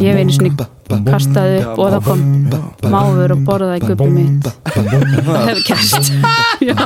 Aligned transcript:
Ég 0.00 0.10
hef 0.10 0.18
einu 0.22 0.32
sinni 0.32 0.52
kastaði 0.88 1.58
upp 1.64 1.78
og 1.84 1.88
það 1.92 2.02
kom 2.08 2.20
máfur 2.92 3.34
og 3.34 3.40
borðaði 3.48 3.80
guppi 3.90 4.08
mitt 4.14 4.44
Það 4.68 5.42
hefur 5.48 5.62
kæst 5.68 6.04
Já 6.64 6.76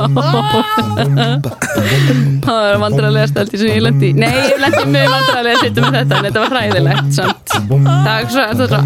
Það 2.42 2.56
var 2.58 2.78
vandrarlega 2.82 3.28
stelti 3.30 3.58
sem 3.60 3.68
ég 3.70 3.82
lendi. 3.84 4.08
Nei, 4.18 4.30
ég 4.50 4.58
lendi 4.60 4.82
mjög 4.92 5.12
vandrarlega 5.14 5.60
sittum 5.62 5.86
með 5.86 5.94
þetta 6.00 6.18
en 6.18 6.26
þetta 6.26 6.42
var 6.42 6.50
hræðilegt 6.56 7.10
samt 7.16 7.54
Það 7.72 8.12
er 8.12 8.26
svo, 8.32 8.42
það 8.42 8.64
er 8.64 8.72
svo 8.72 8.80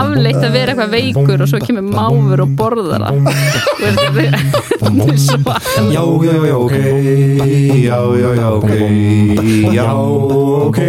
afleitt 0.00 0.40
að 0.40 0.54
vera 0.54 0.74
eitthvað 0.74 0.94
veikur 0.94 1.44
og 1.44 1.50
svo 1.50 1.60
kemur 1.64 1.86
máfur 1.90 2.44
og 2.44 2.54
borðar 2.58 3.04
það 3.08 3.14
er- 4.22 4.34
er 4.34 5.18
svo 5.20 5.38
Já, 5.94 6.04
já, 6.24 6.36
já, 6.48 6.56
ok 6.58 6.76
Já, 7.84 7.98
já, 8.22 8.30
já, 8.38 8.48
ok 8.54 8.72
Já, 9.74 9.88
ok 10.68 10.80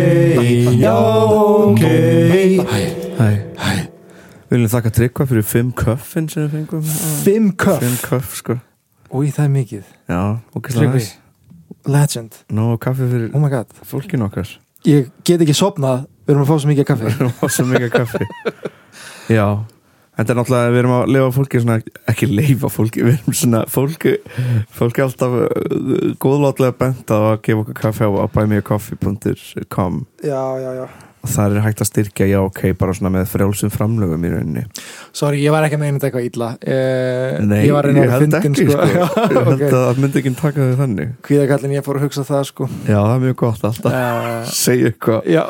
Já, 0.85 0.95
ok 0.95 1.83
Við 4.55 4.61
viljum 4.61 4.71
þakka 4.71 4.89
tryggva 4.95 5.25
fyrir 5.27 5.43
fimm 5.43 5.71
köffin 5.75 6.27
sem 6.31 6.45
við 6.45 6.53
fengum. 6.55 6.83
Fimm 7.25 7.47
köff? 7.59 7.81
Fimm 7.81 7.95
köff, 7.99 8.35
sko. 8.39 8.53
Úi, 9.11 9.27
það 9.35 9.41
er 9.43 9.49
mikið. 9.51 9.89
Já, 10.07 10.19
ok, 10.55 10.69
Tryggvi. 10.71 11.01
Legend. 11.91 12.37
Nó, 12.55 12.67
kaffi 12.79 13.03
fyrir 13.11 13.33
Oh 13.35 13.41
my 13.43 13.49
god. 13.51 13.73
fólkinu 13.83 14.29
okkar. 14.29 14.47
Ég 14.87 15.09
get 15.27 15.43
ekki 15.43 15.55
sopnað 15.57 16.05
Við 16.23 16.33
erum 16.33 16.45
að 16.45 16.47
fá 16.53 16.55
svo 16.61 16.69
mikið 16.71 16.87
kaffi. 16.87 17.11
Og 17.43 17.51
svo 17.51 17.65
mikið 17.67 17.91
kaffi. 17.97 18.29
Já, 19.35 19.45
þetta 20.15 20.31
er 20.33 20.39
náttúrulega 20.39 20.71
við 20.71 20.79
erum 20.85 20.95
að 20.95 21.11
lifa 21.17 21.33
fólki 21.35 21.61
svona, 21.65 21.77
ekki 22.13 22.29
leifa 22.31 22.71
fólki 22.71 23.03
við 23.03 23.17
erum 23.17 23.35
svona, 23.41 23.65
fólki 23.75 24.13
fólki 24.79 25.03
alltaf 25.03 25.35
uh, 25.41 26.15
góðlátlega 26.23 26.77
bent 26.79 27.11
að 27.11 27.27
gefa 27.43 27.65
okkur 27.65 27.77
kaffi 27.81 28.07
á 28.07 28.11
að 28.23 28.31
buymeacoffee.com 28.39 29.99
Já, 30.23 30.41
já, 30.63 30.71
já 30.79 30.87
það 31.29 31.55
er 31.57 31.63
hægt 31.65 31.81
að 31.83 31.89
styrkja, 31.89 32.27
já 32.31 32.37
ok, 32.43 32.61
bara 32.79 32.93
svona 32.97 33.11
með 33.15 33.27
frjálsum 33.33 33.71
framlögum 33.73 34.25
í 34.27 34.31
rauninni. 34.33 34.63
Sorry, 35.15 35.41
ég 35.43 35.53
var 35.55 35.67
ekki 35.67 35.77
að 35.79 35.83
meina 35.83 35.97
þetta 35.99 36.09
eitthvað 36.09 36.27
illa. 36.31 36.49
Eh, 36.61 37.37
Nei, 37.45 37.61
Ég 37.65 37.75
að 37.75 37.89
held 38.15 38.39
ekki, 38.39 38.53
sko, 38.63 38.71
sko. 38.71 38.89
Já, 38.95 39.05
ég 39.05 39.37
held 39.51 39.67
ok. 39.67 39.77
að 39.81 40.01
myndi 40.05 40.21
ekki 40.23 40.33
taka 40.41 40.59
þig 40.69 40.75
þannig. 40.81 41.13
Kvíðakallin, 41.29 41.75
ég 41.77 41.85
fór 41.87 41.99
að 42.01 42.07
hugsa 42.09 42.25
það 42.27 42.43
sko. 42.51 42.69
Já, 42.89 42.99
það 42.99 43.15
er 43.15 43.23
mjög 43.29 43.39
gott 43.45 43.65
alltaf. 43.71 43.93
Uh, 43.93 44.51
segja 44.55 44.91
eitthvað. 44.91 45.31
Já, 45.35 45.43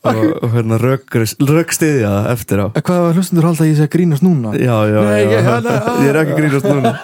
og, 0.00 0.20
og 0.40 0.54
hérna 0.54 0.78
röggstiðja 0.80 2.08
það 2.14 2.28
eftir 2.34 2.62
á. 2.64 2.66
Hvað 2.80 3.02
var 3.04 3.18
hlustundur 3.20 3.48
halda 3.50 3.64
að 3.66 3.68
ég 3.70 3.76
sé 3.80 3.84
að 3.84 3.92
grínast 3.96 4.24
núna? 4.24 4.54
Já, 4.56 4.76
já, 4.88 5.00
Nei, 5.04 5.20
já, 5.20 5.30
ég- 5.34 5.48
hann- 5.50 5.70
ég 6.04 6.08
er 6.14 6.20
ekki 6.22 6.38
grínast 6.40 6.70
núna. 6.70 6.94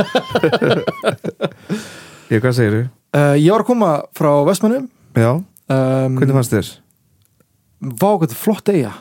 Ég, 2.27 2.41
hvað 2.43 2.57
segir 2.57 2.73
þú? 2.75 2.81
Uh, 3.17 3.35
ég 3.39 3.53
var 3.55 3.63
að 3.63 3.69
koma 3.69 3.91
frá 4.19 4.31
Vestmannum 4.49 4.89
Já, 5.17 5.29
um, 5.39 6.17
hvernig 6.19 6.35
fannst 6.37 6.53
þér? 6.57 6.71
Vá, 7.81 8.09
hvað 8.17 8.23
þetta 8.27 8.37
er 8.37 8.41
flott 8.41 8.69
eiga 8.73 8.93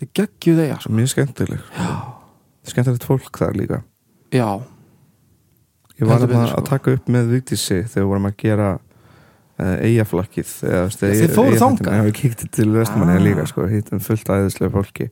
Þetta 0.00 0.06
er 0.06 0.12
geggjuð 0.16 0.60
eiga 0.64 0.76
sko. 0.80 0.92
Mjög 0.96 1.10
skemmtileg. 1.12 1.64
Skemmtilegt 2.70 3.04
fólk 3.04 3.36
þar 3.36 3.56
líka. 3.58 3.82
Já, 4.32 4.46
Ég 6.00 6.08
var 6.08 6.22
að, 6.24 6.30
sko. 6.32 6.56
að 6.62 6.68
taka 6.70 6.94
upp 6.96 7.10
með 7.12 7.26
Vigdísi 7.34 7.82
þegar 7.84 8.00
við 8.00 8.08
vorum 8.08 8.28
að 8.30 8.36
gera 8.40 8.68
eigaflakkið 9.60 10.52
þið 10.96 11.34
fóruð? 11.36 11.60
Já, 11.84 12.00
við 12.06 12.14
kíkti 12.16 12.48
til 12.56 12.70
Vestmanni 12.72 13.18
Ah. 13.18 13.20
líka 13.20 13.44
sko, 13.50 13.66
hittum 13.68 14.00
fullt 14.00 14.24
æðislega 14.32 14.72
fólki. 14.72 15.10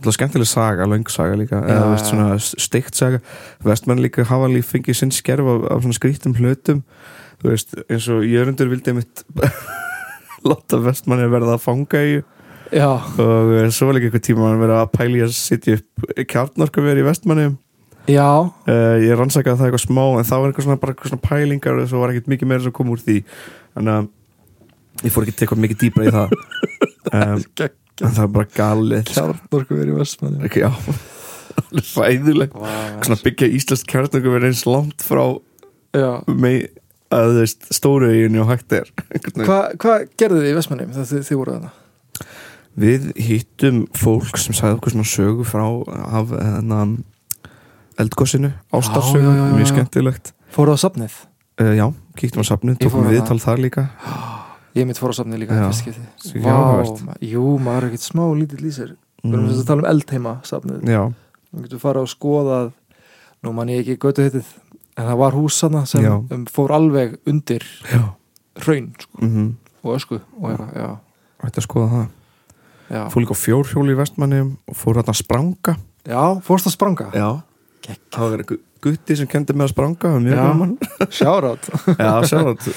Skemmtileg 0.00 0.48
saga, 0.48 0.86
löng 0.88 1.04
saga 1.12 1.36
líka 1.36 1.60
svona 2.00 2.38
steikt 2.40 2.96
saga. 2.96 3.20
Vestmann 3.64 4.00
líka 4.00 4.24
hafa 4.24 4.48
líka 4.48 4.70
fengið 4.72 4.96
sinn 4.96 5.10
skerf 5.12 5.44
af, 5.44 5.70
af 5.72 5.92
skrítum 5.92 6.34
hlutum. 6.36 6.82
Veist, 7.44 7.74
eins 7.90 8.08
og 8.08 8.24
Jörundur 8.24 8.70
vildi 8.72 8.94
mitt 8.96 9.24
láta 10.46 10.80
Vestmanni 10.84 11.28
verða 11.32 11.56
að 11.56 11.64
fanga 11.66 12.02
í. 12.02 12.16
Já, 12.74 12.88
og 12.90 13.52
eh, 13.54 13.68
svo 13.70 13.88
var 13.88 13.96
líka 13.96 14.08
eitthvað 14.08 14.26
tíma 14.26 14.50
að 14.50 14.64
vera 14.64 14.80
að 14.82 14.92
pæli 14.96 15.22
að 15.22 15.36
setja 15.36 15.78
upp 15.78 16.26
kjarnorkuveri 16.32 17.04
í 17.04 17.06
Vestmanni. 17.06 17.46
Já. 18.10 18.26
Uh, 18.66 18.96
ég 19.02 19.18
rannsakaði 19.18 19.58
það 19.58 19.68
eitthvað 19.68 19.82
smá 19.82 20.04
en 20.06 20.26
það 20.26 20.42
var 20.42 20.52
eitthvað 20.52 20.66
svona, 20.68 20.78
eitthvað 20.78 21.12
svona 21.12 21.26
pælingar 21.26 21.80
og 21.80 21.88
svo 21.90 22.02
var 22.02 22.12
ekkert 22.12 22.30
mikið 22.30 22.50
meira 22.50 22.66
sem 22.66 22.74
kom 22.74 22.92
úr 22.94 23.02
því. 23.02 23.16
Þannig 23.74 23.96
að 23.96 25.06
ég 25.06 25.14
fór 25.14 25.26
ekki 25.26 25.34
að 25.34 25.40
teka 25.42 25.58
mikið 25.64 25.82
dýbra 25.82 26.06
í 26.06 26.14
það. 26.14 26.36
Um, 27.06 27.38
en 28.02 28.12
það 28.12 28.24
var 28.24 28.32
bara 28.34 28.48
galið 28.56 29.10
Kjarnorku 29.12 29.76
verið 29.76 29.92
í 29.92 29.98
Vestmannum 30.00 30.46
ekki, 30.48 30.64
já, 30.64 30.70
alveg 31.70 31.92
ræðileg 31.96 32.56
svona 32.56 33.18
byggja 33.22 33.50
íslenskt 33.56 33.88
kjartnöku 33.92 34.32
verið 34.32 34.50
eins 34.50 34.64
langt 34.68 35.04
frá 35.06 35.22
mei, 36.28 36.66
að 37.16 37.32
þú 37.32 37.40
veist, 37.42 37.66
stóru 37.76 38.10
eiginu 38.12 38.42
og 38.44 38.50
hægt 38.52 38.76
er. 38.76 38.90
Hvað 39.48 39.76
hva 39.82 39.96
gerðu 40.20 40.42
þið 40.42 40.50
í 40.52 40.56
Vestmannum 40.58 40.92
þegar 40.96 41.10
þið, 41.12 41.24
þið 41.30 41.40
voru 41.42 41.56
þarna? 41.56 41.72
við 42.76 43.06
hittum 43.16 43.78
fólk 43.96 44.36
sem 44.40 44.52
sagði 44.56 44.76
okkur 44.76 44.92
svona 44.92 45.08
sögu 45.08 45.44
frá 45.48 45.64
af 46.20 46.32
ástarsögu, 48.76 49.22
já, 49.24 49.32
já, 49.32 49.46
já, 49.46 49.54
mjög 49.56 49.70
skemmtilegt 49.72 50.32
Fóruð 50.52 50.76
á 50.76 50.78
safnið? 50.84 51.14
uh, 51.62 51.72
já, 51.72 51.86
kíktum 52.20 52.44
á 52.44 52.46
fór 52.92 53.00
tókum 53.00 53.08
viðtal 53.14 53.38
þar 53.40 53.62
líka 53.64 53.86
Ég 54.76 54.84
mitt 54.84 55.00
fór 55.00 55.14
á 55.16 55.16
safnið 55.16 55.40
líka 55.46 55.56
Já. 55.56 55.70
Vá, 56.44 57.14
Jú, 57.24 57.44
maður 57.64 57.86
er 57.86 57.88
ekkert 57.88 58.04
smá 58.04 58.24
lítill 58.36 58.60
í 58.68 58.74
sér 58.76 58.92
Við 59.24 59.32
erum 59.32 59.46
Mm. 59.46 59.48
þess 59.48 59.62
að 59.64 59.70
tala 59.70 59.80
um 59.82 59.88
eldheima 59.90 60.32
safnið 60.46 60.90
Já, 60.92 61.00
Við 61.56 61.62
getum 61.64 61.80
fara 61.82 62.02
og 62.04 62.10
skoðað 62.12 62.68
Nú 63.42 63.52
man 63.56 63.72
ég 63.72 63.80
ekki 63.86 63.96
götu 64.04 64.26
hittið 64.26 64.50
En 64.96 65.08
það 65.10 65.18
var 65.20 65.36
hús 65.36 65.58
þarna 65.60 65.82
sem 65.88 66.04
Já. 66.04 66.12
um, 66.16 66.44
fór 66.48 66.72
alveg 66.76 67.16
undir 67.28 67.64
já. 67.92 68.02
hraun 68.64 68.92
sko, 68.98 69.22
mm 69.22 69.54
og 69.86 69.92
ösku 69.94 70.16
og 70.18 70.46
eitthvað, 70.50 70.70
já, 70.74 70.86
Ætti 71.46 71.60
að 71.60 71.66
skoða 71.66 71.88
það. 71.92 72.06
Já. 72.90 73.00
Fór 73.12 73.22
líka 73.22 73.34
fjórhjóli 73.38 73.92
í 73.94 73.98
vestmanni 73.98 74.38
og 74.42 74.78
fór 74.78 74.98
hérna 74.98 75.12
að 75.12 75.20
spranga. 75.20 75.74
Já, 76.06 76.22
fórst 76.46 76.66
að 76.66 76.74
spranga? 76.74 77.06
Já. 77.14 77.28
Það 78.14 78.32
var 78.32 78.44
gutti 78.86 79.16
sem 79.20 79.28
kendi 79.30 79.54
með 79.54 79.68
að 79.68 79.72
spranga 79.74 80.12
mjög 80.24 80.38
Já. 80.38 80.42
gaman. 80.42 80.72
Sjárátt 81.18 81.68
Já, 82.02 82.12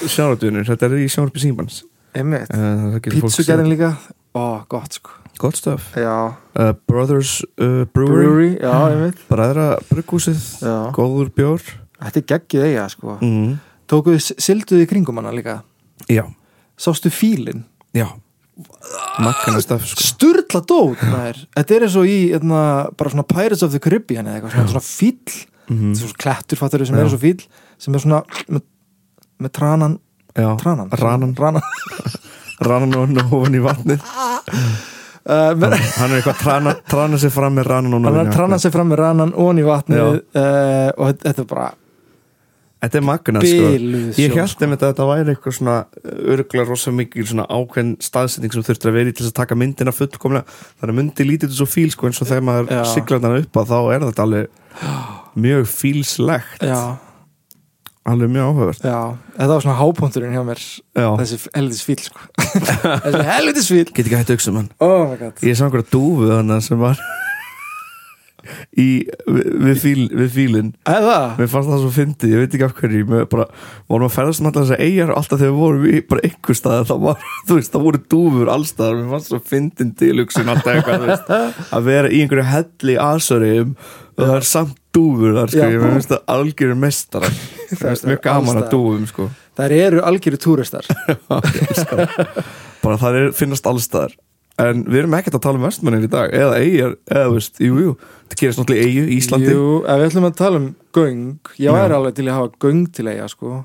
sjáratvinur, 0.06 0.68
þetta 0.68 0.86
er 0.90 0.98
í 1.00 1.08
sjónarpi 1.10 1.42
símans. 1.42 1.80
Uh, 2.14 2.98
pítsugerðin 3.06 3.72
líka. 3.72 3.94
Ó, 4.34 4.62
gott 4.70 5.00
sko. 5.00 5.16
Gott 5.40 5.56
stöf 5.56 5.94
Já, 5.96 6.36
uh, 6.36 6.72
Brothers 6.86 7.40
uh, 7.56 7.86
Brewery, 7.94 8.26
brewery, 8.26 8.50
já, 8.60 9.12
Bræðra 9.30 9.68
brugghúsið 9.88 10.42
já. 10.60 10.74
Góður 10.92 11.30
bjór 11.32 11.64
Þetta 12.00 12.20
er 12.20 12.26
geggið 12.34 12.66
eiga 12.68 12.88
sko. 12.92 13.16
Mm. 13.20 13.54
Tókuðu, 13.90 14.20
silduðu 14.40 14.84
í 14.84 14.90
kringum 14.90 15.20
hana 15.20 15.32
líka? 15.34 15.60
Já, 16.08 16.24
Sástu 16.80 17.10
fílin 17.12 17.64
já. 17.92 18.08
Stöf 19.60 19.86
sko. 19.88 20.04
Sturla 20.04 20.60
dót. 20.64 21.00
Þetta 21.56 21.76
er 21.76 21.86
eins 21.86 21.96
og 21.96 22.08
í 22.08 22.18
etna, 22.36 22.62
bara 22.96 23.12
svona 23.12 23.26
Pirates 23.28 23.64
of 23.64 23.72
the 23.74 23.80
Caribbean 23.82 24.28
eða 24.28 24.40
eitthvað, 24.40 24.54
svona, 24.56 24.72
svona 24.74 24.86
fíl 24.86 25.40
mm. 25.70 25.90
er 25.90 25.98
svona 26.02 26.20
klettur 26.24 26.60
fattur 26.60 26.84
sem 26.86 26.96
Já. 26.96 27.00
er 27.00 27.08
eins 27.08 27.16
og 27.16 27.22
fíl 27.22 27.42
sem 27.80 27.96
er 27.96 28.04
svona 28.04 28.22
með, 28.48 28.64
með 29.40 29.54
tranan, 29.56 29.98
Já, 30.36 30.48
tranan. 30.60 30.92
Ranan, 31.00 31.34
ranan. 31.36 31.68
ranan 32.68 32.96
og 33.00 33.36
ofan 33.40 33.60
í 33.60 33.66
vatnið. 33.66 34.06
Uh, 35.20 35.50
með, 35.52 35.74
hann, 35.76 35.90
hann 36.00 36.12
er 36.14 36.16
eitthvað 36.16 36.38
trana, 36.40 36.72
trana 36.88 37.18
sér 37.20 37.30
fram 37.34 37.52
með 37.54 37.66
ranan 37.68 37.92
og 37.92 38.06
hann 38.06 38.14
er 38.16 38.22
að 38.22 38.30
trana 38.32 38.56
sig 38.58 38.72
fram 38.72 38.88
með 38.88 39.02
ranan 39.02 39.34
ón 39.36 39.58
í 39.60 39.64
vatnið 39.66 40.00
uh, 40.00 40.88
og 40.96 41.20
þetta 41.20 41.42
er 41.44 41.48
bara 41.50 41.66
Þetta 42.80 42.96
er 42.96 43.04
magna 43.04 43.40
sko. 43.44 43.72
Ég 44.16 44.32
held 44.32 44.48
sko. 44.54 44.64
einmitt 44.64 44.80
að 44.80 44.94
þetta 44.94 45.06
væri 45.10 45.34
eitthvað 45.34 45.56
svona 45.58 45.74
örgulega 46.32 46.64
rosa 46.70 46.92
mikil 46.96 47.26
svona 47.28 47.44
ákveðin 47.52 47.92
staðsetning 48.00 48.54
sem 48.56 48.64
þurftur 48.64 48.92
að 48.92 48.96
vera 48.96 49.12
í 49.12 49.16
til 49.16 49.26
þess 49.26 49.34
að 49.34 49.38
taka 49.42 49.58
myndina 49.60 49.92
fullkomlega. 49.92 50.56
Þannig 50.80 50.94
að 50.94 50.98
myndi 51.02 51.26
lítið 51.28 51.52
svo 51.58 51.68
fíl 51.68 51.90
sko 51.92 52.08
eins 52.08 52.22
og 52.24 52.30
þegar 52.30 52.46
maður 52.48 52.72
Já. 52.72 52.80
siglar 52.94 53.20
þarna 53.20 53.44
upp 53.44 53.60
að 53.60 53.70
þá 53.74 53.78
er 53.82 54.06
þetta 54.08 54.26
alveg 54.26 54.48
mjög 55.44 55.68
fílslegt. 55.74 56.64
Já, 56.64 56.80
alveg 58.08 58.32
mjög 58.32 58.48
áhugavert. 58.48 58.84
Já, 58.88 59.00
þetta 59.36 59.52
var 59.52 59.64
svona 59.66 59.78
hápunkturinn 59.82 60.36
hjá 60.38 60.44
mér 60.48 60.64
Já, 60.64 61.08
þessi 61.20 61.40
helvitis 61.52 61.84
fíl 61.84 62.00
sko. 62.06 62.28
þessi 63.04 63.24
helvitis 63.28 63.72
fíl 63.74 63.84
get 63.92 64.06
ekki 64.06 64.22
að 64.22 64.32
hugsa 64.38 64.54
um 64.54 64.62
hann. 64.62 64.72
Oh 64.80 65.02
my 65.04 65.20
god. 65.20 65.44
Ég 65.44 65.60
sá 65.60 65.66
einhverja 65.68 65.92
dúfu 65.92 66.32
þannig 66.32 66.64
sem 66.64 66.80
var 66.80 66.96
í, 68.76 68.86
við, 69.26 69.46
við, 69.64 69.78
fíl, 69.82 70.04
við 70.20 70.30
fílinn. 70.34 70.70
Eða, 70.88 71.16
Mér 71.38 71.50
fannst 71.52 71.70
það 71.72 71.84
svo 71.84 71.92
fyndið, 71.94 72.34
ég 72.34 72.42
veit 72.44 72.56
ekki 72.58 72.66
af 72.66 72.74
hverju 72.80 73.22
bara, 73.32 73.46
vorum 73.90 74.08
að 74.08 74.14
ferðast 74.16 74.42
um 74.42 74.50
alltaf 74.50 74.66
þessar 74.66 74.84
eigjar 74.86 75.12
og 75.14 75.20
alltaf 75.20 75.40
þegar 75.42 75.54
við 75.54 75.60
vorum 75.64 75.86
í 75.90 76.02
bara 76.10 76.24
einhver 76.28 76.58
stað 76.60 76.86
þá 76.90 76.94
var, 77.06 77.24
veist, 77.50 77.72
það 77.74 77.86
voru 77.88 78.02
dúfur 78.16 78.52
allstaðar 78.56 79.00
mér 79.00 79.10
fannst 79.14 79.32
svo 79.32 79.40
fyndin 79.52 79.92
tilugsin 80.00 80.52
alltaf 80.52 80.72
eitthvað, 80.76 81.08
veist, 81.08 81.34
að 81.76 81.90
vera 81.90 82.10
í 82.12 82.22
einhverju 82.24 82.46
helli 82.50 82.96
aðsöriðum 83.06 83.74
og 84.20 84.24
það 84.26 84.34
er 84.36 84.48
samt 84.50 84.76
dúfur 84.94 85.36
þar, 85.38 85.52
sko, 85.52 85.60
Já. 85.62 85.70
ég 85.70 85.84
finnst 85.86 86.10
það 86.10 86.24
algjöru 86.34 86.80
mestara 86.82 87.28
Mér 87.70 87.78
finnst 87.84 88.08
mjög 88.08 88.24
gaman 88.24 88.56
að 88.58 88.64
Allstaðar. 88.64 88.72
dúfum, 88.74 89.04
sko. 89.06 89.28
Þær 89.60 89.72
eru 89.76 90.00
algjöru 90.08 90.38
túristar. 90.40 90.86
Bara 92.80 92.96
það 92.98 93.18
er, 93.20 93.26
finnast 93.36 93.66
allstaðar 93.68 94.16
en 94.60 94.82
við 94.88 95.02
erum 95.02 95.14
ekkert 95.16 95.38
að 95.38 95.44
tala 95.46 95.60
um 95.60 95.64
vestmannir 95.64 96.06
í 96.06 96.10
dag 96.10 96.32
eða 96.36 96.58
eigjar, 96.60 96.96
eða 97.08 97.28
veist, 97.32 97.60
jú, 97.62 97.76
jú. 97.80 97.92
það 97.96 98.19
gerist 98.38 98.60
náttúrulega 98.60 98.86
í 98.86 98.90
eigu, 98.90 99.04
Íslandi. 99.16 99.50
Jú, 99.50 99.66
ef 99.82 100.00
við 100.00 100.06
ætlum 100.10 100.28
að 100.28 100.38
tala 100.38 100.60
um 100.60 100.68
göng 100.96 101.52
ég 101.58 101.76
væri 101.76 101.96
alveg 101.96 102.16
til 102.16 102.26
að 102.28 102.38
hafa 102.38 102.52
göng 102.66 102.86
til 102.94 103.06
eiga 103.10 103.28
sko. 103.32 103.64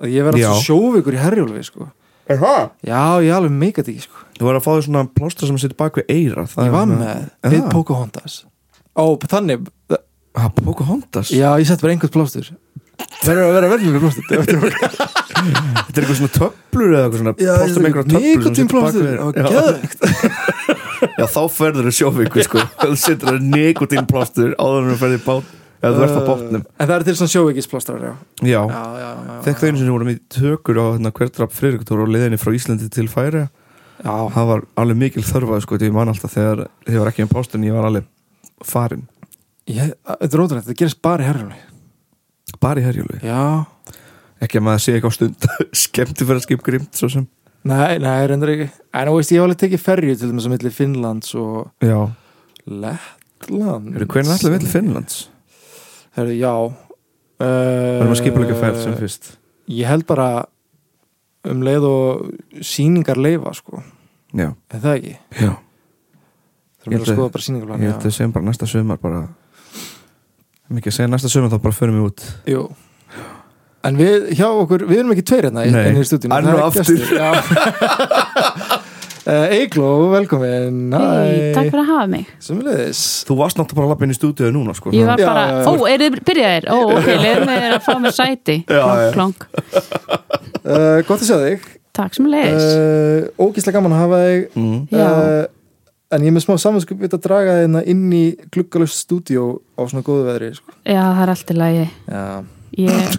Að 0.00 0.12
ég 0.12 0.26
verði 0.26 0.44
alltaf 0.46 0.66
sjóvíkur 0.66 1.16
í 1.16 1.20
herjólfi 1.20 1.64
sko. 1.66 1.88
Er 2.26 2.40
það? 2.42 2.62
Já, 2.88 3.02
ég 3.22 3.36
alveg 3.36 3.54
meikað 3.54 3.92
ekki 3.92 4.06
sko. 4.08 4.24
Þú 4.36 4.48
var 4.48 4.58
að 4.58 4.64
fá 4.66 4.70
þér 4.72 4.86
svona 4.88 5.04
plástra 5.16 5.48
sem 5.48 5.60
situr 5.62 5.78
bak 5.78 6.00
við 6.00 6.10
eira 6.10 6.44
Ég 6.48 6.74
var 6.74 6.90
með 6.90 7.28
við 7.46 7.68
Pocahontas. 7.72 8.40
Ó, 8.96 9.04
þannig 9.28 9.68
Það 10.36 10.56
Pocahontas? 10.66 11.30
Já, 11.32 11.48
ég 11.56 11.68
sett 11.68 11.80
bara 11.80 11.94
einhvern 11.94 12.12
plástur. 12.12 12.50
Verður 13.24 13.46
að 13.46 13.54
vera 13.56 13.70
verðlega 13.72 14.00
plástur 14.04 14.24
Þetta 14.26 15.96
er 15.96 16.02
eitthvað 16.02 16.18
svona 16.18 16.32
töflur 16.34 16.90
eða 16.92 17.04
eitthvað 17.06 17.20
svona 17.22 17.34
plástra 17.38 17.80
með 17.80 17.88
einhverja 17.88 18.08
töflur 18.66 20.55
sem 20.96 21.12
Já. 21.20 21.26
þá 21.36 21.40
ferður 21.56 21.88
þau 21.90 21.96
sjófingu 22.00 22.44
sko. 22.46 22.64
Þú 22.82 22.96
situr 23.02 23.30
það 23.32 23.46
nikotín 23.52 24.08
plástur 24.10 24.54
áður 24.58 24.82
en 24.82 24.90
þú 24.92 24.98
ferður 25.02 25.20
í 25.20 25.24
bát 25.26 25.54
eða 25.86 25.92
þú 25.96 26.04
ert 26.06 26.16
á 26.16 26.22
bátnum. 26.26 26.62
En 26.80 26.88
það 26.88 26.94
er 26.96 27.04
til 27.06 27.14
svona 27.18 27.32
sjóveikisplástar 27.34 28.00
já. 28.02 28.12
Já, 28.40 28.48
Já, 28.48 28.60
já, 28.66 29.06
já, 29.06 29.10
já. 29.28 29.36
þegar 29.46 29.68
einu 29.70 29.80
sinni 29.82 29.92
vorum 29.94 30.10
við 30.10 30.20
tökur 30.36 30.80
á 30.80 30.86
hérna, 30.96 31.12
hverdrap 31.18 31.52
Friðriktor 31.54 32.02
og 32.02 32.10
leiðinni 32.14 32.38
frá 32.40 32.52
Íslandi 32.56 32.88
til 32.96 33.06
Færi 33.12 33.44
Já, 33.46 34.12
það 34.32 34.48
var 34.50 34.64
alveg 34.82 34.98
mikil 35.00 35.22
þörfað 35.24 35.62
sko, 35.64 35.78
ég 35.80 35.94
man 35.94 36.10
alltaf 36.12 36.34
þegar 36.34 36.64
ég 36.88 36.98
var 37.00 37.08
ekki 37.12 37.24
um 37.24 37.30
pástin 37.32 37.64
ég 37.64 37.76
var 37.76 37.86
alveg 37.88 38.08
farin 38.66 39.06
þetta 39.66 40.26
er 40.26 40.42
ótrúlega, 40.42 40.64
þetta 40.66 40.78
gerist 40.82 41.00
bara 41.04 41.24
í 41.24 41.28
herjumli 41.30 41.60
bara 42.62 42.80
í 42.80 42.84
herjúlu, 42.86 43.16
Já, 43.24 43.40
ekki 44.44 44.60
að 44.60 44.66
maður 44.68 44.84
sé 44.84 44.96
á 45.00 45.10
stund 45.16 45.48
skemmti 45.84 46.24
fyrir 46.28 46.40
að 46.40 46.44
skip 46.44 46.62
grimt 46.66 46.92
svo 46.98 47.08
sem 47.12 47.24
nei, 47.66 47.98
nei, 48.02 48.26
reyndar 48.30 48.52
ekki. 48.52 48.66
En 48.96 49.08
þú 49.10 49.16
veist, 49.18 49.32
ég 49.34 49.40
hef 49.40 49.46
alveg 49.46 49.60
tekið 49.62 49.82
ferju 49.84 50.16
til 50.16 50.30
þess 50.30 50.48
að 50.48 50.52
milli 50.54 50.72
Finnlands 50.74 51.34
og 51.38 51.84
Já, 51.84 51.98
Lettland 52.66 53.96
eru 53.96 54.08
hvernig 54.12 54.44
við 54.54 54.62
til 54.64 54.72
Finnlands? 54.72 55.18
Herðu, 56.16 56.36
já 56.40 56.52
Verðum 57.36 58.14
að 58.14 58.20
skipa 58.22 58.40
líka 58.42 58.56
ferð 58.56 58.78
sem 58.80 58.94
fyrst. 58.96 59.30
Ég 59.68 59.90
held 59.90 60.06
bara 60.08 60.28
um 61.46 61.60
leið 61.66 61.84
og 61.90 62.62
síningar 62.64 63.20
leifa 63.20 63.52
sko, 63.58 63.82
Já, 64.36 64.48
er 64.72 64.80
það 64.82 64.94
ekki? 64.96 65.12
já, 65.42 65.52
er 66.86 66.94
Ég 66.96 67.02
að 67.02 67.12
skoða 67.12 67.34
bara 67.34 67.44
síningarplan 67.44 67.84
ég 67.84 67.92
held 67.92 68.08
að 68.08 68.16
segjum 68.16 68.32
bara 68.34 68.48
næsta 68.48 68.68
sömar 68.70 68.98
bara. 69.02 69.20
Mikið 70.72 70.90
að 70.90 70.96
segja 70.96 71.12
næsta 71.12 71.30
sömar 71.30 71.52
þá 71.52 71.60
bara 71.68 71.76
förum 71.76 72.00
við 72.00 72.08
út. 72.08 72.26
Jú 72.50 72.64
En 73.86 73.98
við, 74.00 74.28
hjá 74.38 74.46
okkur, 74.50 74.86
við 74.90 74.98
erum 75.02 75.12
ekki 75.14 75.24
tveir 75.30 75.44
hérna 75.50 75.62
í- 75.66 75.72
Nei, 75.74 75.84
inni 75.92 76.02
í 76.02 76.08
stúdíunum, 76.08 76.36
enn 76.36 76.46
það 76.46 76.52
er 76.52 76.60
og 76.60 76.66
aftur. 76.66 77.00
já. 77.20 77.30
Eigló, 79.26 79.86
velkomin 80.12 80.92
Hey, 80.94 81.48
takk 81.56 81.72
fyrir 81.72 81.80
að 81.82 81.88
hafa 81.90 82.04
mig 82.12 82.28
Sumulegis 82.46 83.00
Þú 83.26 83.36
varst 83.40 83.58
náttúrulega 83.58 83.80
bara 83.80 83.86
að 83.88 83.90
lappa 83.90 84.06
inn 84.06 84.12
í 84.14 84.18
stúdíu 84.18 84.50
núna 84.54 84.74
sko 84.78 84.92
Ég 84.94 85.08
var 85.08 85.18
Já, 85.18 85.26
bara, 85.26 85.42
já, 85.50 85.56
já. 85.56 85.66
ó, 85.66 85.88
er 85.90 86.04
þið 86.04 86.18
byrjaðir? 86.28 86.68
Ó, 86.70 86.76
ok, 86.94 87.08
leiðum 87.24 87.50
við 87.50 87.66
að 87.72 87.82
fá 87.88 87.90
mér 88.04 88.14
sæti 88.14 88.56
Já, 88.70 88.84
já. 89.02 89.08
Klonk, 89.16 89.42
klonk 89.48 89.90
uh, 90.62 91.02
Gott 91.08 91.18
að 91.18 91.26
sjá 91.26 91.36
þig 91.42 91.66
Takk 91.98 92.14
sem 92.20 92.30
leiðis 92.30 92.68
uh, 92.70 93.42
Ógíslega 93.48 93.80
gaman 93.80 93.96
að 93.96 94.02
hafa 94.04 94.22
þig 94.28 94.46
mm. 94.62 94.78
Já. 94.94 95.10
uh, 95.10 95.44
En 96.14 96.22
ég 96.22 96.30
er 96.30 96.36
með 96.38 96.44
smá 96.46 96.54
samanskupið 96.62 97.16
að 97.18 97.24
draga 97.26 97.58
þeirna 97.64 97.80
inn 97.90 98.04
í 98.14 98.24
gluggalust 98.54 99.02
stúdíó 99.08 99.48
á 99.74 99.82
svona 99.90 100.06
góðu 100.06 100.28
veðri 100.28 100.52
sko. 100.54 100.70
Já, 100.86 101.02
það 101.02 101.22
er 101.26 101.32
allt 101.34 101.50
í 101.50 101.56
lagi 101.58 101.86
Já, 102.06 102.22
Ég 102.78 103.16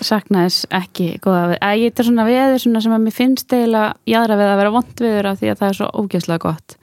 sakna 0.00 0.44
þess 0.46 0.66
ekki 0.70 1.18
góða 1.22 1.42
við 1.52 1.58
Æ, 1.62 1.68
Ég 1.84 1.92
er 1.98 2.04
svona 2.04 2.24
veður 2.26 2.58
svona 2.64 2.80
sem 2.82 2.92
að 2.92 3.04
mér 3.04 3.12
finnst 3.14 3.52
eiginlega 3.52 3.94
jáðra 4.06 4.36
við 4.40 4.48
að 4.50 4.56
vera 4.62 4.70
vond 4.74 4.94
viður 5.00 5.26
af 5.30 5.38
því 5.40 5.50
að 5.52 5.58
það 5.60 5.68
er 5.68 5.74
svo 5.78 5.88
ógeðslega 6.02 6.38
gott 6.38 6.76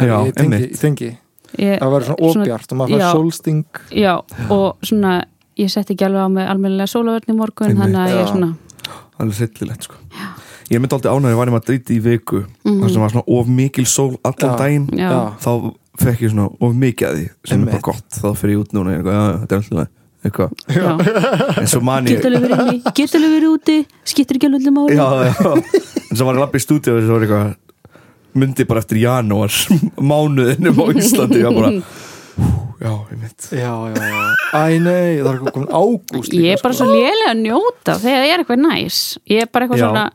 Já, 0.00 0.16
ég 0.26 0.32
tengi, 0.34 0.42
einmitt. 0.42 0.70
ég 0.72 0.80
tengi. 0.80 1.10
ég, 1.58 1.78
Það 1.82 1.90
var 1.92 2.02
svona 2.02 2.30
óbjart 2.32 2.72
og 2.72 2.78
maður 2.80 2.96
já. 2.96 3.02
fær 3.02 3.12
sólsting 3.12 3.64
Já, 3.92 4.14
og 4.50 4.76
svona 4.82 5.24
ég 5.60 5.68
setti 5.70 5.92
ekki 5.94 6.06
alveg 6.08 6.24
á 6.24 6.28
mig 6.32 6.48
almennilega 6.48 6.88
sólavörn 6.88 7.28
í 7.28 7.36
morgun 7.36 7.68
Einmitt. 7.68 7.82
þannig 7.82 8.00
að 8.00 8.08
ég 8.08 8.16
Já. 8.16 8.22
er 8.22 8.32
svona 8.32 8.56
alveg 9.20 9.36
sillilegt 9.36 9.82
sko 9.88 9.94
Ég 10.72 10.80
myndi 10.80 10.94
aldrei 10.96 11.12
ánægði 11.12 11.36
var 11.36 11.46
ég 11.50 11.52
maður 11.52 11.66
drýtti 11.68 11.96
í 11.98 12.00
viku 12.00 12.38
Mhm. 12.64 12.80
þar 12.82 12.90
sem 12.90 13.00
var 13.02 13.10
svona 13.10 13.24
of 13.28 13.46
mikil 13.46 13.84
sól 13.84 14.16
allan 14.24 14.52
Já. 14.54 14.56
daginn 14.56 14.86
Já, 14.96 15.36
þá 15.36 15.74
fekk 16.00 16.20
ég 16.24 16.30
svona 16.32 16.46
of 16.60 16.72
mikið 16.74 17.06
að 17.08 17.16
því 17.18 17.28
sem 17.44 17.62
er 17.62 17.66
bara 17.72 17.80
gott 17.82 18.08
þá 18.08 18.28
fyrir 18.40 18.54
ég 18.56 18.60
út 18.64 18.72
núna 18.72 18.90
er 18.94 19.02
eitthvað, 19.02 19.12
já, 19.12 19.38
þetta 19.42 19.52
er 19.52 19.58
alltaf 19.60 19.88
eitthvað. 20.22 20.52
En 21.62 21.68
svo 21.70 21.80
man 21.84 22.06
ég 22.10 22.20
Get 22.22 23.14
alveg 23.18 23.32
verið 23.36 23.48
úti? 23.50 23.76
Skiptir 24.08 24.38
ekki 24.38 24.48
alveg 24.50 24.68
máli? 24.74 24.96
Já, 24.96 25.08
já. 25.28 25.52
en 26.10 26.16
svo 26.16 26.28
var 26.28 26.38
ég 26.38 26.42
lappi 26.44 26.60
í 26.60 26.64
stúdíu 26.64 26.94
og 26.98 27.04
svo 27.06 27.18
var 27.18 27.26
eitthvað 27.26 27.52
myndi 28.42 28.64
bara 28.68 28.80
eftir 28.84 29.02
janúar 29.02 29.52
mánuðinum 30.12 30.78
á 30.80 30.84
Íslandi 30.96 31.42
og 31.44 31.58
bara 31.58 31.72
hú, 31.72 32.52
já, 32.80 32.92
ég 33.12 33.18
mitt 33.20 33.48
Já, 33.52 33.72
já, 33.92 33.96
já. 33.98 34.22
Æ, 34.52 34.62
nei, 34.80 35.18
það 35.20 35.32
er 35.32 35.42
komin 35.56 35.72
ágúst 35.72 36.32
Ég 36.36 36.54
er 36.56 36.62
bara 36.64 36.76
svo 36.78 36.86
lélega 36.88 37.32
að 37.34 37.42
njóta 37.44 37.98
þegar 38.00 38.24
ég 38.28 38.32
er 38.36 38.42
eitthvað 38.44 38.62
næs. 38.64 39.00
Ég 39.28 39.44
er 39.44 39.50
bara 39.52 39.66
eitthvað 39.68 39.82
Já. 39.82 39.88
svona 39.90 40.06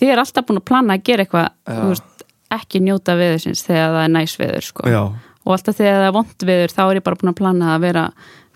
Þið 0.00 0.12
er 0.14 0.22
alltaf 0.22 0.46
búin 0.48 0.60
að 0.62 0.68
plana 0.70 0.96
að 0.96 1.02
gera 1.10 1.24
eitthvað 1.26 1.48
Já. 1.50 1.74
þú 1.76 1.88
veist, 1.90 2.06
ekki 2.56 2.80
njóta 2.82 3.14
veðursins 3.20 3.60
þegar 3.66 3.90
það 3.94 4.04
er 4.06 4.12
næs 4.16 4.32
veður 4.40 4.64
sko. 4.66 4.86
já, 4.90 5.02
og 5.44 5.52
alltaf 5.54 5.76
þegar 5.78 5.98
það 6.00 6.06
er 6.08 6.14
vond 6.16 6.46
veður 6.48 6.72
þá 6.74 6.80
er 6.86 6.98
ég 6.98 7.04
bara 7.06 7.18
búin 7.20 7.30
að 7.30 7.36
plana 7.38 7.68
að 7.76 7.84
vera 7.84 8.04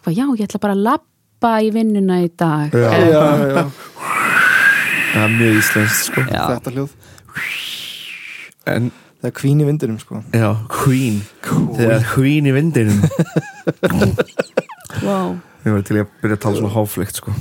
hvað, 0.05 0.19
já, 0.19 0.27
ég 0.39 0.45
ætla 0.49 0.62
bara 0.62 0.77
að 0.77 0.85
labba 0.89 1.55
í 1.65 1.71
vinnuna 1.75 2.21
í 2.25 2.29
dag. 2.39 2.75
Já. 2.75 2.91
Já, 2.93 3.23
já, 3.55 3.65
það 5.15 5.25
er 5.25 5.33
mjög 5.39 5.56
íslenskt 5.62 6.11
sko 6.11 6.27
já. 6.29 6.45
þetta 6.53 6.75
hljóð. 6.77 7.01
En 8.75 8.93
Það 9.25 9.31
er 9.31 9.37
kvín 9.39 9.61
í 9.62 9.65
vindinum, 9.65 9.97
sko. 9.97 10.19
Já, 10.37 10.51
Queen. 10.69 11.15
Þegar 11.41 12.03
Queen 12.11 12.45
í 12.45 12.51
vindinum. 12.53 12.99
Wow. 15.01 15.39
ég 15.65 15.73
var 15.73 15.81
til 15.89 15.97
ég 15.97 16.05
að 16.05 16.11
byrja 16.21 16.37
að 16.37 16.43
tala 16.45 16.59
svona 16.61 16.73
háflegt 16.75 17.19
sko. 17.19 17.33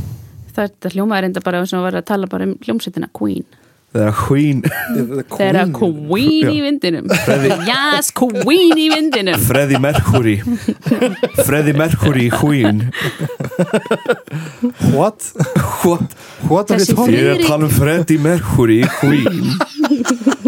Þetta 0.55 0.91
hljómaður 0.93 1.27
enda 1.27 1.43
bara 1.43 1.59
sem 1.67 1.77
að 1.81 1.85
vera 1.89 1.99
að 2.01 2.07
tala 2.07 2.29
bara 2.31 2.47
um 2.47 2.53
hljómsveitina 2.63 3.09
Queen 3.19 3.43
þegar 3.93 4.15
Queen 4.17 4.61
Þegar 5.29 5.71
Queen 5.79 6.49
í 6.51 6.59
vindinum. 6.65 7.11
Yes, 7.67 8.09
Queen 8.17 8.73
í 8.81 8.87
vindinum. 8.93 9.39
Freddie 9.47 9.79
Mercury. 9.83 10.35
Freddie 11.43 11.77
Mercury 11.77 12.29
Queen. 12.33 12.87
What? 14.93 15.31
What? 15.83 16.17
What 16.49 16.71
are 16.71 16.79
Þessi 16.79 16.91
you 16.91 16.97
talking 16.97 17.17
Ég 17.17 17.29
er 17.29 17.37
að 17.37 17.47
tala 17.47 17.69
um 17.69 17.73
Freddie 17.73 18.19
Mercury 18.21 18.81
Queen. 18.99 19.53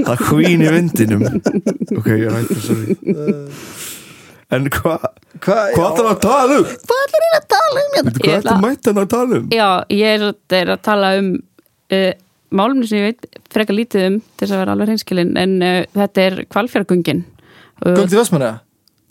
Það 0.02 0.14
er 0.16 0.24
Queen 0.26 0.66
í 0.66 0.74
vindinum. 0.78 1.26
Ok, 1.96 2.12
ég 2.12 2.28
er 2.30 2.40
hægt 2.40 2.64
sorry. 2.66 2.98
En 4.54 4.68
hvað 4.70 5.06
Hva, 5.44 5.56
Hvað 5.74 5.88
ætlar 5.90 6.12
að 6.12 6.20
tala 6.24 6.60
um? 6.60 6.68
Hvað 6.70 7.02
ætlar 7.06 7.26
ég 7.26 7.36
að 7.38 7.48
tala 7.54 7.82
um? 7.82 7.96
Veitu, 7.96 8.20
Hvað 8.20 8.36
ætlar 8.38 8.60
mættan 8.64 9.02
að 9.02 9.08
tala 9.12 9.40
um? 9.40 9.48
Já, 9.52 9.70
ég 9.92 10.20
er, 10.20 10.28
er 10.60 10.72
að 10.76 10.84
tala 10.86 11.10
um 11.20 11.32
uh, 11.36 12.12
málumni 12.54 12.88
sem 12.90 13.02
ég 13.02 13.14
veit 13.14 13.40
frekar 13.54 13.78
lítið 13.78 14.08
um 14.10 14.20
til 14.22 14.46
þess 14.46 14.56
að 14.56 14.62
vera 14.64 14.76
alveg 14.76 14.92
hreinskilin 14.92 15.34
en 15.42 15.58
uh, 15.62 15.82
þetta 15.96 16.28
er 16.28 16.40
kvalfjörðagöngin 16.52 17.26
Göng 17.84 18.08
til 18.08 18.20
Vestmanna? 18.20 18.52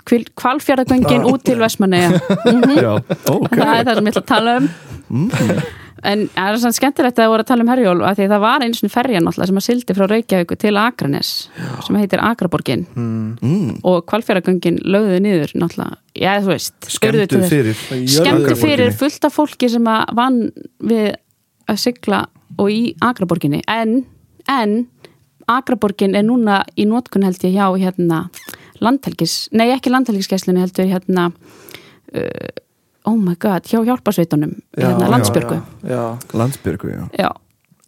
kvalfjörðagöngin 0.05 1.25
út 1.29 1.45
til 1.45 1.61
Vestmanneja 1.61 2.13
Já, 2.85 2.93
ok. 3.31 3.55
Það 3.55 3.79
er 3.79 3.89
það 3.89 3.97
sem 3.97 4.11
ég 4.11 4.13
ætla 4.13 4.23
að 4.23 4.29
tala 4.29 4.59
um. 4.61 4.69
En 6.05 6.27
það 6.35 6.51
er 6.51 6.59
svona 6.61 6.77
skemmtilegt 6.77 7.17
að 7.17 7.23
það 7.23 7.31
voru 7.33 7.45
að 7.45 7.49
tala 7.49 7.65
um 7.65 7.71
Herjól 7.73 7.95
af 8.05 8.19
því 8.19 8.25
að 8.27 8.33
það 8.35 8.43
var 8.45 8.65
einu 8.65 8.77
svona 8.77 8.93
ferja 8.93 9.23
náttúrulega 9.25 9.49
sem 9.49 9.61
að 9.61 9.65
sildi 9.65 9.97
frá 9.97 10.05
Reykjavíku 10.11 10.59
til 10.61 10.75
Akranes 10.77 11.31
sem 11.87 11.97
heitir 11.97 12.21
Akraborgin. 12.21 12.85
Mm. 12.93 13.71
og 13.81 14.05
kvalfjörðagöngin 14.11 14.83
lögðu 14.85 15.23
niður 15.25 15.55
náttúrulega, 15.57 15.97
já 16.13 16.31
þú 16.45 16.53
veist 16.53 16.91
Skemmtu 16.93 17.41
fyrir 17.49 17.81
skemmtu 18.19 18.59
fyrir 18.61 18.93
fullt 19.01 19.29
af 19.31 19.39
fólki 19.39 19.71
sem 19.73 19.89
að 19.89 20.13
vann 20.21 20.41
við 20.85 21.15
að 21.73 21.81
sigla 21.87 22.27
og 22.59 22.71
í 22.71 22.95
Akraborginni. 23.05 23.63
En, 23.69 24.05
en 24.51 24.87
Akraborgin 25.51 26.15
er 26.17 26.25
núna 26.27 26.63
í 26.79 26.87
nótkun 26.89 27.27
held 27.27 27.43
ég 27.45 27.57
hjá 27.57 27.69
hérna 27.81 28.25
landhelgis, 28.85 29.49
nei 29.53 29.71
ekki 29.75 29.93
landhelgiskesslunni 29.93 30.61
heldur 30.65 30.89
hérna 30.91 31.29
uh, 31.31 32.51
oh 33.11 33.17
my 33.17 33.37
god, 33.41 33.67
hjá 33.69 33.81
hjálparsveitunum 33.85 34.57
hérna 34.77 35.09
landsbyrgu 35.13 35.61
Já, 35.85 35.89
já. 35.95 36.05
Landsbyrgu, 36.35 36.89
já. 36.91 37.09
Já. 37.19 37.31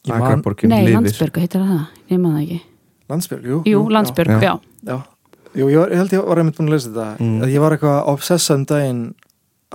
Ég 0.06 0.18
man- 0.18 0.44
nei, 0.70 0.92
landsbyrgu, 0.94 1.40
heitir 1.42 1.60
það 1.60 1.70
það, 1.72 1.86
ég 2.12 2.20
maður 2.22 2.36
það 2.36 2.42
ekki. 2.44 2.60
Landsbjörg, 3.10 3.44
jú 3.46 3.56
jú, 3.66 3.80
landsbyrgu, 3.90 4.36
já. 4.42 4.52
já, 4.52 4.58
Já, 4.86 4.96
jú, 5.54 5.68
ég, 5.70 5.78
var, 5.78 5.90
ég 5.90 6.00
held 6.02 6.12
ég 6.14 6.26
var 6.26 6.38
einmitt 6.42 6.56
búin 6.58 6.68
að 6.68 6.74
lesa 6.76 6.90
þetta. 6.90 7.24
Mm. 7.24 7.42
að 7.42 7.52
ég 7.54 7.60
var 7.64 7.74
eitthvað 7.76 8.08
obsessað 8.12 8.56
um 8.60 8.64
daginn 8.70 9.02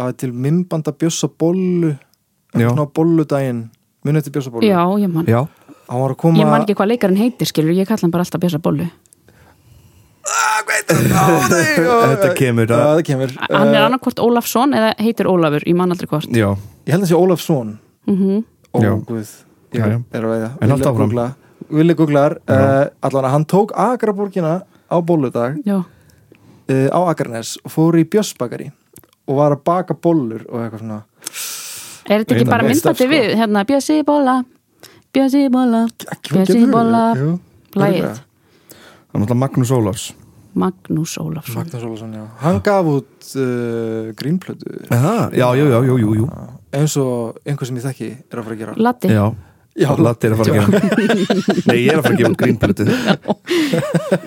að 0.01 0.12
til 0.21 0.31
mimbanda 0.31 0.91
bjössa 0.95 1.29
bollu 1.39 1.91
Já. 2.53 2.67
svona 2.69 2.86
bolludaginn 2.95 3.62
munið 4.08 4.27
til 4.27 4.34
bjössa 4.38 4.51
bollu? 4.53 4.67
Já, 4.67 4.81
ég 5.03 5.12
man. 5.13 5.25
Já, 5.29 5.41
hann 5.89 6.01
var 6.01 6.13
að 6.15 6.20
koma 6.24 6.39
ég 6.41 6.50
man 6.50 6.62
ekki 6.65 6.75
hvað 6.79 6.91
leikarinn 6.93 7.17
heitir, 7.22 7.48
skilur, 7.50 7.74
ég 7.77 7.88
kalla 7.89 8.01
hann 8.05 8.12
bara 8.13 8.25
alltaf 8.25 8.41
bjösa 8.43 8.60
bollu. 8.63 8.88
Þetta 10.91 12.29
kemur 12.38 12.70
Já, 12.70 12.75
að 12.77 12.91
það 13.00 13.03
kemur 13.08 13.31
hann 13.50 13.72
er 13.74 13.79
Uh, 13.81 13.86
annarkvort 13.88 14.20
Ólafsson 14.22 14.74
eða 14.77 14.91
heitir 15.01 15.27
Ólafur, 15.29 15.63
ég 15.67 15.75
man 15.77 15.91
aldrei 15.93 16.10
hvort. 16.12 16.29
Já, 16.36 16.51
Ég 16.86 16.93
held 16.96 17.03
að 17.05 17.10
sé 17.12 17.17
Ólafsson. 17.17 17.72
Mm 18.10 18.43
Ó, 18.72 18.79
Já. 18.79 18.91
guð, 19.05 19.31
Já, 19.74 19.81
ég 19.84 19.91
já. 19.91 19.98
er 20.15 20.24
að 20.24 20.29
veiða. 20.31 20.50
En 20.62 20.70
Villi 20.72 20.86
áfram. 20.88 21.34
Villi 21.70 21.93
googlar. 22.00 22.38
Allan 22.48 23.25
að 23.27 23.31
hann 23.34 23.46
tók 23.46 23.72
Akraborgina 23.75 24.62
á 24.88 24.96
bolludag. 25.03 25.58
Já, 25.65 25.81
uh, 25.84 26.88
á 26.96 27.00
Akranes 27.12 27.58
og 27.65 27.72
fór 27.72 27.98
í 28.00 28.05
bjössbakari 28.08 28.72
og 29.27 29.36
var 29.38 29.51
að 29.51 29.63
baka 29.63 29.93
bollur 29.93 30.46
og 30.50 30.62
eitthvað 30.63 30.79
svona 30.79 31.01
Er 32.10 32.24
þetta 32.24 32.36
ekki 32.38 32.50
bara 32.50 32.65
myndbætti 32.67 33.05
sko. 33.05 33.12
við, 33.12 33.36
hérna, 33.39 33.65
bjössi 33.70 34.01
bóla, 34.08 34.39
Bjössi 35.12 35.50
Bolla. 35.51 35.88
Bjössi 36.31 36.62
Lagið. 36.63 37.20
Örugglega. 37.75 38.12
Það. 38.12 38.22
Er 39.12 39.20
náttúrulega 39.20 39.39
Magnús 39.43 39.72
Ólafs. 39.75 40.05
Magnús 40.55 41.13
Ólafsson. 41.20 41.55
Magnús 41.55 41.84
Ólason, 41.88 42.13
já. 42.15 42.24
Hann 42.41 42.60
gaf 42.63 42.88
út 42.91 43.29
uh, 43.39 44.12
grínplötu. 44.20 44.72
Aha, 44.91 45.29
Já, 45.31 45.48
já, 45.55 45.63
já, 45.72 45.79
jú, 45.88 45.98
jú 46.15 46.27
eins 46.72 46.96
og 47.00 47.39
einhver 47.46 47.67
sem 47.67 47.79
ég 47.79 47.84
þekki 47.88 48.10
er 48.31 48.39
að 48.39 48.46
fara 48.48 48.55
að 48.55 48.62
gera. 48.63 48.75
Latti 48.79 49.12
Já, 49.12 49.25
Já, 49.79 49.89
Latti 50.00 50.27
er 50.27 50.36
að 50.36 50.41
fara 50.41 50.51
að 50.51 50.58
gera. 50.60 50.67
Nei, 51.67 51.77
ég 51.79 51.91
er 51.91 52.00
að 52.00 52.05
fara 52.05 52.15
að 52.15 52.22
gefa 52.22 52.39
grínplötu. 52.43 52.88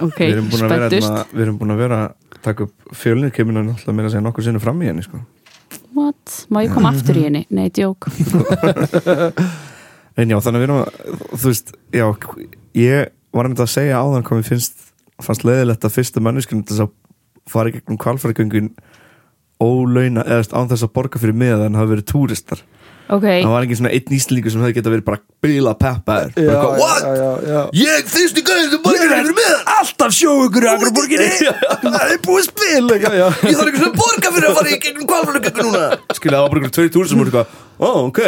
Ok, 0.04 0.20
Við 0.20 0.34
erum 0.34 0.50
búin 0.52 0.64
að 0.66 0.74
vera 0.74 0.88
spenntust 0.88 1.08
hérna- 1.08 1.24
Við 1.32 1.44
erum 1.46 1.58
búin 1.60 1.74
að 1.74 1.80
vera 1.84 2.00
að 2.04 2.40
taka 2.44 2.66
upp 2.68 2.96
fjölnir 3.00 3.32
kemur 3.36 3.56
náttúrulega 3.56 3.96
meira 3.96 4.08
að 4.10 4.14
segja 4.16 4.24
nokkur 4.28 4.44
sinni 4.48 4.60
fram 4.64 4.80
í 4.84 4.88
henni 4.90 5.04
sko. 5.04 5.20
What? 5.94 6.38
Má 6.50 6.62
ég 6.64 6.74
koma 6.74 6.90
aftur 6.94 7.18
í 7.20 7.26
henni? 7.28 7.44
Nei, 7.54 7.68
djók 7.74 8.08
En 10.14 10.30
já, 10.30 10.38
þannig 10.38 10.58
að 10.58 10.62
við 10.62 10.66
erum 10.68 10.80
að 10.80 10.88
Þú 11.34 11.44
veist, 11.48 11.72
já 11.94 12.06
Ég 12.78 13.14
var 13.34 13.46
einmitt 13.48 13.62
að 13.62 13.72
segja 13.74 14.02
áðan 14.02 14.26
hvað 14.26 14.40
mér 14.40 14.50
finnst 14.52 14.84
fannst 15.22 15.44
leiðilegt 15.46 15.86
að 15.86 15.94
fyrsta 15.94 16.22
manneskjum 16.22 16.64
þess 16.66 16.84
að 16.84 16.92
fara 17.50 17.70
í 17.70 17.74
gegnum 17.76 17.98
kvalfæragöngin 18.02 18.70
ólauna, 19.62 20.24
eða 20.26 20.58
án 20.58 20.70
þess 20.70 20.86
að 20.86 20.94
borga 20.96 21.20
fyrir 21.22 21.36
miða 21.38 21.68
en 21.68 21.78
hafa 21.78 21.92
verið 21.92 22.08
túristar 22.10 22.62
Ok, 23.04 23.24
það 23.26 23.50
var 23.52 23.64
engin 23.66 23.76
svona 23.76 23.90
einn 23.92 24.14
íslendingur 24.16 24.52
sem 24.54 24.62
hefði 24.64 24.76
geta 24.78 24.92
verið 24.94 25.04
bara 25.04 25.18
bila 25.44 25.74
peppaður 25.76 26.30
what? 26.80 27.02
já, 27.04 27.26
já. 27.44 27.58
Ég 27.76 28.06
fyrstu 28.08 28.44
gæði 28.46 28.70
sem 28.72 28.80
borgar 28.86 29.10
fyrir 29.12 29.34
miða 29.36 29.58
Alltaf 29.74 30.14
sjóugur 30.16 30.64
í 30.64 30.70
Akraborginni 30.72 31.26
Það 31.82 32.14
er 32.14 32.22
búið 32.24 32.46
spil. 32.48 32.86
Ég 32.96 33.04
þarf 33.04 33.44
ekki 33.44 33.82
svona 33.82 33.90
að 33.90 33.98
borga 34.00 34.32
fyrir 34.38 34.48
að 34.48 34.56
fara 34.56 34.72
í 34.72 34.78
gegnum 34.86 35.10
kvalfæragöngin 35.10 35.68
núna 35.68 35.84
Skilja, 36.16 36.38
það 36.38 36.46
var 36.46 36.54
bara 36.54 36.62
einhverjum 36.62 36.74
tveir 36.78 36.94
túristar 36.96 37.12
sem 37.12 37.20
voru 37.20 37.34
eitthvað 37.34 37.60
ó, 37.74 37.90
ok, 38.08 38.20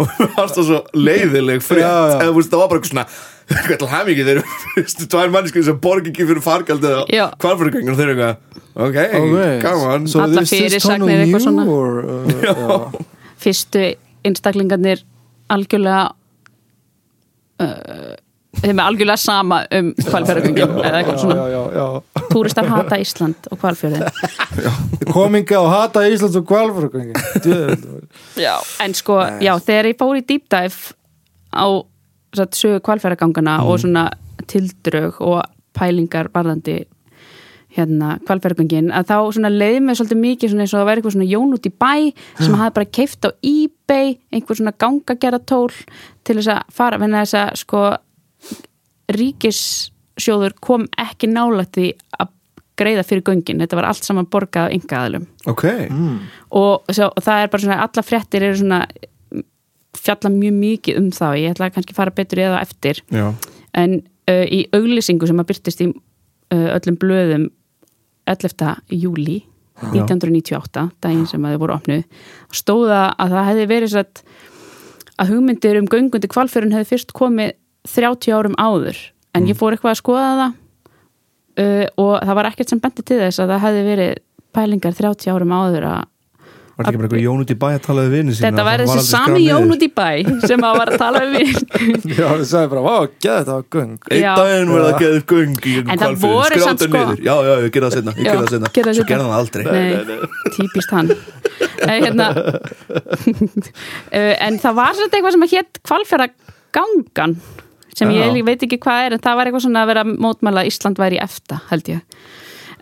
og 0.00 0.10
það 0.18 0.36
var 0.40 0.52
svo 0.56 0.80
leiðileg 0.96 1.62
já. 1.62 1.78
eða 1.78 2.18
það 2.18 2.34
var 2.34 2.68
bara 2.72 2.80
eitthvað 2.80 2.90
svona 2.90 3.06
eitthvað 3.44 3.80
til 3.82 3.90
hæmingi, 3.92 4.24
þeir 4.24 4.38
eru 4.40 5.08
tvær 5.14 5.32
manneskið 5.34 5.66
sem 5.68 5.80
borga 5.84 6.10
ekki 6.10 6.26
fyrir 6.30 6.44
fargjald 6.44 6.86
eða 6.88 7.02
Já. 7.12 7.26
kvalfæragöngin 7.44 7.92
og 7.92 7.98
þeir 8.00 8.12
eru 8.14 8.24
eitthvað, 8.24 8.62
ok, 8.74 9.02
Okay. 9.14 9.60
come 9.62 9.90
on 9.94 10.08
So 10.10 10.24
this 10.26 10.52
is 10.52 10.78
eitthvað 10.78 11.04
new 11.04 11.38
svona. 11.38 11.66
or, 11.68 12.00
uh, 12.02 13.04
fyrstu 13.44 13.92
einstaklingarnir 14.24 15.04
algjörlega 15.52 16.04
uh, 17.62 18.14
þeim 18.62 18.80
er 18.80 18.84
algjörlega 18.84 19.20
sama 19.20 19.60
um 19.78 19.90
kvalfjörðugöngin 19.98 20.76
eða 20.80 21.00
eitthvað 21.00 21.22
svona. 21.22 22.26
túristar 22.30 22.68
hata 22.70 22.98
Ísland 23.02 23.48
og 23.50 23.60
kvalfjörðin 23.62 24.04
Kominga 25.14 25.60
og 25.60 25.70
hata 25.72 26.04
Íslands 26.08 26.38
og 26.40 26.46
kvalfurgöngi 26.48 27.14
já. 28.40 28.54
en 28.80 28.94
sko, 28.94 29.20
já, 29.42 29.54
þegar 29.58 29.90
ég 29.90 29.98
fór 30.00 30.20
í 30.20 30.24
deep 30.26 30.48
dive 30.52 30.94
á 31.54 31.66
sögu 32.34 32.80
kvalfjörðagangana 32.84 33.60
og 33.66 33.82
svona 33.82 34.08
tildrög 34.50 35.20
og 35.22 35.42
pælingar 35.74 36.30
varðandi 36.34 36.82
hérna 37.74 38.18
kvalfjörðagöngin 38.26 38.92
að 38.94 39.08
þá 39.10 39.16
svona 39.36 39.50
leiði 39.52 39.80
mig 39.84 39.98
svolítið 39.98 40.20
mikið 40.22 40.52
svona 40.52 40.66
eins 40.66 40.74
og 40.74 40.80
það 40.80 40.88
væri 40.88 41.02
eitthvað 41.02 41.16
svona 41.16 41.30
jón 41.30 41.56
út 41.56 41.68
í 41.68 41.72
bæ 41.84 41.94
sem 42.40 42.58
hafði 42.58 42.76
bara 42.78 42.92
keift 42.98 43.26
á 43.26 43.30
ebay 43.50 44.12
einhver 44.34 44.60
svona 44.60 44.74
gangageratól 44.84 45.72
til 46.24 46.38
þess 46.38 46.52
að 46.54 46.76
fara, 46.78 47.00
venna 47.02 47.24
þess 47.24 47.40
að 47.40 47.58
sko 47.64 47.82
ríkissjóður 49.14 50.56
kom 50.64 50.86
ekki 51.00 51.30
nálægt 51.32 51.74
því 51.78 51.90
að 52.18 52.30
greiða 52.74 53.04
fyrir 53.06 53.22
göngin, 53.22 53.60
þetta 53.62 53.76
var 53.78 53.86
allt 53.86 54.06
saman 54.06 54.26
borgað 54.26 54.70
á 54.70 54.74
yngaðalum 54.74 55.26
ok, 55.46 55.66
og, 56.50 56.88
svo, 56.90 57.10
og 57.10 57.22
það 57.22 57.42
er 57.42 57.52
bara 57.52 57.66
svona, 57.66 57.82
alla 57.86 58.06
fréttir 58.06 58.46
eru 58.48 58.62
svona 58.62 58.80
fjalla 60.04 60.32
mjög 60.32 60.56
mikið 60.58 60.98
um 61.00 61.10
þá. 61.14 61.26
Ég 61.38 61.54
ætla 61.54 61.68
að 61.68 61.76
kannski 61.78 61.96
fara 61.96 62.14
betur 62.14 62.42
á 62.44 62.60
eftir. 62.62 63.00
Já, 63.14 63.26
en 63.74 64.00
uh, 64.30 64.44
í 64.44 64.64
auglýsingu 64.74 65.28
sem 65.28 65.40
að 65.40 65.50
byrtist 65.50 65.84
í 65.84 65.90
uh, 65.90 66.68
öllum 66.76 66.98
blöðum 67.00 67.48
11. 68.30 68.70
júli 68.94 69.42
1998, 69.82 70.84
daginn 71.02 71.26
sem 71.26 71.44
að 71.44 71.56
þau 71.56 71.62
voru 71.64 71.74
opnuð 71.74 72.02
stóða 72.54 73.00
að 73.18 73.34
það 73.34 73.48
hefði 73.50 73.64
verið 73.72 73.92
satt 73.94 74.22
að 75.20 75.32
hugmyndir 75.34 75.78
um 75.80 75.88
göngundi 75.90 76.30
kvalfjörun 76.30 76.74
hefði 76.74 76.90
fyrst 76.92 77.14
komið 77.16 77.56
30 77.90 78.34
árum 78.34 78.54
áður 78.58 79.00
en 79.34 79.48
ég 79.50 79.58
fór 79.58 79.74
eitthvað 79.74 79.96
að 79.96 80.00
skoða 80.00 80.30
það 80.38 80.54
uh, 81.58 81.86
og 82.00 82.12
það 82.22 82.38
var 82.38 82.50
ekkert 82.50 82.72
sem 82.72 82.82
benti 82.82 83.04
til 83.04 83.20
þess 83.20 83.42
að 83.42 83.54
það 83.54 83.64
hefði 83.66 83.84
verið 83.90 84.12
pælingar 84.54 84.98
30 85.00 85.34
árum 85.34 85.54
áður 85.58 85.88
að 85.90 86.02
var 86.74 86.84
þetta 86.84 86.90
ekki 86.90 86.98
bara 87.00 87.06
eitthvað 87.08 87.24
Jón 87.24 87.42
út 87.44 87.50
í 87.50 87.56
bæ 87.62 87.66
að 87.70 87.82
tala 87.86 88.02
við 88.04 88.12
vinni 88.14 88.34
sína? 88.34 88.44
Þetta 88.48 88.58
það 88.60 88.68
var 88.68 88.82
þessi 88.84 89.04
sami 89.08 89.42
Jón 89.46 89.74
út 89.74 89.84
í 89.84 89.88
bæ 89.94 90.08
sem 90.48 90.64
að 90.68 90.78
var 90.80 90.90
að 90.94 90.98
tala 91.04 91.20
við 91.30 91.52
Já, 92.18 92.26
þið 92.34 92.44
sagði 92.50 92.70
bara, 92.74 92.82
vá, 92.84 92.96
geða 93.24 93.36
þetta 93.40 93.56
göng. 93.76 93.92
Einn 94.10 94.22
Já. 94.24 94.32
daginn 94.40 94.72
verða 94.74 94.88
að 94.90 94.98
geða 95.04 95.20
upp 95.20 95.26
göng 95.34 95.54
í 95.54 95.74
En 95.84 96.02
það 96.04 96.16
voru 96.24 96.60
samt 96.64 96.84
sko- 96.84 96.92
niður. 97.04 97.22
Já, 97.28 97.34
já, 97.48 97.54
ég 97.64 97.74
gerði 97.74 97.86
það 97.86 97.96
setna, 97.98 98.14
ég 98.14 98.24
gerði 98.24 98.34
það 98.34 98.44
það 98.44 98.72
Svo 98.74 98.94
seinna. 98.94 99.08
gerði 99.10 99.24
það 99.24 99.38
aldrei. 99.40 99.64
Nei, 99.70 100.52
típist 100.58 100.94
hann. 100.98 101.12
Nei, 101.84 101.96
hérna 102.04 102.28
Eh, 104.14 104.34
En 104.46 104.58
það 104.62 104.76
var 104.78 104.94
svolítið 104.96 105.18
eitthvað 105.18 105.34
sem 105.36 105.44
að 105.46 105.54
hétt 105.56 105.80
kvalfjara 105.88 106.26
gangan 106.74 107.36
sem 107.94 108.10
ég 108.10 108.40
veit 108.46 108.62
ekki 108.66 108.78
hvað 108.82 109.06
er 109.08 109.14
en 109.16 109.22
það 109.22 109.36
var 109.38 109.46
eitthvað 109.50 109.64
svona 109.68 109.82
að 109.84 109.90
vera 109.92 110.02
mótmæla 110.10 110.64
Ísland 110.66 110.98
væri 110.98 111.18
í 111.20 111.22
efta, 111.22 111.60
held 111.70 111.90
ég 111.92 112.00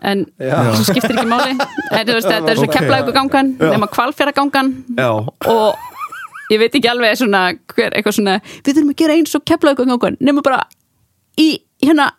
en 0.03 0.23
Já. 0.41 0.53
það 0.59 0.85
skiptir 0.89 1.15
ekki 1.15 1.29
máli 1.29 1.55
þetta 1.93 2.15
er 2.15 2.59
svo 2.59 2.67
Ok. 2.67 2.77
okay. 2.79 3.13
gangan 3.15 3.51
nema 3.59 3.89
kvalfjara 3.91 4.33
gangan 4.35 4.71
Já, 4.97 5.11
og 5.13 5.91
ég 6.51 6.61
veit 6.61 6.75
ekki 6.75 6.89
alveg 6.91 7.19
svona, 7.19 7.43
hver, 7.73 7.93
eitthvað 7.95 8.17
svona, 8.19 8.39
við 8.63 8.77
þurfum 8.77 8.93
að 8.93 9.03
gera 9.03 9.17
eins 9.17 9.37
og 9.37 9.45
keflaugu 9.47 9.87
gangan, 9.87 10.17
nema 10.19 10.43
bara 10.45 10.63
í, 11.39 11.49
hérna, 11.83 12.11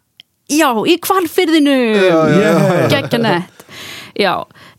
já, 0.50 0.68
í 0.88 0.96
kvalfyrðinu 1.04 1.76
Já, 1.94 2.06
já, 2.06 2.38
já, 2.38 2.54
já. 2.54 2.86
geggja 2.96 3.20
nett 3.22 3.50
já, 4.14 4.32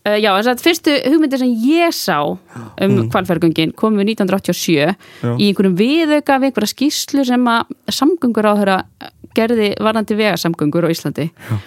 já, 0.08 0.30
þess 0.32 0.52
að 0.54 0.64
fyrstu 0.64 0.98
hugmyndir 1.12 1.42
sem 1.42 1.54
ég 1.68 1.96
sá 1.96 2.20
um 2.24 2.40
mm. 2.88 3.08
kvalfyrðgöngin 3.14 3.76
komum 3.78 4.00
við 4.02 4.16
1987 4.16 5.36
í 5.36 5.50
einhverjum 5.50 5.78
viðauka 5.80 6.40
við 6.40 6.52
einhverja 6.52 6.74
skýslu 6.74 7.26
sem 7.28 7.50
að 7.52 7.74
samgöngur 7.92 8.48
á 8.48 8.54
þeirra 8.56 8.78
gerði 9.36 9.74
varandi 9.84 10.16
vegasamgöngur 10.16 10.88
á 10.88 10.94
Íslandi 10.96 11.30
já 11.30 11.58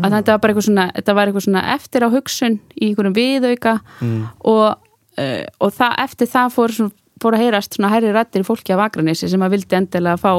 að 0.00 0.16
þetta 0.16 0.32
var 0.32 0.40
bara 0.40 0.52
eitthvað 0.52 0.66
svona, 0.68 0.86
þetta 0.96 1.14
var 1.18 1.28
eitthvað 1.30 1.46
svona 1.46 1.62
eftir 1.74 2.06
á 2.06 2.08
hugsun 2.14 2.58
í 2.76 2.88
einhverjum 2.88 3.18
viðauka 3.18 3.74
og, 4.48 4.88
uh, 5.18 5.44
og 5.60 5.76
það, 5.76 5.94
eftir 6.06 6.32
það 6.32 6.56
fór, 6.56 6.74
svona, 6.78 6.96
fór 7.22 7.36
að 7.36 7.44
heyrast 7.44 7.76
svona 7.76 7.92
hærri 7.92 8.12
rættir 8.14 8.46
fólki 8.48 8.74
af 8.74 8.86
Akranesi 8.88 9.28
sem 9.30 9.44
að 9.44 9.56
vildi 9.58 9.78
endilega 9.78 10.20
fá 10.20 10.34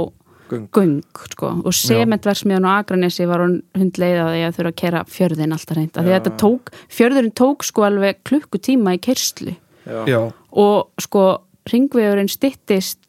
Göng. 0.54 0.68
göng 0.76 1.02
sko. 1.32 1.48
og 1.66 1.74
sementversmiðan 1.74 2.68
á 2.68 2.84
Akranesi 2.84 3.26
var 3.26 3.42
hún 3.42 3.62
hundleið 3.74 4.20
á 4.22 4.28
því 4.28 4.42
að 4.44 4.58
þurfa 4.58 4.72
að 4.74 4.82
kera 4.82 5.04
fjörðin 5.08 5.56
alltaf 5.56 5.78
reynd, 5.78 5.96
af 5.96 6.04
því 6.04 6.12
að 6.12 6.18
þetta 6.20 6.34
tók 6.44 6.72
fjörðurinn 6.92 7.34
tók 7.40 7.64
sko 7.64 7.86
alveg 7.88 8.20
klukkutíma 8.28 8.94
í 8.98 9.00
kerslu 9.02 9.56
já, 9.88 10.20
og 10.52 10.92
sko 11.02 11.24
ringvegurinn 11.72 12.30
styttist 12.30 13.00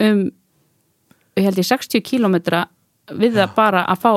um 0.00 0.28
ég 1.38 1.48
held 1.48 1.60
ég 1.60 1.66
60 1.66 2.04
kílómetra 2.06 2.64
við 3.10 3.38
það 3.40 3.54
bara 3.58 3.84
að 3.88 4.02
fá 4.04 4.12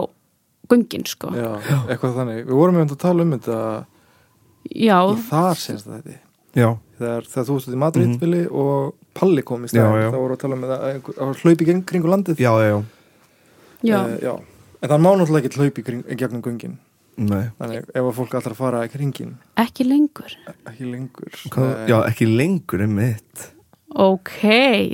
göngin 0.69 1.05
sko. 1.09 1.31
Já, 1.35 1.49
eitthvað 1.89 2.17
þannig. 2.19 2.43
Við 2.45 2.59
vorum 2.59 2.75
með 2.75 2.91
að 2.95 3.01
tala 3.01 3.23
um 3.25 3.31
þetta 3.37 3.85
Já, 4.71 4.97
í 5.09 5.17
þar 5.29 5.57
senst 5.57 5.87
þetta. 5.89 6.17
Já, 6.51 6.69
þegar, 6.99 7.27
þegar 7.31 7.47
þú 7.47 7.59
stútt 7.63 7.73
í 7.75 7.81
Madrid 7.81 8.07
mm 8.11 8.47
og 8.51 8.93
Palli 9.13 9.41
kom 9.43 9.65
í 9.65 9.67
stæðin 9.71 10.11
þá 10.11 10.19
voru 10.19 10.35
að 10.35 10.41
tala 10.43 10.55
um 10.55 10.61
þetta 10.61 10.77
að 11.25 11.41
hlaupi 11.43 11.65
kring, 11.67 11.83
kringu 11.87 12.11
landið. 12.11 12.39
Já, 12.39 12.51
já, 12.61 12.69
já. 12.69 12.83
já, 13.83 13.99
Eh, 14.07 14.19
já. 14.23 14.33
En 14.81 14.89
það 14.89 15.01
má 15.03 15.09
náttúrulega 15.15 15.45
ekki 15.45 15.59
hlaupi 15.59 15.83
gegnum 16.17 16.41
göngin. 16.41 16.77
Nei. 17.21 17.49
Þannig 17.59 17.89
ef 17.91 18.05
að 18.07 18.13
fólk 18.15 18.33
að 18.39 18.53
fara 18.55 18.85
í 18.85 18.89
kringin 18.89 19.33
ekki 19.59 19.83
lengur. 19.85 20.31
Ekki 20.65 20.87
lengur 20.87 21.35
Hvað, 21.51 21.71
já, 21.91 21.97
ekki 22.07 22.27
lengur 22.29 22.81
en 22.85 22.95
mitt 22.95 23.43
Ok, 23.91 24.38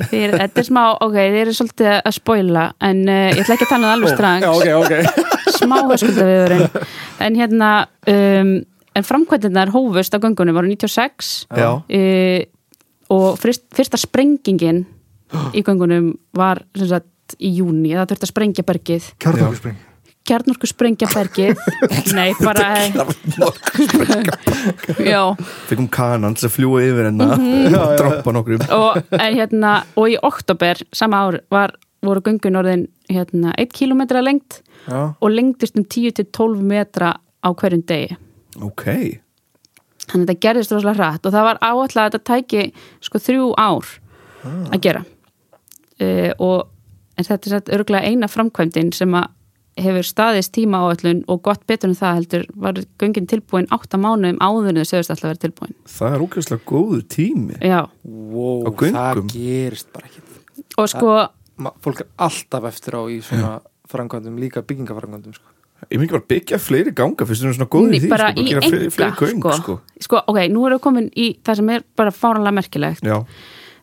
þeir, 0.10 0.34
þetta 0.40 0.62
er 0.62 0.66
smá 0.66 0.82
ok, 0.96 1.16
þeir 1.18 1.40
eru 1.44 1.56
svolítið 1.58 1.92
að 1.96 2.16
spoila 2.18 2.64
en 2.88 3.04
uh, 3.06 3.28
ég 3.30 3.42
ætla 3.44 3.58
ekki 3.58 3.68
að 3.68 3.74
tala 3.74 3.80
um 3.80 3.88
það 3.88 3.96
alveg 3.98 4.14
strax. 4.16 4.46
Já, 4.48 4.52
ok, 4.56 4.70
ok. 4.82 5.52
Smá 5.58 5.76
höskuldaviðurinn 5.92 6.88
en 7.28 7.38
hérna 7.38 7.72
um, 8.14 8.54
en 8.98 9.08
framkvæmdinnar 9.08 9.74
hófust 9.74 10.16
á 10.16 10.22
göngunum 10.24 10.58
voru 10.58 10.72
96 10.72 11.34
Já, 11.54 11.70
uh, 11.78 12.40
og 13.14 13.28
fyrst, 13.42 13.68
fyrsta 13.78 14.00
sprengingin 14.02 14.86
í 15.54 15.64
göngunum 15.66 16.16
var 16.36 16.64
sem 16.78 16.90
sagt 16.96 17.38
í 17.44 17.52
júni, 17.60 17.92
það 17.92 18.14
þurfti 18.14 18.26
að 18.26 18.32
sprengja 18.32 18.68
bergið. 18.68 19.12
Kjarnokkurspring 19.22 19.84
kjarnorku 20.28 20.68
sprengja 20.70 21.08
bergið 21.14 21.58
nei, 22.18 22.32
bara 22.44 22.68
já, 25.00 25.22
fengum 25.70 25.88
kanan 25.94 26.36
til 26.38 26.48
að 26.50 26.54
fljúa 26.58 26.84
yfir 26.86 27.10
hennar 27.10 27.36
Mhm. 27.38 27.76
og 27.82 27.94
droppa 28.00 28.34
nokkrum. 28.36 28.64
Og, 28.74 28.98
en, 29.14 29.36
hérna, 29.38 29.74
og 29.98 30.10
í 30.12 30.18
oktober 30.24 30.80
sama 30.96 31.20
ár 31.28 31.40
var, 31.54 31.74
voru 32.06 32.22
göngun 32.26 32.58
orðin 32.60 32.88
hérna, 33.12 33.54
1 33.58 33.74
km 33.76 34.02
lengt 34.24 34.62
Já, 34.88 35.14
og 35.20 35.30
lengdist 35.34 35.78
um 35.78 35.84
10-12 35.86 36.62
metra 36.64 37.16
á 37.44 37.50
hverjum 37.54 37.84
degi. 37.88 38.16
Ok, 38.64 38.84
þannig 40.08 40.24
að 40.24 40.28
þetta 40.28 40.40
gerðist 40.48 40.72
rosalega 40.74 40.98
hratt 41.02 41.26
og 41.28 41.34
það 41.36 41.48
var 41.50 41.60
áallega 41.62 42.06
að 42.06 42.12
þetta 42.16 42.24
tæki 42.32 42.64
sko 43.04 43.20
þrjú 43.20 43.50
ár 43.60 43.90
að 44.72 44.80
gera. 44.86 45.04
Uh, 46.00 46.32
og 46.40 46.68
en 47.18 47.26
þetta 47.28 47.56
er 47.58 47.76
örgulega 47.80 48.06
eina 48.08 48.30
framkvæmdin 48.30 48.94
sem 48.96 49.14
að 49.18 49.28
hefur 49.78 50.08
staðist 50.08 50.54
tíma 50.58 50.82
áallun 50.84 51.24
og 51.30 51.42
gott 51.46 51.66
betur 51.70 51.92
en 51.92 51.98
það 52.00 52.20
heldur 52.20 52.46
var 52.56 52.82
göngin 53.02 53.30
tilbúin 53.30 53.70
átta 53.74 54.00
mánuðum 54.02 54.40
áður 54.42 54.72
en 54.72 54.82
þau 54.82 54.92
sögust 54.92 55.14
alltaf 55.14 55.28
að 55.28 55.34
vera 55.34 55.44
tilbúin 55.46 55.76
Það 55.94 56.16
er 56.18 56.26
ógeðslega 56.26 56.70
góður 56.72 57.04
tími 57.14 57.60
já, 57.62 57.82
wow, 58.04 58.66
Á 58.66 58.70
göngum? 58.72 58.98
það 58.98 59.24
gerist 59.34 59.92
bara 59.94 60.10
ekki 60.10 60.26
og 60.78 60.92
sko 60.94 61.12
Ma, 61.58 61.72
fólk 61.82 62.04
er 62.04 62.10
alltaf 62.22 62.68
eftir 62.70 62.98
á 62.98 63.02
í 63.10 63.18
svona 63.26 63.56
framkvæmdum, 63.90 64.36
líka 64.38 64.62
byggingaframkvæmdum 64.68 65.34
sko. 65.34 65.54
Ég 65.90 66.00
myndi 66.02 66.14
bara 66.14 66.26
byggja 66.30 66.58
fleiri 66.62 66.92
ganga 66.98 67.26
fyrst 67.26 67.44
þú 67.44 67.48
erum 67.48 67.56
svona 67.58 67.70
góður 67.74 67.96
í 67.96 68.00
því 68.02 68.10
bara 68.12 68.30
sko, 68.32 68.42
í 68.42 68.50
gera 68.50 68.62
fleiri, 68.62 68.88
enga 68.88 68.96
fleiri 68.98 69.34
göng, 69.34 69.42
sko. 69.42 69.56
sko. 69.62 70.04
sko, 70.06 70.22
ok, 70.34 70.40
nú 70.54 70.66
erum 70.68 70.80
við 70.80 70.84
komin 70.86 71.08
í 71.14 71.28
það 71.46 71.60
sem 71.60 71.72
er 71.76 71.86
bara 71.98 72.14
fáranlega 72.14 72.58
merkilegt 72.58 73.06
Já, 73.06 73.16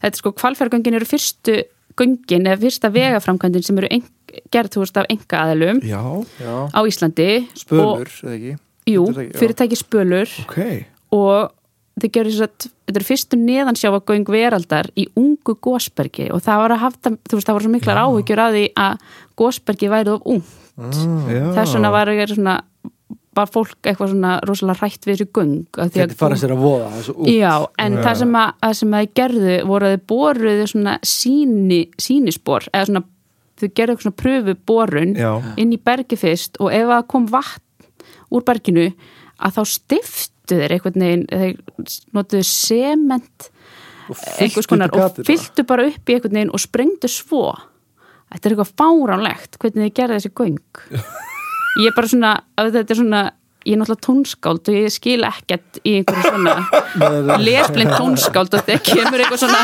þetta 0.03 0.11
er 0.11 0.21
sko, 0.21 0.33
kvalfjörgöngin 0.43 0.99
eru 0.99 1.09
fyrstu 1.09 1.57
göngin 1.99 2.51
eða 2.51 2.61
fyrsta 2.67 2.91
vegaframkvæmdin 2.95 3.67
sem 3.67 3.79
eru 3.83 3.91
eng, 3.95 4.09
gerð, 4.55 4.71
þú 4.75 4.85
veist, 4.85 4.97
af 5.01 5.07
enga 5.11 5.43
aðalum 5.45 5.81
já, 5.85 6.01
Já, 6.41 6.55
á 6.75 6.81
Íslandi 6.89 7.29
og, 7.43 7.59
spölur, 7.65 8.15
eða 8.25 8.35
ekki? 8.39 8.55
Jú, 8.91 9.05
Fyrirtæki, 9.39 9.77
já. 9.79 9.83
spölur. 9.85 10.33
Ok. 10.45 10.59
Og 11.15 11.53
þau 12.03 12.09
gerðu 12.11 12.33
þess 12.35 12.45
að 12.45 12.69
þetta 12.85 12.99
eru 12.99 13.07
fyrstu 13.09 13.39
neðansjáfagöng 13.39 14.27
veraldar 14.35 14.89
í 14.99 15.07
ungu 15.17 15.55
gósbergi 15.63 16.27
og 16.35 16.43
það 16.45 16.59
var 16.65 16.75
að 16.75 16.83
hafa, 16.83 17.13
þú 17.15 17.39
veist, 17.39 17.47
það 17.49 17.55
voru 17.57 17.65
svo 17.69 17.73
miklar 17.77 18.01
áhyggjur 18.03 18.43
að 18.45 18.57
því 18.59 18.65
að 18.85 19.09
gósbergi 19.41 19.91
væri 19.93 20.11
of 20.17 20.27
ung 20.27 20.43
já. 21.31 21.45
þess 21.55 21.75
vegna 21.77 21.93
var, 21.95 22.11
ég 22.11 22.33
svona, 22.35 22.57
var 23.35 23.51
fólk 23.51 23.79
eitthvað 23.87 24.11
svona 24.13 24.33
rosalega 24.47 24.79
hrætt 24.83 25.07
við 25.07 25.15
þessu 25.15 25.29
göng 25.39 25.55
af 25.79 25.89
því 25.95 26.03
að- 26.03 26.11
Þetta 26.11 26.19
fara 26.19 26.37
sér 26.43 26.53
að 26.55 26.63
voða 26.67 26.91
það 26.91 27.09
er. 27.15 27.33
Já, 27.39 27.55
en 27.79 27.97
það 28.03 28.17
sem 28.25 28.37
að, 28.43 28.53
að 28.69 28.75
sem 28.81 28.91
að 28.99 29.09
gerðu 29.15 29.57
voru 29.71 29.87
að 29.87 29.95
þau 29.95 30.05
boruðu 30.13 30.67
svona 30.75 30.99
síni, 31.03 31.81
sínispor 31.99 32.67
eða 32.75 32.87
svona, 32.91 33.05
þau 33.65 33.75
gerðu 33.79 33.95
eitthvað 33.95 34.07
svona 34.07 34.21
pröfu 34.23 34.57
borun 34.69 35.15
Já. 35.19 35.31
inn 35.61 35.75
í 35.75 35.81
bergi 35.81 36.19
fyrst 36.21 36.61
og 36.63 36.73
ef 36.75 36.95
að 36.97 37.07
kom 37.11 37.29
vatn 37.33 37.89
úr 38.35 38.47
berginu 38.47 38.89
að 39.39 39.59
þá 39.59 39.63
stiftu 39.75 40.59
þeir 40.61 40.77
einhvern 40.77 41.05
veginn, 41.05 41.27
þeir 41.31 42.09
notuðu 42.15 42.47
sement 42.49 43.49
upp 44.11 44.41
í 44.45 44.51
og 44.55 44.91
gatið 44.93 45.63
bara. 45.69 45.87
upp 45.89 46.11
í 46.11 46.17
einhvern 46.17 46.37
veginn 46.39 46.53
og 46.55 46.63
sprengdu 46.63 47.11
svo 47.11 47.47
þetta 48.33 48.49
er 48.49 48.55
eitthvað 48.55 48.75
fáránlegt 48.81 49.59
hvernig 49.61 49.89
þið 49.89 49.97
gerðu 50.01 50.19
þessi 50.19 50.35
göng 50.41 50.61
ég 51.83 51.89
er 51.89 51.97
bara 51.97 52.11
svona, 52.11 52.35
þetta 52.61 52.85
er 52.85 53.01
svona 53.01 53.23
ég 53.65 53.75
er 53.75 53.81
náttúrulega 53.81 54.07
tónskáld 54.07 54.71
og 54.71 54.79
ég 54.79 54.93
skil 54.93 55.25
ekkert 55.29 55.81
í 55.83 55.97
einhverju 55.99 56.33
svona 56.33 56.57
lesblind 57.47 57.95
tónskáld 57.97 58.57
og 58.57 58.67
þegar 58.69 58.83
kemur 58.87 59.25
eitthvað 59.25 59.45
svona 59.45 59.63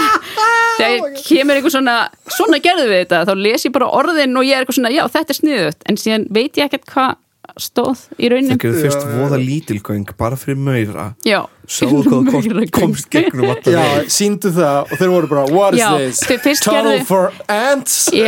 þegar 0.81 1.17
kemur 1.21 1.59
eitthvað 1.59 1.77
svona 1.77 1.97
svona 2.31 2.61
gerðu 2.65 2.87
við 2.89 3.03
þetta, 3.03 3.25
þá 3.29 3.35
les 3.45 3.67
ég 3.67 3.75
bara 3.77 3.91
orðin 4.01 4.39
og 4.41 4.47
ég 4.49 4.57
er 4.57 4.65
eitthvað 4.65 4.81
svona, 4.81 4.95
já 4.95 5.03
þetta 5.17 5.35
er 5.35 5.41
sniðut 5.41 5.91
en 5.91 6.01
síðan 6.01 6.27
veit 6.33 6.61
ég 6.61 6.71
ekkert 6.71 6.89
hvað 6.95 7.19
stóð 7.59 8.03
í 8.19 8.27
Þeir 8.29 8.33
raunin 8.35 8.59
gerðu 8.61 8.83
fyrst 8.85 9.07
voða 9.17 9.39
lítil 9.41 9.81
göng 9.83 10.05
bara 10.19 10.37
fyrir 10.39 10.59
maura 10.61 11.07
já, 11.27 11.41
Sjáu 11.71 12.01
hvað 12.03 12.31
göng. 12.51 12.71
komst 12.75 13.07
gegnum 13.13 13.51
alltaf 13.53 13.73
Já, 13.75 13.85
síndu 14.11 14.51
það 14.55 14.79
og 14.91 14.99
þeir 15.01 15.11
voru 15.15 15.31
bara 15.31 15.45
What 15.55 15.75
is 15.75 15.81
Já, 15.81 15.89
this? 15.99 16.21
þau 16.27 16.39
fyrst 16.47 16.65
Tunnel 16.67 16.85
gerðu- 16.89 17.07
for 17.07 17.33
ants? 17.49 17.97
Já. 18.13 18.27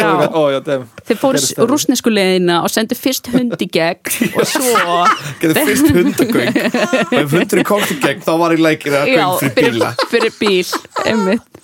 Já, 0.53 0.61
dem. 0.69 0.85
þeir 1.09 1.19
fóru 1.23 1.43
það. 1.43 1.67
rúsnesku 1.73 2.13
leiðina 2.15 2.61
og 2.63 2.71
sendu 2.75 2.95
fyrst 2.99 3.31
hund 3.35 3.57
í 3.59 3.69
gegn 3.79 4.31
og 4.39 4.47
svo 4.47 4.95
Gerðu 5.43 5.67
fyrst 5.71 5.91
hundagöng 5.97 6.63
og 6.63 7.19
ef 7.23 7.37
hundurinn 7.39 7.69
komst 7.69 7.95
gegn 8.03 8.23
þá 8.23 8.33
var 8.45 8.55
í 8.57 8.61
lækir 8.63 8.99
að 9.03 9.13
já, 9.13 9.25
göng 9.27 9.43
fyrir 9.43 9.77
bíla 9.77 9.93
fyrir 10.13 10.37
bíl 10.39 10.73
einmitt 11.05 11.63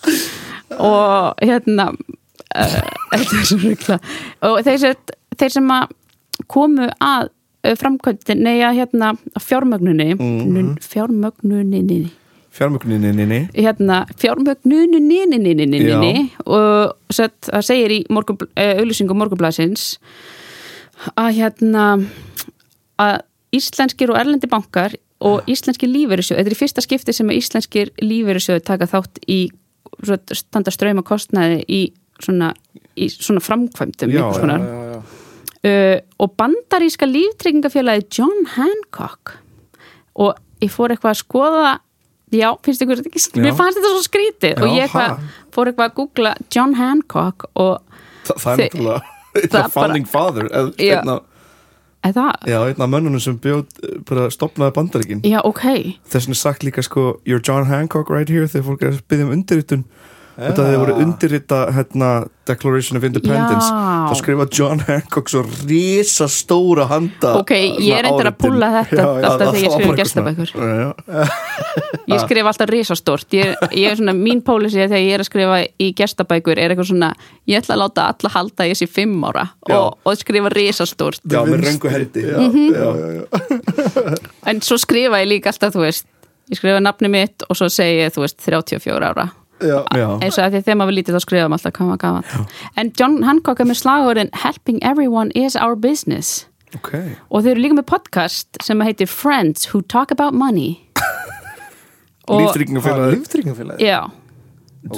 og 0.79 1.35
hérna 1.43 1.89
uh, 1.95 2.81
þetta 3.15 3.39
er 3.41 3.49
svo 3.49 3.59
rugla 3.63 3.99
og 4.51 4.61
þeir, 4.67 4.79
sem- 4.83 5.17
þeir 5.39 5.55
sem 5.59 5.73
að 5.79 5.95
komu 6.51 6.87
að 7.03 7.31
framkvæmdin 7.65 8.43
nei 8.43 8.61
að 8.63 8.77
hérna 8.83 9.13
að 9.35 9.43
fjármögnunni 9.49 10.15
Mhm. 10.15 10.77
fjármögnuninni 10.81 12.11
Fjármögnuninni 12.59 13.49
hérna 13.55 14.07
fjármögnuninni 14.19 15.79
Já. 15.79 16.41
og 16.47 16.97
sett, 17.11 17.41
það 17.47 17.63
segir 17.63 17.91
í 17.91 18.07
morgun, 18.11 18.39
uh, 18.43 18.75
auðlýsingum 18.81 19.19
morgunblasins 19.21 19.99
að 21.17 21.31
hérna 21.39 21.85
að 22.99 23.21
íslenskir 23.55 24.11
og 24.11 24.19
erlendi 24.19 24.49
bankar 24.51 24.95
og 25.21 25.43
íslenskir 25.51 25.89
lífeyrissjóð 25.91 26.39
þetta 26.39 26.51
er 26.51 26.57
í 26.57 26.61
fyrsta 26.63 26.83
skipti 26.85 27.13
sem 27.15 27.29
að 27.31 27.39
íslenskir 27.41 27.91
lífeyrissjóð 28.03 28.65
taka 28.67 28.87
þátt 28.87 29.19
í 29.29 29.49
svo, 30.05 30.19
standa 30.35 30.71
ströyma 30.71 31.03
kostnaði 31.07 31.65
í 31.69 31.93
svona, 32.23 32.53
í 32.99 33.09
svona 33.11 33.41
framkvæmdum 33.41 34.11
Já, 34.11 34.19
já. 34.19 34.59
Já, 34.59 34.93
já, 34.95 35.03
uh, 35.67 35.99
og 36.19 36.33
bandaríska 36.39 37.09
líftryggingafélagi 37.09 38.09
John 38.19 38.47
Hancock. 38.55 39.37
Og 40.19 40.35
ég 40.63 40.73
fór 40.75 40.95
eitthvað 40.95 41.15
að 41.15 41.21
skoða 41.23 41.75
já, 42.35 42.49
finnst 42.65 42.83
ykkur 42.85 43.01
þetta 43.01 43.13
ekki 43.13 43.23
Já. 43.25 43.43
mér 43.45 43.55
fannst 43.57 43.79
þetta 43.79 43.93
svo 43.95 44.05
skrítið. 44.05 44.59
Og 44.59 44.69
Já, 44.69 44.75
ég 44.75 44.89
eitthvað, 44.89 45.23
fór 45.55 45.71
eitthvað 45.71 45.91
að 45.91 45.97
googla 46.01 46.35
John 46.55 46.77
Hancock 46.79 47.49
og 47.55 47.97
Þa, 48.29 48.37
Það 48.43 48.53
er 48.53 48.67
náttúrulega 48.67 49.73
founding 49.77 50.09
father 50.09 50.51
eða 50.53 50.75
einn 52.69 52.83
af 52.83 52.91
mönnunum 52.91 53.23
sem 53.23 53.39
bjóð 53.43 53.65
bara 54.07 54.29
stopnaði 54.31 54.75
bandaríkin. 54.77 55.23
Já 55.27 55.41
ok. 55.45 55.65
Þess 56.09 56.29
vegna 56.29 56.37
er 56.37 56.43
sagt 56.43 56.67
líka 56.67 56.85
sko 56.87 57.07
You're 57.27 57.43
John 57.43 57.67
Hancock 57.71 58.11
right 58.13 58.31
here 58.31 58.47
þegar 58.47 58.67
fólk 58.69 58.85
er 58.85 58.93
að 58.93 59.01
byggja 59.11 59.27
um 59.27 59.33
undirritun 59.35 59.83
þetta 60.39 60.65
þegar 60.65 60.81
voru 60.83 60.97
undirrita 61.03 61.59
hérna, 61.75 62.09
Declaration 62.49 62.97
of 62.99 63.05
Independence. 63.05 63.69
Þá 63.69 64.15
skrifa 64.21 64.47
John 64.55 64.83
Hancock 64.87 65.31
svo 65.33 65.43
risa 65.69 66.29
stóra 66.33 66.87
handa 66.89 67.35
ok, 67.43 67.53
ég 67.83 67.99
er 67.99 68.07
reyndar 68.07 68.31
að 68.31 68.39
púla 68.41 68.71
þetta 68.79 68.99
Já, 68.99 69.05
já, 69.05 69.27
alltaf 69.29 69.53
þegar 69.53 69.65
ég 69.65 69.75
skrifa 69.75 69.97
gestabækur. 70.01 70.53
Ég 72.09 72.23
skrifa 72.23 72.49
alltaf 72.49 72.71
risastórt. 72.73 73.35
Ég, 73.37 73.51
ég 73.77 73.91
er 73.91 73.99
svona, 73.99 74.15
mín 74.17 74.39
pólisi 74.45 74.79
þegar 74.81 75.03
ég 75.03 75.17
er 75.19 75.21
að 75.21 75.29
skrifa 75.29 75.59
í 75.77 75.89
gestabækur 75.97 76.57
er 76.57 76.73
eitthvað 76.73 76.89
svona 76.89 77.11
ég 77.51 77.61
ætla 77.61 77.77
að 77.77 77.83
láta 77.83 78.07
alla 78.15 78.31
halda 78.33 78.65
í 78.65 78.73
þessi 78.73 78.89
fimm 78.89 79.27
ára 79.29 79.45
og, 79.69 79.99
og 80.09 80.17
skrifa 80.17 80.53
risastórt. 80.55 81.21
Já, 81.29 81.43
með 81.45 81.67
röngu 81.67 81.93
hendi 81.93 82.25
já, 82.25 82.39
já. 82.73 84.15
en 84.49 84.63
svo 84.65 84.81
skrifa 84.81 85.21
ég 85.21 85.29
líka 85.35 85.53
alltaf, 85.53 85.77
þú 85.77 85.85
veist 85.85 86.09
ég 86.49 86.61
skrifa 86.61 86.81
nafni 86.81 87.13
mitt 87.13 87.45
og 87.49 87.59
svo 87.59 87.69
segi 87.73 88.07
ég, 88.07 88.15
þú 88.15 88.25
veist, 88.25 88.41
34 88.47 89.13
ára 89.13 89.29
Já. 89.61 89.79
Já. 89.97 90.09
eins 90.23 90.39
og 90.39 90.45
að 90.45 90.53
því 90.53 90.59
að 90.61 90.65
þegar 90.69 90.79
maður 90.83 90.97
lítið 90.99 91.17
þá 91.17 91.23
skrifa 91.25 91.49
maður 91.49 91.59
alltaf 91.59 91.73
hvað 91.79 91.89
maður 91.89 92.03
gaman 92.05 92.47
en 92.83 92.93
John 93.01 93.17
Hancock 93.27 93.61
er 93.61 93.69
með 93.71 93.81
slagurinn 93.83 94.31
Helping 94.45 94.79
everyone 94.83 95.31
is 95.35 95.57
our 95.57 95.75
business. 95.75 96.47
Ok, 96.77 96.93
og 97.33 97.43
þau 97.43 97.51
eru 97.55 97.63
líka 97.65 97.79
með 97.79 97.87
podcast 97.89 98.59
sem 98.63 98.81
heitir 98.85 99.09
Friends 99.09 99.71
who 99.73 99.81
talk 99.83 100.11
about 100.13 100.35
money. 100.37 100.77
Líftryggingafélag 102.29 103.15
líftryggingafélagi 103.17 103.85
já, 103.89 104.11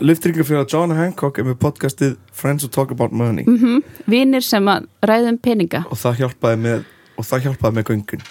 líftryggingafélag 0.00 0.66
John 0.72 0.90
Hancock 0.96 1.38
er 1.38 1.46
með 1.46 1.60
podcastið 1.62 2.16
Friends 2.32 2.64
Who 2.66 2.70
Talk 2.74 2.90
About 2.90 3.12
Money. 3.12 3.44
Mhm. 3.46 3.82
vinir 4.10 4.42
sem 4.42 4.66
að 4.66 4.86
ræðum 5.06 5.38
peninga. 5.38 5.84
Og 5.90 5.96
það 5.96 6.24
hjálpaði 6.24 6.58
með 6.66 6.84
og 7.18 7.24
það 7.24 7.46
hjálpaði 7.46 7.76
með 7.78 7.84
göngun 7.90 8.22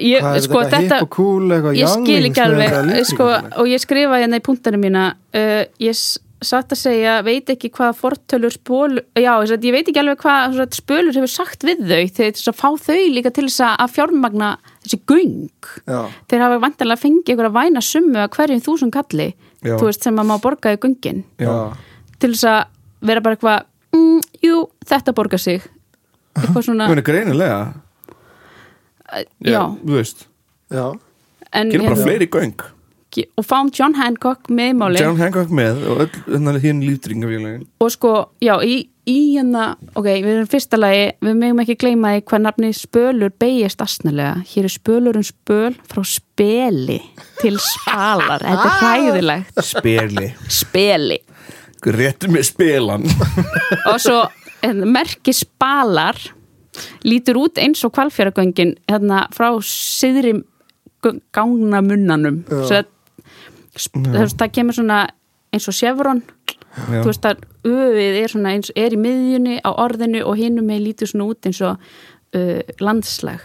ég, 0.00 0.20
Hvað 0.24 0.36
er 0.36 0.44
sko, 0.44 0.60
þetta, 0.60 0.76
þetta, 0.76 0.98
hip 0.98 1.06
og 1.06 1.14
cool, 1.14 1.54
eitthvað 1.54 1.80
eitthvað 2.68 3.08
sko, 3.10 3.30
og 3.62 3.70
ég 3.70 3.82
skrifa 3.82 4.20
hérna 4.22 4.40
í 4.40 4.44
punktana 4.44 4.80
mína 4.80 5.08
uh, 5.14 5.64
ég 5.82 5.98
satt 6.44 6.72
að 6.74 6.80
segja 6.80 7.14
veit 7.24 7.48
ekki 7.52 7.70
hvað 7.74 7.96
fortölur 7.98 8.52
spól 8.52 8.98
já, 9.16 9.32
ég, 9.44 9.72
veit 9.72 9.88
ekki 9.88 10.00
alveg 10.02 10.20
hvað 10.22 10.58
spölur 10.76 11.16
hefur 11.16 11.32
sagt 11.32 11.64
við 11.66 11.84
þau 11.88 12.02
þegar 12.18 12.34
þess 12.36 12.50
að 12.50 12.58
fá 12.58 12.68
þau 12.86 13.00
líka 13.14 13.32
til 13.34 13.46
þess 13.48 13.64
að 13.70 13.94
fjármagna 13.94 14.50
þessi 14.84 15.00
göng. 15.08 15.70
Já, 15.88 16.00
þeir 16.30 16.44
hafa 16.44 16.60
vantanlega 16.64 17.02
fengið 17.04 17.34
ykkur 17.34 17.50
að 17.50 17.56
væna 17.58 17.84
summu 17.84 18.20
að 18.22 18.30
hverjum 18.36 18.64
þúsund 18.64 18.94
kalli 18.94 19.30
veist 19.64 20.04
sem 20.04 20.20
að 20.20 20.28
má 20.28 20.34
borga 20.42 20.74
í 20.74 20.80
göngin. 20.80 21.24
Já, 21.40 21.72
til 22.20 22.34
þess 22.34 22.48
að 22.50 22.60
vera 23.08 23.24
bara 23.24 23.38
eitthvað 23.38 23.64
mm, 23.96 24.20
jú, 24.44 24.60
þetta 24.90 25.16
borgar 25.16 25.42
sig. 25.42 25.64
Eitthvað 26.34 26.68
svona 26.68 26.90
greinilega 27.06 27.58
já, 29.44 29.60
Þú 29.82 29.98
veist, 29.98 30.26
já. 30.72 30.86
en, 31.52 31.70
gerum 31.70 31.86
bara 31.86 31.96
hérna, 31.96 32.06
fleiri 32.08 32.30
göng. 32.30 32.70
Og 33.38 33.44
fáum 33.46 33.68
John 33.70 33.94
Hancock 33.94 34.48
með 34.50 34.72
máli 34.74 34.98
John 34.98 35.20
Hancock 35.20 35.52
með 35.54 35.84
og 35.86 36.00
öll 36.02 36.16
hérna 36.26 36.56
líftryggingafélagin 36.58 37.60
og 37.78 37.92
sko, 37.94 38.14
já, 38.42 38.56
í, 38.66 38.88
í 39.06 39.18
hérna 39.36 39.76
ok, 39.94 40.08
við 40.08 40.30
erum 40.32 40.48
fyrsta 40.50 40.80
lagi, 40.80 41.04
við 41.22 41.36
megum 41.38 41.62
ekki 41.62 41.76
gleyma 41.78 42.16
því 42.16 42.24
hvað 42.30 42.42
nafni 42.48 42.72
spölur 42.74 43.34
beigist 43.38 43.84
asnalega, 43.84 44.42
hér 44.50 44.66
er 44.66 44.74
spölur 44.74 45.20
um 45.20 45.26
spöl 45.28 45.76
frá 45.86 46.02
speli 46.08 46.98
til 47.38 47.54
spalar, 47.62 48.42
þetta 48.42 48.66
er 48.66 48.78
hræðilegt. 48.82 49.62
Speli. 49.62 50.30
Speli. 50.50 51.20
Réttu 51.84 52.30
með 52.32 52.48
spelan. 52.48 53.04
Og 53.92 53.98
svo 54.00 54.24
hérna, 54.64 54.88
merki 54.88 55.34
spalar 55.36 56.18
lítur 57.06 57.38
út 57.42 57.58
eins 57.62 57.84
og 57.86 57.92
kvalfjöragöngin 57.96 58.74
hérna 58.90 59.26
frá 59.34 59.50
siðri 59.64 60.36
gangnamunnanum. 61.34 62.42
Já. 62.48 62.64
svo 62.68 62.80
að 62.80 62.88
sp- 63.76 64.00
þú 64.06 64.16
veist, 64.22 64.38
það 64.40 64.52
kemur 64.56 64.76
svona 64.78 65.02
eins 65.54 65.68
og 65.70 65.76
Chevron. 65.78 66.22
Já. 66.74 67.00
þú 67.02 67.06
veist 67.06 67.26
að 67.28 67.44
öfið 67.70 68.16
er 68.24 68.32
eins 68.56 68.72
er 68.74 68.96
í 68.96 68.98
miðjunni 68.98 69.60
á 69.62 69.70
orðinu 69.78 70.24
og 70.26 70.36
hinum 70.40 70.66
með 70.66 70.82
lítur 70.88 71.10
svona 71.12 71.28
út 71.30 71.46
eins 71.46 71.60
og 71.62 71.78
uh, 72.34 72.60
landslag. 72.82 73.40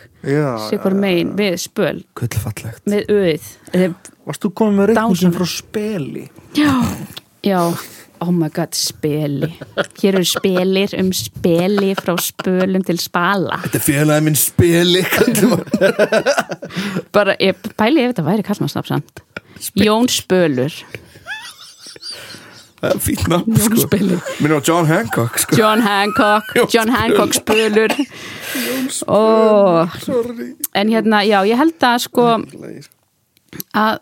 Sikur 0.69 0.95
megin 0.97 1.35
við 1.37 1.59
spöl. 1.61 1.99
Gullfallegt 2.17 2.89
með 2.89 3.05
öfið. 3.13 3.51
Varst 4.25 4.43
þú 4.45 4.51
komið 4.57 4.79
með 4.79 4.89
Dásamlegt. 4.97 5.37
frá 5.37 5.47
speli? 5.53 6.25
já, 6.57 6.73
já 7.45 7.61
oh 8.21 8.31
my 8.35 8.49
god, 8.53 8.75
speli. 8.77 9.49
Hér 10.01 10.19
eru 10.19 10.27
spelir 10.27 10.95
um 10.99 11.11
speli 11.15 11.93
frá 11.99 12.15
spölum 12.21 12.83
til 12.85 12.99
spala. 13.01 13.59
Þetta 13.65 13.81
félagið 13.85 14.25
minn 14.27 14.39
spili 14.39 15.03
bara, 17.15 17.35
ég 17.39 17.59
pæli 17.79 18.03
ef 18.03 18.13
þetta 18.13 18.25
væri 18.27 18.47
kallmannsnafn 18.47 18.93
samt. 18.95 19.23
Jón 19.75 20.07
Spölur. 20.11 20.73
Það 22.79 22.93
er 22.93 22.99
fínt 23.03 23.25
nafn 23.27 23.57
Jón 23.59 23.73
sko. 23.75 23.87
Spili 23.87 24.19
Minn 24.39 24.55
á 24.55 24.59
John 24.63 24.87
Hancock 24.87 25.39
sko. 25.43 25.57
John 25.59 25.81
Hancock, 25.83 26.53
John 26.71 26.91
Hancock 26.95 27.35
Spölur. 27.35 27.95
Oh. 29.07 29.89
Sorry. 30.05 30.53
En 30.73 30.91
hérna, 30.91 31.23
já, 31.27 31.41
ég 31.47 31.59
held 31.59 31.83
að 31.83 32.05
sko 32.07 32.29
að 33.75 33.99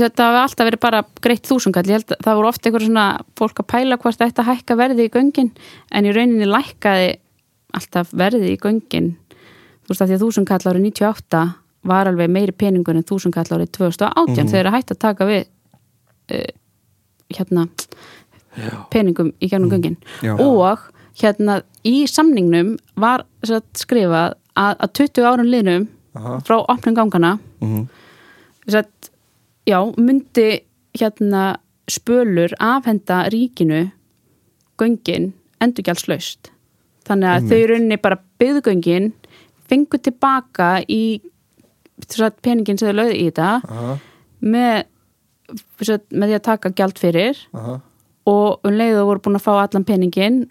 þetta 0.00 0.26
hafi 0.28 0.40
alltaf 0.42 0.66
verið 0.68 0.80
bara 0.82 1.00
greitt 1.24 1.48
þúsungall, 1.48 1.86
ég 1.88 1.98
held 1.98 2.12
að 2.14 2.22
það 2.24 2.38
voru 2.38 2.48
ofta 2.48 2.68
eitthvað 2.68 2.86
svona 2.86 3.06
fólk 3.38 3.60
að 3.62 3.68
pæla 3.72 3.98
hvort 4.02 4.18
þetta 4.22 4.44
hækka 4.48 4.76
verði 4.80 5.06
í 5.08 5.12
göngin 5.12 5.50
en 5.92 6.06
í 6.08 6.12
rauninni 6.16 6.48
lækkaði 6.48 7.10
alltaf 7.76 8.12
verði 8.12 8.52
í 8.54 8.58
göngin 8.62 9.10
þú 9.82 9.92
veist 9.92 10.02
að 10.04 10.08
því 10.12 10.16
að 10.18 10.24
þúsungall 10.24 10.60
árið 10.70 10.86
98 10.86 11.42
var 11.92 12.06
alveg 12.12 12.30
meiri 12.30 12.52
peningur 12.54 12.96
en 12.96 13.06
þúsungall 13.08 13.48
árið 13.56 13.72
2018 13.74 14.36
þegar 14.36 14.52
þeir 14.52 14.70
hægt 14.76 14.92
að 14.94 15.00
taka 15.02 15.26
við 15.26 15.42
uh, 16.32 16.50
hérna 17.32 17.66
peningum 18.92 19.32
í 19.40 19.48
gegnum 19.48 19.70
göngin 19.72 19.96
Já. 20.22 20.34
og 20.36 20.78
hérna 21.18 21.60
í 21.88 22.04
samningnum 22.08 22.74
var 23.00 23.24
skrifað 23.76 24.36
að, 24.56 24.76
að 24.84 24.92
20 25.00 25.28
árun 25.28 25.50
liðnum 25.52 25.86
Aha. 26.18 26.38
frá 26.44 26.58
opnum 26.68 26.94
gangana 26.96 27.38
Mhm. 27.62 27.86
satt, 28.68 29.10
já, 29.66 29.78
myndi 29.96 30.62
hérna 30.98 31.56
spölur 31.90 32.54
afhenda 32.58 33.28
ríkinu 33.32 33.90
göngin 34.78 35.32
endurgjaldslaust. 35.62 36.50
Þannig 37.06 37.28
að 37.32 37.50
þau 37.50 37.62
runni 37.70 37.98
bara 37.98 38.18
byggðgöngin 38.38 39.12
fengu 39.70 39.98
tilbaka 39.98 40.82
í 40.86 41.20
peningin 42.42 42.78
sem 42.78 42.90
þau 42.90 42.98
lögðu 42.98 43.16
í 43.18 43.26
þetta 43.28 43.50
Aha, 43.68 43.96
með, 44.40 44.84
með 46.10 46.28
því 46.28 46.36
að 46.38 46.44
taka 46.48 46.72
gjald 46.78 47.00
fyrir 47.00 47.40
aha. 47.52 47.78
og 48.30 48.66
um 48.66 48.78
leið 48.78 49.00
og 49.02 49.10
voru 49.10 49.24
búin 49.26 49.38
að 49.38 49.46
fá 49.46 49.52
allan 49.54 49.86
peningin 49.86 50.42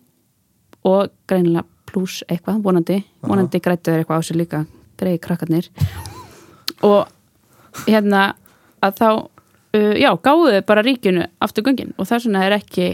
og 0.88 1.12
greinilega 1.30 1.68
pluss 1.92 2.22
eitthvað, 2.28 2.62
vonandi 2.64 3.02
vonandi 3.26 3.60
grættu 3.64 3.92
þeir 3.92 4.04
eitthvað 4.04 4.24
á 4.24 4.28
sig 4.28 4.40
líka 4.40 4.62
greiði 5.00 5.20
krakkarnir. 5.24 5.68
Og 6.88 7.10
hérna 7.88 8.32
að 8.82 8.98
þá 9.00 9.08
uh, 9.12 9.96
já, 9.98 10.10
gáðu 10.26 10.54
þau 10.56 10.66
bara 10.72 10.86
ríkinu 10.86 11.28
aftur 11.42 11.66
göngin 11.68 11.94
og 11.98 12.10
þess 12.10 12.28
vegna 12.28 12.46
er 12.48 12.58
ekki 12.58 12.88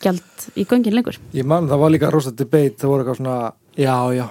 gjald 0.00 0.46
í 0.56 0.64
göngin 0.68 0.96
lengur. 0.96 1.18
Ég 1.36 1.48
man, 1.48 1.68
það 1.68 1.82
var 1.82 1.92
líka 1.92 2.12
rosa 2.12 2.32
debate, 2.32 2.78
það 2.80 2.92
voru 2.92 3.04
eitthvað 3.04 3.20
svona 3.20 3.40
Já, 3.78 3.94
já, 4.12 4.24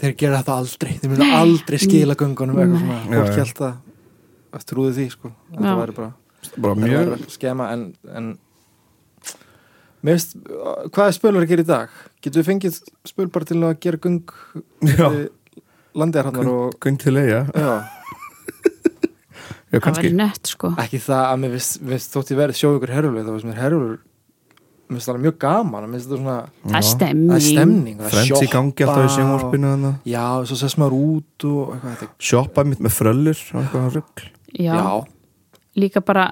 þeir 0.00 0.14
gera 0.18 0.38
þetta 0.40 0.54
aldrei 0.56 0.92
Þeir 1.02 1.10
munu 1.12 1.26
aldrei 1.36 1.80
skila 1.82 2.16
göngunum 2.18 2.60
eitthvað 2.62 2.84
svona, 2.84 3.00
fólk 3.10 3.40
held 3.40 3.64
að 3.66 4.60
eftir 4.60 4.80
úði 4.82 4.94
því, 4.96 5.08
sko. 5.12 5.30
Já. 5.30 5.58
Þetta 5.58 5.74
væri 5.80 5.96
bara, 5.98 6.12
Bara 6.56 6.78
mjög 6.80 7.26
skema 7.34 7.68
en, 7.74 7.84
en 8.16 8.30
Mér 10.00 10.16
veist, 10.16 10.32
hvað 10.94 11.10
er 11.10 11.12
spölur 11.18 11.44
að 11.44 11.50
gera 11.50 11.64
í 11.66 11.68
dag? 11.68 11.96
Getur 12.24 12.40
við 12.40 12.48
fengið 12.48 12.78
spöl 13.10 13.28
bara 13.32 13.48
til 13.50 13.58
að 13.60 13.74
gera 13.84 14.00
göng 14.00 14.22
Já. 14.88 15.08
landiðarhannar 15.92 16.48
og 16.54 16.78
Göng 16.80 16.96
til 17.02 17.18
eiga 17.20 17.42
Já, 19.70 19.78
það 19.78 19.98
var 20.00 20.14
nett 20.18 20.50
sko. 20.50 20.72
Ekki 20.82 20.98
það 21.04 21.24
að 21.24 21.42
mér 21.44 21.52
veist 21.54 22.14
þótt 22.14 22.32
ég 22.32 22.40
verið 22.40 22.58
sjó 22.58 22.72
ykkur 22.74 22.94
herjulegu 22.96 23.26
þá 23.26 23.34
veist 23.36 23.46
mér 23.46 23.60
herjulegu 23.64 23.98
mér 24.90 24.98
finnst 24.98 25.10
það 25.10 25.20
mjög 25.22 25.36
gaman 25.44 25.86
finnst 25.92 26.10
svona, 26.10 26.36
það 26.64 26.76
er 26.80 26.86
stemning, 26.88 27.30
það 27.30 27.36
er 27.36 27.44
stemning 27.46 28.00
Frends 28.10 28.42
í 28.42 28.48
gangi 28.50 28.86
alltaf 28.86 29.04
í 29.04 29.12
sjónvarpinu 29.14 29.70
þarna. 29.70 29.92
Já, 30.10 30.24
svo 30.50 30.58
sess 30.58 30.78
maður 30.80 30.96
út 30.98 31.46
og 31.46 31.74
eitthvað 31.76 31.94
þetta 32.00 32.28
Shoppa 32.30 32.64
mitt 32.66 32.82
með 32.82 32.94
fröllur 32.96 33.42
og 33.52 33.60
eitthvað 33.62 33.98
rugl. 33.98 34.24
Já, 34.50 34.72
Já, 34.74 34.88
líka 35.78 36.02
bara 36.02 36.26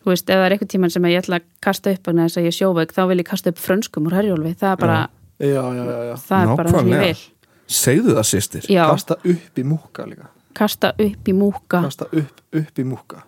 þú 0.00 0.14
veist, 0.14 0.24
ef 0.24 0.40
það 0.40 0.46
er 0.46 0.56
eitthvað 0.56 0.72
tíman 0.72 0.94
sem 0.94 1.10
ég 1.10 1.20
ætla 1.20 1.40
að 1.42 1.50
kasta 1.68 1.92
upp 1.92 2.08
vegna 2.08 2.28
þess 2.28 2.40
að 2.40 2.48
ég 2.48 2.54
er 2.54 2.58
sjóveik, 2.62 2.96
þá 2.96 3.02
vil 3.12 3.20
ég 3.20 3.28
kasta 3.28 3.52
upp 3.52 3.60
frönskum 3.60 4.08
úr 4.08 4.16
herjólfi, 4.16 4.54
það 4.62 4.72
er 4.72 4.82
bara, 4.86 4.98
já, 5.36 5.50
já, 5.52 5.84
já, 5.84 6.00
já. 6.08 6.16
það 6.24 6.40
er 6.40 6.56
bara 6.62 6.72
það 6.72 6.80
sem 6.80 6.92
ég 6.94 7.04
vil. 7.04 7.22
Segðu 7.68 8.16
það 8.16 8.28
sýstir 8.30 8.68
Kasta 8.72 9.20
upp 9.20 9.60
í 9.60 9.68
múka 9.68 10.08
líka 10.08 10.30
kasta 10.58 10.92
upp 10.98 11.30
í 11.30 11.34
múka. 11.36 11.82
Kasta 11.86 12.08
upp, 12.10 12.44
upp 12.58 12.78
í 12.78 12.84
múka. 12.86 13.22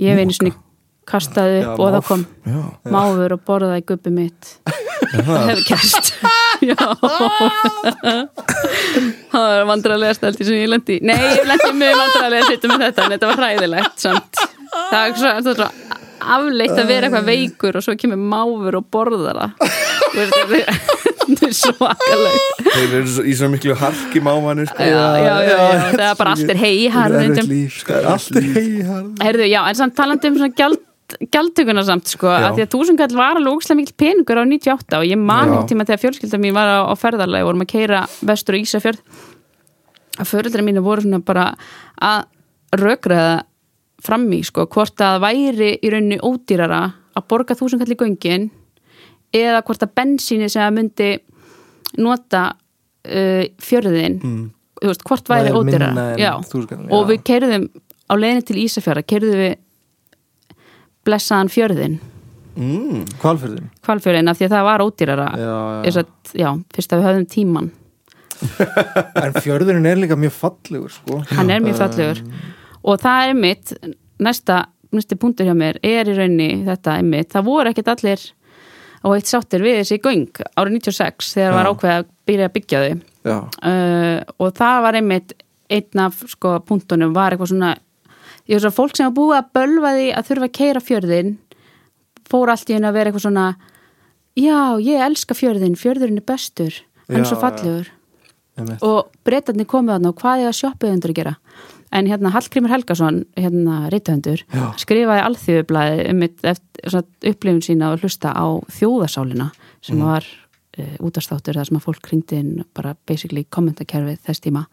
Ég 0.00 0.14
hef 0.14 0.24
einu 0.24 0.36
sinni 0.36 0.52
kastaði 1.10 1.62
upp 1.64 1.66
Já, 1.66 1.84
og 1.84 1.94
það 1.96 2.04
kom 2.08 2.22
Já, 2.46 2.60
máfur 2.94 3.34
og 3.36 3.42
borðaði 3.48 3.84
gubbi 3.90 4.12
mitt. 4.14 4.54
Það 5.10 5.46
hefur 5.48 5.62
kerst 5.66 6.10
já. 6.70 6.76
Það 9.32 9.54
er 9.56 9.64
vandrarlega 9.66 10.14
stelti 10.14 10.46
sem 10.46 10.58
ég 10.60 10.68
lendi 10.70 10.98
nei, 11.02 11.16
ég 11.18 11.48
lendi 11.48 11.70
mjög 11.80 11.96
vandrarlega 11.98 12.44
að 12.44 12.52
sitja 12.52 12.70
með 12.70 12.84
þetta 12.84 13.06
en 13.06 13.14
þetta 13.16 13.30
var 13.30 13.40
hræðilegt 13.40 14.04
samt. 14.04 14.42
það 14.76 15.00
er 15.00 15.16
svo, 15.16 15.32
er 15.32 15.42
svo 15.48 15.68
afleitt 16.20 16.76
að 16.76 16.92
vera 16.92 17.08
eitthvað 17.08 17.30
veikur 17.32 17.80
og 17.80 17.86
svo 17.86 17.96
kemur 17.98 18.20
máfur 18.34 18.78
og 18.78 18.86
borðar 18.92 19.40
það 19.40 19.52
Er- 21.30 21.48
er 21.48 21.54
svakalegt. 21.54 22.60
Þeir 22.66 22.94
eru 23.00 23.08
svo- 23.14 23.24
í 23.30 23.34
svo 23.38 23.48
miklu 23.52 23.74
harki 23.78 24.20
mámanir 24.24 24.68
sko. 24.70 24.82
já, 24.82 25.06
já, 25.22 25.34
já, 25.46 25.56
það 25.94 26.04
er 26.10 26.14
bara 26.18 26.30
allt 26.36 26.50
er 26.54 26.60
hei 26.60 26.88
Erfitt 26.90 27.48
líf, 27.48 27.80
sko. 27.84 27.98
Allt 28.14 28.36
er 28.40 28.46
hei 28.54 28.82
harð 28.86 29.24
Herðu, 29.24 29.48
já, 29.50 29.60
en 29.68 29.74
samt 29.80 29.94
talandi 29.98 30.28
um 30.30 30.38
svona 30.40 30.54
gjald, 30.58 30.78
gjaldtökuna 31.34 31.84
samt, 31.84 32.06
sko, 32.12 32.26
Já. 32.30 32.50
að 32.50 32.58
því 32.58 32.64
að 32.66 32.72
þúsungall 32.74 33.16
var 33.18 33.36
alveg 33.40 33.56
ógslag 33.56 33.76
mikil 33.80 33.96
peningur 33.98 34.38
á 34.38 34.44
98 34.46 34.98
og 35.00 35.04
ég 35.08 35.18
man 35.18 35.48
einhvern 35.48 35.68
tíma 35.70 35.86
þegar 35.88 36.02
fjölskylda 36.04 36.38
mín 36.38 36.54
var 36.54 36.70
á, 36.70 36.78
á 36.86 36.94
ferðarlega 36.94 37.48
vorum 37.48 37.64
að 37.64 37.70
keira 37.72 38.04
vestur 38.22 38.54
og 38.54 38.62
Ísafjörð. 38.62 39.00
Að 40.20 40.28
föruldra 40.30 40.62
mínu 40.66 40.82
voru 40.84 41.02
svona 41.02 41.18
bara 41.24 41.48
að 42.00 42.24
rökraða 42.78 43.42
fram 44.00 44.28
í, 44.32 44.42
sko, 44.46 44.66
hvort 44.70 44.96
að 45.02 45.20
væri 45.26 45.72
í 45.82 45.90
rauninni 45.92 46.20
ódýrara 46.24 46.82
að 47.18 47.26
borga 47.28 47.56
þúsungall 47.58 47.90
í 47.92 47.98
göngin 48.00 48.50
eða 49.32 49.62
hvort 49.66 49.82
að 49.86 49.94
bensíni 50.00 50.48
sem 50.50 50.62
að 50.64 50.76
myndi 50.78 51.10
nota 51.98 52.44
uh, 52.54 53.44
fjörðin 53.62 54.20
Mm. 54.22 54.50
veist, 54.82 55.02
hvort 55.04 55.28
væri 55.28 55.50
Væri 55.50 55.58
ódýrara. 55.58 55.88
minna 55.92 56.04
en 56.12 56.18
Já. 56.18 56.32
1000 56.40 56.68
kall, 56.68 56.86
og 56.90 57.08
við 57.10 57.22
keirðum 57.28 57.66
á 58.10 58.14
leiðin 58.16 58.46
til 58.48 58.56
Ísafjara 58.64 59.02
keirðum 59.02 59.40
við 59.42 59.54
blessaðan 61.06 61.50
fjörðin 61.52 61.98
mm. 62.56 63.04
Kvalfjörðin 63.20 63.68
kvalfjörðin 63.84 64.30
af 64.32 64.38
því 64.38 64.46
að 64.48 64.54
það 64.54 64.64
var 64.68 64.84
ódýrara. 64.84 65.28
Já, 65.36 65.52
já. 65.84 66.00
Að, 66.00 66.10
já, 66.40 66.50
fyrst 66.74 66.92
að 66.94 67.00
við 67.02 67.08
höfðum 67.10 67.28
tíman 67.34 67.70
En 69.24 69.34
fjörðurinn 69.36 69.86
er 69.90 69.98
líka 70.00 70.16
mjög 70.16 70.32
fallegur 70.32 70.92
sko. 70.94 71.18
Hann 71.36 71.50
er 71.52 71.60
mjög 71.60 71.76
fallegur. 71.76 72.22
Og 72.88 73.00
það 73.02 73.26
er 73.28 73.34
mitt 73.36 73.72
næsta, 74.20 74.62
næsti 74.96 75.18
punktur 75.20 75.44
hjá 75.48 75.52
mér 75.56 75.76
er 75.84 76.08
í 76.08 76.14
raunni 76.16 76.46
þetta 76.64 76.94
er 76.96 77.04
mitt, 77.04 77.28
það 77.34 77.44
voru 77.50 77.72
ekkert 77.74 77.90
allir 77.92 78.22
og 79.06 79.14
eitt 79.16 79.30
sáttir 79.30 79.64
við 79.64 79.80
þessi 79.80 80.00
göng 80.04 80.42
árið 80.58 80.76
96 80.78 81.30
þegar 81.36 81.54
var 81.56 81.68
Já. 81.68 81.70
ákveð 81.70 81.94
að 81.94 82.10
byrja 82.30 82.48
að 82.48 82.56
byggja 82.56 82.82
þau. 82.82 82.98
Uh, 83.30 84.18
og 84.40 84.52
það 84.56 84.82
var 84.86 84.98
einmitt 85.00 85.34
einn 85.70 86.02
af 86.02 86.24
sko 86.30 86.56
punktunum 86.66 87.14
var 87.16 87.34
eitthvað 87.34 87.52
svona 87.52 87.74
ég 88.48 88.56
veist 88.56 88.68
að 88.68 88.76
fólk 88.76 88.96
sem 88.96 89.08
var 89.08 89.16
búið 89.16 89.38
að 89.38 89.50
bölva 89.56 89.94
því 89.96 90.06
að 90.16 90.28
þurfa 90.30 90.48
að 90.48 90.56
keira 90.58 90.84
fjörðin 90.84 91.34
fór 92.30 92.52
allt 92.52 92.70
í 92.70 92.76
henni 92.76 92.88
að 92.90 92.98
vera 92.98 93.10
eitthvað 93.10 93.26
svona 93.26 93.46
já, 94.38 94.60
ég 94.82 95.04
elska 95.06 95.36
fjörðin, 95.36 95.78
fjörðurinn 95.78 96.20
er 96.20 96.26
bestur 96.26 96.80
hann 97.10 97.22
er 97.22 97.28
svo 97.28 97.40
fallegur. 97.40 97.90
Og 98.84 99.08
breytarnir 99.24 99.68
komið 99.68 99.96
þarna 99.96 100.10
og 100.12 100.18
hvað 100.20 100.42
er 100.42 100.50
að 100.50 100.58
sjoppuðundur 100.58 101.14
að 101.14 101.20
gera 101.20 101.36
en 101.92 102.06
hérna 102.06 102.30
Hallgrímur 102.34 102.70
Helgason 102.70 103.24
hérna 103.36 103.88
Já. 104.52 104.70
skrifaði 104.78 105.24
alþjóðublaði 105.26 106.04
um 106.12 106.22
upplifun 107.32 107.62
sína 107.66 107.92
og 107.94 108.04
hlusta 108.04 108.30
á 108.34 108.46
þjóðasálina 108.70 109.50
sem 109.82 109.96
Mm. 109.98 110.04
var 110.06 110.24
uh, 110.78 110.96
útastáttur 111.00 111.54
þar 111.58 111.66
sem 111.66 111.76
að 111.80 111.86
fólk 111.88 112.10
ringdi 112.12 112.38
inn 112.38 112.64
bara 112.74 112.94
basically 113.06 113.44
kommentakerfið 113.50 114.20
þess 114.26 114.40
tíma. 114.40 114.66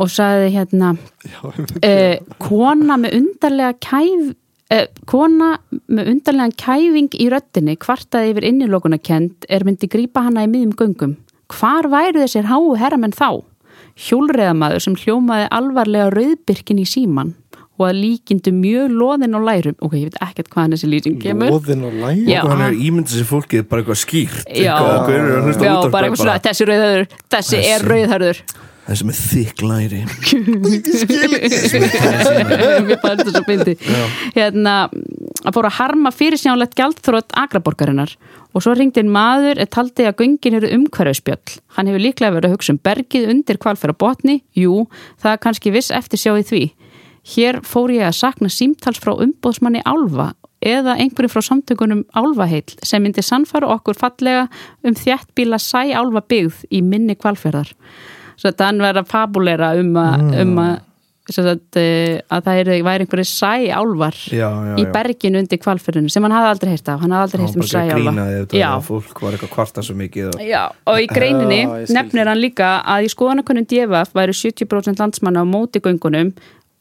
Og 0.00 0.08
sagði 0.08 0.52
hérna 0.54 0.92
Já, 1.26 1.40
uh, 1.50 2.16
kona 2.38 2.96
með 2.96 3.16
undarlega 3.18 3.74
kæf 3.82 4.30
uh, 4.70 4.86
kona 5.10 5.58
með 5.90 6.12
undarlegan 6.14 6.54
kæfing 6.54 7.10
í 7.18 7.26
röttinni 7.32 7.74
kvartaði 7.76 8.30
yfir 8.34 8.46
innilokunarkend 8.52 9.48
er 9.50 9.66
myndi 9.66 9.90
grípa 9.90 10.22
hana 10.22 10.46
í 10.46 10.50
miðjum 10.52 10.76
göngum. 10.78 11.16
Hvar 11.50 11.88
væru 11.90 12.22
þessir 12.22 12.46
háu 12.46 12.76
herramenn 12.78 13.12
þá 13.16 13.42
hjólreðamaður 14.08 14.84
sem 14.86 14.96
hljómaði 15.02 15.46
alvarlega 15.58 16.10
rauðbyrkin 16.14 16.80
í 16.82 16.86
síman 16.88 17.34
og 17.80 17.86
að 17.88 17.98
líkindu 18.02 18.52
mjög 18.52 18.92
loðin 18.92 19.36
á 19.36 19.40
lærum 19.40 19.76
ok, 19.80 19.94
ég 19.96 20.10
veit 20.10 20.18
ekkert 20.26 20.50
hvaðan 20.52 20.74
þessi 20.76 20.88
lýsing 20.92 21.20
kemur 21.22 21.54
Lóðin 21.54 21.84
og 21.88 21.94
læg 22.02 22.26
Já. 22.28 22.40
og 22.42 22.50
hann 22.52 22.64
er 22.66 22.76
ímyndið 22.76 23.14
sér 23.20 23.28
fólkið 23.30 23.62
bara 23.70 23.82
eitthvað 23.84 24.00
skýrt 24.02 24.42
Já. 24.52 24.74
eitthvað, 24.76 25.14
er 25.14 25.64
Já, 25.64 25.74
bara 25.94 26.10
eitthvað 26.10 26.20
svona, 26.20 26.40
þessi 26.44 26.66
er 26.66 26.72
rauðhörður 26.72 27.06
þessi 27.36 27.60
er 27.60 27.64
Þessi. 27.70 27.90
rauðhörður 27.94 28.42
þessi 28.90 29.06
með 29.08 29.20
þykk 29.30 29.62
læri. 29.70 30.00
Mér 32.88 33.00
fannst 33.02 33.22
þetta 33.22 33.34
svo 33.34 33.44
fyndi 33.46 33.74
hérna, 34.34 34.74
að 35.44 35.54
fóra 35.56 35.70
að 35.70 35.78
harma 35.78 36.12
fyrirsjánlegt 36.14 36.76
gjaldþrótt 36.78 37.36
agraborgarinnar 37.38 38.16
og 38.50 38.64
svo 38.64 38.74
ringdi 38.74 39.02
einn 39.02 39.12
maður 39.14 39.62
er 39.62 39.70
taldi 39.70 40.08
að 40.08 40.18
göngin 40.24 40.58
eru 40.58 40.72
umhverfspjöll 40.76 41.60
hann 41.76 41.90
hefur 41.90 42.02
líklega 42.02 42.34
verið 42.36 42.50
að 42.50 42.56
hugsa 42.56 42.74
um 42.74 42.82
bergið 42.82 43.30
undir 43.30 43.60
kvalfæra 43.62 43.94
botni, 43.96 44.40
jú, 44.58 44.84
það 45.22 45.36
er 45.36 45.42
kannski 45.46 45.74
viss 45.74 45.94
eftir 45.94 46.20
sjá 46.20 46.34
í 46.34 46.46
því. 46.46 46.64
Hér 47.30 47.60
fór 47.66 47.92
ég 47.94 48.08
að 48.08 48.18
sakna 48.18 48.48
símtals 48.50 49.00
frá 49.02 49.12
umbóðsmanni 49.12 49.82
Álfa 49.84 50.32
eða 50.60 50.96
einhverju 51.00 51.30
frá 51.32 51.44
samtökunum 51.44 52.04
Álfaheill 52.16 52.76
sem 52.84 53.02
myndi 53.02 53.22
sannfara 53.24 53.68
okkur 53.76 53.96
fallega 53.96 54.46
um 54.84 54.96
þjættbíla 54.96 55.60
sæ 55.60 55.92
Álfa 55.96 56.22
byggð 56.28 56.64
í 56.68 56.82
minni 56.84 57.16
kvalfjörðar 57.16 57.72
svo 58.40 58.52
að 58.52 58.62
hann 58.66 58.84
verið 58.84 59.02
að 59.02 59.10
fabulera 59.10 59.74
um 59.80 59.90
að, 60.00 60.24
um 60.42 60.60
að, 60.62 60.76
sem 61.30 61.46
sagt, 61.46 61.78
eh, 61.78 62.20
að 62.32 62.46
það 62.46 62.60
er, 62.60 62.70
væri 62.86 63.04
einhverju 63.04 63.26
sæ 63.28 63.52
álvar 63.76 64.16
já, 64.32 64.46
já, 64.48 64.72
í 64.80 64.86
berginu 64.94 65.42
undir 65.42 65.60
kvalfjörðinu 65.62 66.12
sem 66.12 66.24
hann 66.26 66.34
hafði 66.34 66.52
aldrei 66.54 66.70
heyrt 66.72 66.88
af. 66.90 67.02
Hann 67.04 67.14
hafði 67.14 67.26
aldrei 67.28 67.44
heyrt 67.44 67.58
um 67.58 67.64
bara 67.64 67.72
sæ 67.72 67.80
ekki 67.80 67.90
að 67.90 68.00
álva 68.00 68.14
grína 68.14 68.46
því 68.50 68.62
Já. 68.62 68.68
að 68.70 68.86
fólk 68.88 69.20
var 69.24 69.36
eitthvað 69.36 69.52
kvarta 69.56 69.84
svo 69.86 69.98
mikið 70.00 70.30
og... 70.32 70.46
Já, 70.48 70.62
og 70.90 71.02
í 71.02 71.10
greininni 71.10 71.60
nefnir 71.94 72.32
hann 72.32 72.40
líka 72.40 72.70
að 72.82 73.06
í 73.06 73.12
skoðanakonum 73.14 73.68
DFF 73.70 74.16
væru 74.16 74.38
70% 74.40 75.04
landsmanna 75.04 75.44
á 75.44 75.46
móti 75.46 75.84
göngunum 75.84 76.32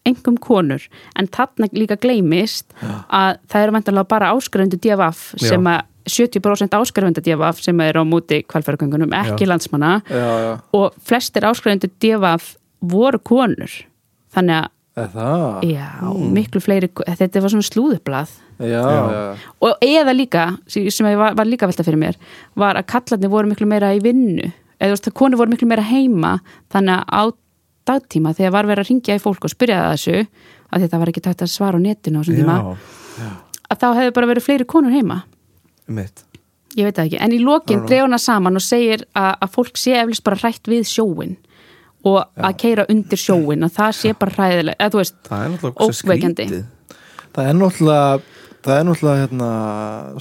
engum 0.07 0.39
konur, 0.41 0.81
en 1.19 1.27
þarna 1.29 1.67
líka 1.75 1.99
gleymist 1.99 2.71
að 2.81 3.39
það 3.51 3.65
eru 3.65 3.75
vantanlega 3.75 4.09
bara 4.09 4.31
áskrifendu 4.33 4.79
DFF 4.81 5.33
sem 5.43 5.67
að 5.69 5.83
70% 6.09 6.75
áskrifendu 6.79 7.23
DFF 7.25 7.61
sem 7.63 7.79
eru 7.85 8.03
á 8.03 8.05
móti 8.07 8.41
kvalfæragöngunum, 8.49 9.13
ekki 9.21 9.45
Já. 9.45 9.51
landsmanna. 9.53 9.93
Já, 10.09 10.25
já, 10.45 10.51
og 10.73 10.97
flestir 11.05 11.47
áskrifendu 11.47 11.89
DFF 12.01 12.55
voru 12.81 13.19
konur. 13.19 13.71
Þannig 14.35 14.55
að, 14.59 14.69
er 14.99 15.09
það? 15.15 15.65
Já, 15.69 15.89
miklu 16.37 16.61
fleiri 16.61 16.89
þetta 17.07 17.41
var 17.43 17.53
svona 17.55 17.67
slúðublað 17.69 18.37
Já, 18.59 18.67
Já. 18.67 18.79
já, 18.83 19.51
og 19.63 19.85
eða 19.85 20.13
líka, 20.13 20.47
sem 20.67 21.07
var, 21.15 21.37
var 21.37 21.47
líka 21.47 21.67
velta 21.69 21.85
fyrir 21.87 22.01
mér 22.01 22.17
var 22.59 22.75
að 22.75 22.89
kallarnir 22.91 23.31
voru 23.31 23.47
miklu 23.47 23.67
meira 23.71 23.93
í 23.95 24.01
vinnu. 24.03 24.49
Eða 24.79 24.95
veist 24.95 25.07
konur 25.15 25.39
voru 25.39 25.53
miklu 25.53 25.67
meira 25.67 25.85
heima 25.87 26.39
þannig 26.71 27.05
að 27.07 27.07
á 27.07 27.23
dagtíma 27.89 28.33
þegar 28.37 28.55
var 28.57 28.69
verið 28.69 28.83
að 28.83 28.91
ringja 28.91 29.17
í 29.17 29.23
fólk 29.23 29.47
og 29.47 29.53
spyrja 29.53 29.79
það 29.81 29.93
þessu 29.95 30.17
að 30.69 30.85
þetta 30.85 31.01
var 31.01 31.11
ekki 31.11 31.23
tægt 31.25 31.43
að 31.45 31.51
svara 31.53 31.79
á 31.79 31.85
netinu 31.85 32.19
á 32.19 32.21
þessum 32.21 32.39
tíma 32.39 32.57
já, 32.59 33.29
að 33.69 33.81
þá 33.81 33.87
hefur 33.99 34.15
bara 34.19 34.29
verið 34.33 34.45
fleiri 34.45 34.67
konur 34.69 34.95
heima 34.95 35.21
mitt 35.93 36.25
ég 36.77 36.85
veit 36.85 36.97
það 36.97 37.05
ekki, 37.09 37.19
en 37.25 37.33
í 37.33 37.39
lokin 37.43 37.79
Já, 37.79 37.81
já. 37.81 37.87
dreif 37.89 38.03
hana 38.05 38.19
saman 38.21 38.59
og 38.59 38.63
segir 38.63 39.05
að, 39.17 39.31
að 39.41 39.53
fólk 39.55 39.79
sé 39.79 39.95
eflust 39.99 40.25
bara 40.25 40.39
hrætt 40.43 40.69
við 40.69 40.83
sjóin 40.89 41.37
og 42.07 42.19
að 42.37 42.53
keira 42.61 42.85
undir 42.91 43.19
sjóin 43.19 43.65
að 43.67 43.73
það 43.75 43.95
sé 43.97 44.13
bara 44.15 44.35
hræðilega, 44.37 44.77
eða 44.79 44.93
þú 44.93 45.01
veist 45.01 45.15
er 45.89 45.95
skrítið. 45.97 46.53
Það 47.35 47.49
er 47.49 47.57
náttúrulega 47.59 48.21
það 48.63 48.75
er 48.75 48.87
náttúrulega 48.87 49.23
hérna 49.25 49.49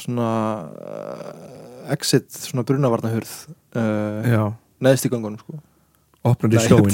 svona 0.02 0.30
uh, 0.66 1.92
exit 1.94 2.28
svona 2.34 2.66
brunavarnahurð 2.66 3.32
uh, 3.78 4.26
já, 4.26 4.42
neðst 4.84 5.06
í 5.08 5.12
gangunum 5.12 5.38
sko. 5.42 5.60
Nei, 6.48 6.58
sjóin 6.60 6.90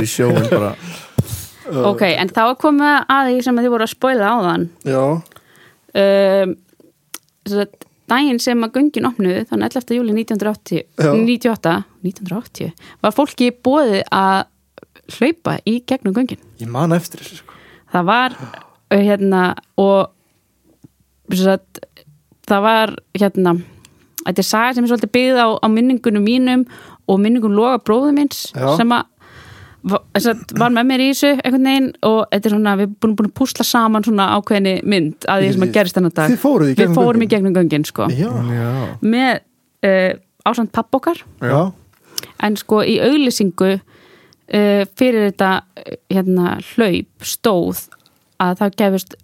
í 0.02 0.08
sjóin 0.10 0.50
bara. 0.50 0.74
Ok, 1.86 2.02
en 2.06 2.30
þá 2.30 2.42
er 2.44 2.58
komið 2.60 2.92
að 3.10 3.30
því 3.30 3.40
sem 3.46 3.56
að 3.58 3.66
þið 3.66 3.72
voru 3.74 3.86
að 3.86 3.92
spoila 3.94 4.26
á 4.30 4.36
þann 4.44 4.66
Já, 4.86 5.02
um, 6.02 6.56
daginn 8.10 8.40
sem 8.42 8.66
að 8.66 8.76
göngin 8.78 9.08
opnuðu 9.08 9.44
þannig 9.50 9.78
11. 9.80 9.96
júli 9.98 10.16
1980 10.20 10.82
Já. 10.82 11.10
98, 11.14 11.74
1980 12.06 12.90
var 13.02 13.16
fólki 13.16 13.50
bóðið 13.54 14.02
að 14.14 14.44
hlaupa 15.16 15.56
í 15.66 15.78
gegnum 15.86 16.16
göngin 16.16 16.42
ég 16.62 16.70
man 16.70 16.94
eftir 16.96 17.22
þessu 17.22 17.40
sko 17.42 17.56
það 17.92 18.10
var 18.10 18.36
hérna 18.92 19.46
og 19.80 20.12
sagt, 21.34 21.80
það 22.46 22.66
var 22.66 22.94
hérna 23.16 23.56
þetta 24.26 24.42
er 24.42 24.48
saga 24.48 24.76
sem 24.76 24.86
er 24.86 24.92
svolítið 24.92 25.14
byggð 25.16 25.42
á, 25.42 25.48
á 25.62 25.66
minningunum 25.70 26.26
mínum 26.26 26.64
og 27.06 27.20
minningum 27.22 27.54
loga 27.54 27.78
bróðum 27.82 28.18
minns 28.20 28.48
Já. 28.54 28.74
sem 28.78 28.94
að 28.94 29.06
var 29.86 30.72
með 30.74 30.88
mér 30.88 31.02
í 31.04 31.08
þessu 31.12 31.32
einhvern 31.36 31.68
veginn 31.68 31.88
og 32.08 32.20
þetta 32.32 32.48
er 32.48 32.54
svona, 32.54 32.76
við 32.78 32.86
erum 32.86 32.94
búin, 33.02 33.16
búin 33.18 33.28
að 33.30 33.34
púsla 33.38 33.66
saman 33.66 34.06
svona 34.06 34.28
ákveðni 34.34 34.76
mynd 34.88 35.26
að 35.30 35.44
því 35.44 35.50
sem 35.54 35.66
að 35.66 35.74
gerist 35.76 35.98
þennan 35.98 36.14
dag. 36.16 36.38
fóruð 36.42 36.72
í 36.72 36.76
við 36.80 36.94
fórum 36.96 37.22
í 37.22 37.26
göngin? 37.26 37.34
gegnum 37.36 37.56
göngin 37.56 37.86
sko. 37.86 38.08
Já, 38.10 38.30
með 39.06 39.32
uh, 39.86 40.12
ásand 40.48 40.72
papp 40.74 40.98
okkar. 40.98 41.22
Já, 41.38 41.60
en 42.46 42.58
sko 42.58 42.80
í 42.82 42.96
auglýsingu 43.04 43.70
uh, 43.76 44.82
fyrir 44.98 45.28
þetta 45.28 45.52
hérna, 46.10 46.56
hlaup 46.72 47.28
stóð 47.34 47.86
að 48.42 48.58
það 48.62 48.80
gefist 48.82 49.16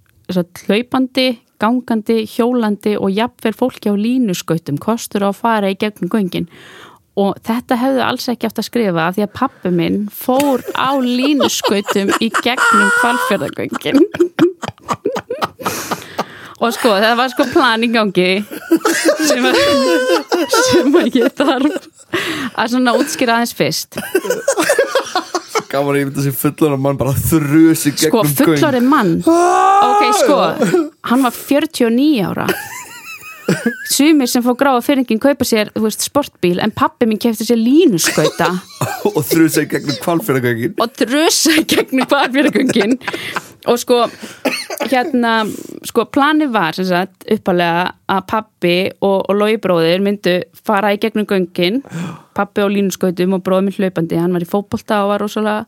hlaupandi, 0.68 1.27
gangandi, 1.62 2.22
hjólandi 2.31 2.94
og 2.98 3.12
jafnvel 3.12 3.55
fólki 3.55 3.90
á 3.90 3.94
línuskautum 3.98 4.79
kostur 4.83 5.27
á 5.27 5.31
að 5.31 5.40
fara 5.42 5.75
í 5.75 5.79
gegnum 5.79 6.11
göngin 6.12 6.48
og 7.20 7.37
þetta 7.44 7.77
hefðu 7.77 8.05
alls 8.07 8.29
ekki 8.33 8.48
eftir 8.48 8.62
að 8.62 8.68
skrifa 8.70 9.07
af 9.09 9.16
því 9.16 9.25
að 9.27 9.35
pappi 9.37 9.72
minn 9.75 9.98
fór 10.12 10.62
á 10.72 10.90
línuskautum 10.96 12.12
í 12.25 12.31
gegnum 12.40 12.88
kvalfjörðagöngin 13.01 14.01
og 16.62 16.70
sko 16.77 16.94
það 17.03 17.16
var 17.18 17.33
sko 17.33 17.46
plan 17.53 17.85
í 17.85 17.90
gangi 17.92 18.31
sem 19.29 19.48
sem 20.57 20.96
að 21.03 21.18
ég 21.20 21.35
þarf 21.37 21.88
að 22.57 22.72
svona 22.75 22.92
útskýra 23.01 23.38
aðeins 23.38 23.55
fyrst. 23.57 23.96
Gaman 25.72 25.94
að 25.94 25.98
ég 26.03 26.09
myndi 26.09 26.20
að 26.20 26.27
sé 26.27 26.33
fullan 26.37 26.81
mann 26.85 26.98
bara 27.01 27.14
þrjusi 27.16 27.94
sko 27.94 28.20
gegnum 28.22 28.29
göng. 28.29 28.35
fullorinn 28.42 28.88
mann? 28.90 29.12
Ok 29.25 30.03
sko, 30.20 30.38
hann 31.09 31.25
var 31.25 31.33
49 31.37 32.25
ára 32.29 32.46
sumir 33.91 34.31
sem 34.31 34.45
fá 34.45 34.53
gráa 34.59 34.83
fyrirngin 34.85 35.21
kaupa 35.23 35.47
sér 35.49 35.73
þú 35.75 35.87
veist, 35.87 36.05
sportbíl 36.09 36.61
en 36.62 36.75
pappi 36.75 37.09
minn 37.09 37.21
kefti 37.23 37.47
sér 37.49 37.61
línuskauta 37.61 38.51
og 39.12 39.23
þrjusi 39.29 39.67
gegnum 39.71 40.01
kvalfjörðagöngin 40.03 40.77
og 40.83 40.99
drusa 40.99 41.57
í 41.61 41.65
gegnum 41.69 42.07
hvarfjörgungin 42.11 42.99
og 43.71 43.79
sko 43.79 44.03
hérna, 44.91 45.33
sko 45.87 46.07
planið 46.11 46.53
var 46.55 46.77
sem 46.77 46.88
sagt 46.88 47.27
uppalega 47.31 47.93
að 48.11 48.23
pappi 48.31 48.77
og, 49.01 49.29
og 49.29 49.38
Lói 49.38 49.57
bróðir 49.62 50.03
myndu 50.05 50.38
fara 50.67 50.93
í 50.95 51.01
gegnum 51.03 51.29
göngin. 51.29 51.83
Pappi 52.37 52.65
á 52.65 52.69
línuskautum 52.71 53.37
og 53.38 53.45
bróðir 53.47 53.69
minn 53.69 53.79
hlaupandi 53.79 54.21
hann 54.21 54.35
var 54.35 54.45
í 54.45 54.49
fótbolta 54.49 55.03
og 55.05 55.12
var 55.12 55.25
rosalega 55.25 55.67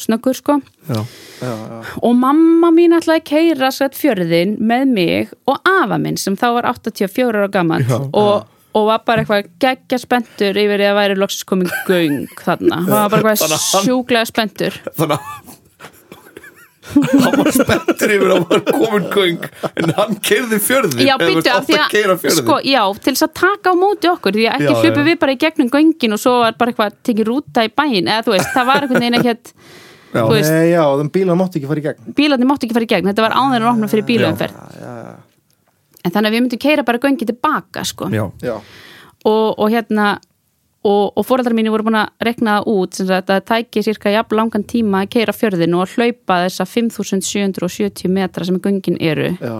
snöggur 0.00 0.36
sko. 0.36 0.58
Já, 0.88 1.00
já, 1.40 1.52
já. 1.52 1.80
og 2.02 2.18
mamma 2.18 2.70
mín 2.74 2.96
ætlaði 2.96 3.22
að 3.22 3.30
keira 3.30 3.70
satt 3.74 3.96
fjörðin 3.98 4.56
með 4.60 4.92
mig 4.92 5.32
og 5.48 5.58
afa 5.66 5.98
minn 6.02 6.18
sem 6.20 6.36
þá 6.38 6.48
var 6.58 6.70
84 6.74 7.26
ára 7.32 7.50
gammal 7.52 7.82
og, 8.12 8.46
og 8.76 8.88
var 8.90 9.02
bara 9.08 9.24
eitthvað 9.24 9.50
geggja 9.62 10.00
spenntur 10.02 10.62
yfir 10.62 10.82
því 10.82 10.90
að 10.92 11.00
væri 11.00 11.18
loksins 11.20 11.48
komin 11.48 11.74
göng 11.88 12.24
þarna, 12.44 12.82
hann 12.86 12.94
var 12.96 13.12
bara 13.18 13.34
eitthvað 13.34 13.84
sjúklega 13.84 14.28
spenntur. 14.28 14.80
Þannig 14.96 15.18
að 15.18 15.54
hann 16.94 17.36
var 17.40 17.50
spenntur 17.54 18.12
yfir 18.14 18.30
að 18.30 18.36
hann 18.36 18.46
var 18.50 18.62
komin 18.68 19.08
göng 19.12 19.48
en 19.72 19.94
hann 19.96 20.18
keirði 20.24 20.58
fjörðin 20.62 21.02
Já, 21.06 21.14
varst 21.20 21.50
af 21.50 21.66
því 21.66 21.78
að 21.78 21.84
að, 21.86 22.20
fjörðin 22.22 22.38
sko, 22.38 22.58
já, 22.66 22.82
til 23.02 23.14
þess 23.14 23.26
að 23.26 23.34
taka 23.40 23.72
á 23.72 23.74
móti 23.78 24.10
okkur, 24.10 24.38
því 24.38 24.46
að 24.50 24.66
ekki 24.70 24.92
já. 24.92 25.02
við 25.08 25.18
bara 25.22 25.34
í 25.34 25.40
gegnum 25.42 25.72
göngin 25.72 26.16
og 26.16 26.22
svo 26.22 26.36
var 26.44 26.56
bara 26.60 26.72
eitthvað 26.72 26.92
að 26.92 27.00
tekið 27.08 27.30
rúta 27.30 27.66
í 27.66 27.72
bæin, 27.72 28.06
eða 28.06 28.22
þú 28.26 28.36
veist, 28.36 28.52
það 28.54 28.70
var 28.70 28.86
einhvern 28.86 29.04
veginn 29.04 29.18
ekkert, 29.20 29.52
Já. 30.14 30.22
Nei, 30.30 30.70
já, 30.70 30.82
þeim 31.00 31.10
bílar 31.12 31.38
mátti 31.38 31.60
ekki 31.60 31.70
fara 31.70 31.82
í 31.82 31.84
gegn. 31.86 32.14
Bílarnir 32.16 32.48
máttu 32.48 32.66
ekki 32.66 32.76
fara 32.76 32.86
í 32.86 32.90
gegn, 32.90 33.10
þetta 33.10 33.24
var 33.24 33.34
áður 33.36 33.58
en 33.58 33.70
opna 33.72 33.88
fyrir 33.90 34.06
bílaumferð, 34.08 34.60
Já, 34.76 34.86
já, 34.86 35.72
en 36.06 36.14
þannig 36.14 36.30
að 36.30 36.36
við 36.36 36.44
myndum 36.44 36.62
keira 36.62 36.86
bara 36.86 37.02
göngin 37.02 37.30
tilbaka, 37.32 37.84
sko, 37.84 38.08
já, 38.14 38.24
já, 38.44 38.54
og, 39.26 39.46
og 39.58 39.72
hérna, 39.74 40.12
og, 40.86 41.16
og 41.18 41.26
foreldrar 41.26 41.56
mínu 41.58 41.72
voru 41.74 41.88
búin 41.88 41.98
að 41.98 42.28
rekna 42.28 42.58
það 42.58 42.68
út, 42.72 42.98
sem 42.98 43.08
sagt 43.10 43.32
að 43.32 43.40
það 43.40 43.48
tæki 43.50 43.82
cirka 43.88 44.12
jafn 44.14 44.38
langan 44.38 44.66
tíma 44.70 45.02
að 45.02 45.10
keira 45.16 45.34
fjörðin 45.34 45.74
og 45.76 45.96
hlaupa 45.96 46.38
þessa 46.46 46.68
5770 46.70 48.14
metra 48.14 48.46
sem 48.46 48.60
göngin 48.62 49.00
eru, 49.02 49.32
já. 49.40 49.56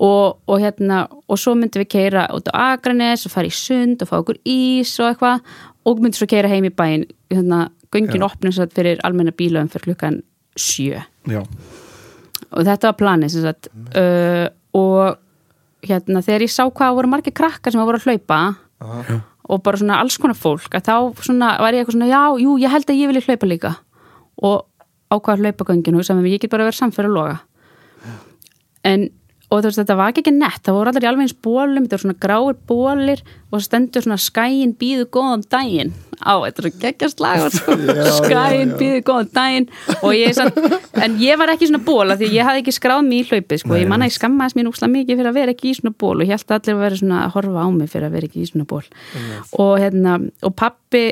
og, 0.00 0.40
og 0.48 0.64
hérna 0.64 1.04
og 1.28 1.38
svo 1.38 1.54
myndum 1.58 1.84
við 1.84 1.92
keira 1.98 2.24
út 2.32 2.48
á 2.50 2.72
Akranes 2.72 3.28
og 3.28 3.36
fara 3.36 3.52
í 3.52 3.54
sund 3.54 4.02
og 4.02 4.10
fá 4.10 4.16
okkur 4.22 4.40
ís 4.48 4.96
og 4.98 5.12
eitthvað 5.12 5.54
og 5.84 6.00
myndum 6.00 6.22
svo 6.22 6.30
keira 6.30 6.50
heim 6.50 6.66
í 6.66 6.72
bæinn 6.72 7.06
hérna, 7.28 7.66
göngin 7.92 8.24
opnum 8.26 8.54
satt 8.54 8.74
fyrir 8.76 9.00
almenna 9.06 9.34
bílaum 9.36 9.70
fyrir 9.72 9.92
klukkan 9.92 10.20
sjö. 10.58 11.02
Já, 11.28 11.42
og 12.50 12.66
þetta 12.66 12.90
var 12.90 12.98
planið 13.00 13.34
sem 13.34 13.46
sagt. 13.46 13.70
Uh, 13.96 14.48
og 14.76 15.18
hérna 15.86 16.22
þegar 16.24 16.46
ég 16.46 16.52
sá 16.52 16.64
hvað 16.64 16.98
voru 16.98 17.12
margir 17.12 17.34
krakkar 17.36 17.74
sem 17.74 17.82
voru 17.82 18.00
að 18.00 18.06
hlaupa 18.08 18.40
Aha. 18.82 19.16
og 19.50 19.62
bara 19.66 19.80
svona 19.80 19.98
alls 20.00 20.16
konar 20.22 20.38
fólk 20.38 20.76
að 20.78 20.86
þá 20.88 21.24
svona 21.26 21.54
var 21.60 21.74
ég 21.74 21.82
eitthvað 21.82 21.98
svona 21.98 22.10
já, 22.10 22.22
jú, 22.44 22.58
ég 22.62 22.72
held 22.72 22.92
að 22.92 23.00
ég 23.00 23.10
vilja 23.10 23.24
hlaupa 23.26 23.48
líka. 23.50 23.72
Og 24.42 24.62
ákvað 25.12 25.42
hlaupagöngin 25.44 25.98
og 25.98 26.06
sem 26.06 26.22
ég 26.24 26.40
get 26.40 26.52
bara 26.52 26.68
verið 26.68 26.80
samfæri 26.80 27.10
að 27.10 27.18
loga. 27.18 27.40
En 28.88 29.10
og 29.52 29.60
þú 29.60 29.68
veist 29.68 29.80
þetta 29.82 29.96
var 29.98 30.14
ekki 30.14 30.32
nett, 30.32 30.62
það 30.64 30.76
voru 30.78 30.90
allir 30.90 31.04
í 31.04 31.08
alveg 31.10 31.26
eins 31.26 31.34
bólum, 31.44 31.84
þetta 31.84 31.98
voru 31.98 32.04
svona 32.06 32.22
gráir 32.22 32.60
bólir 32.70 33.22
og 33.52 33.64
stendur 33.64 34.04
svona 34.06 34.16
skæin 34.20 34.72
býðu 34.80 35.08
góðan 35.12 35.44
daginn 35.52 35.92
á, 36.22 36.34
þetta 36.46 36.62
er 36.62 36.66
svo 36.68 36.82
geggjast 36.82 37.22
lag 37.22 37.44
sko. 37.52 37.76
skæin 38.18 38.74
býðu 38.80 39.00
góðan 39.06 39.30
daginn. 39.36 39.68
Og 40.00 40.14
ég 40.16 40.36
satt, 40.36 40.58
en 41.02 41.16
ég 41.22 41.40
var 41.40 41.52
ekki 41.54 41.70
svona 41.70 41.82
bóla 41.86 42.16
því 42.20 42.30
ég 42.36 42.48
hafði 42.48 42.64
ekki 42.64 42.76
skráð 42.78 43.02
mér 43.08 43.24
í 43.24 43.28
hlaupið 43.30 43.64
sko. 43.64 43.78
ég 43.80 43.90
manna 43.90 44.08
ég 44.08 44.16
skammaðist 44.16 44.58
mér 44.58 44.70
úkslega 44.70 44.94
mikið 44.96 45.20
fyrir 45.20 45.32
að 45.32 45.40
vera 45.40 45.56
ekki 45.56 45.72
í 45.72 45.76
svona 45.78 45.96
ból 45.98 46.14
og 46.16 46.24
ég 46.26 46.34
held 46.34 46.54
allir 46.56 46.76
að 46.76 46.84
vera 46.86 47.00
svona 47.02 47.24
að 47.26 47.34
horfa 47.36 47.66
á 47.66 47.68
mig 47.72 47.92
fyrir 47.92 48.08
að 48.08 48.16
vera 48.16 48.30
ekki 48.30 48.42
í 48.42 48.50
svona 48.52 48.68
ból 48.70 48.84
og 49.62 49.74
hérna, 49.82 50.18
og 50.42 50.56
pappi 50.58 51.04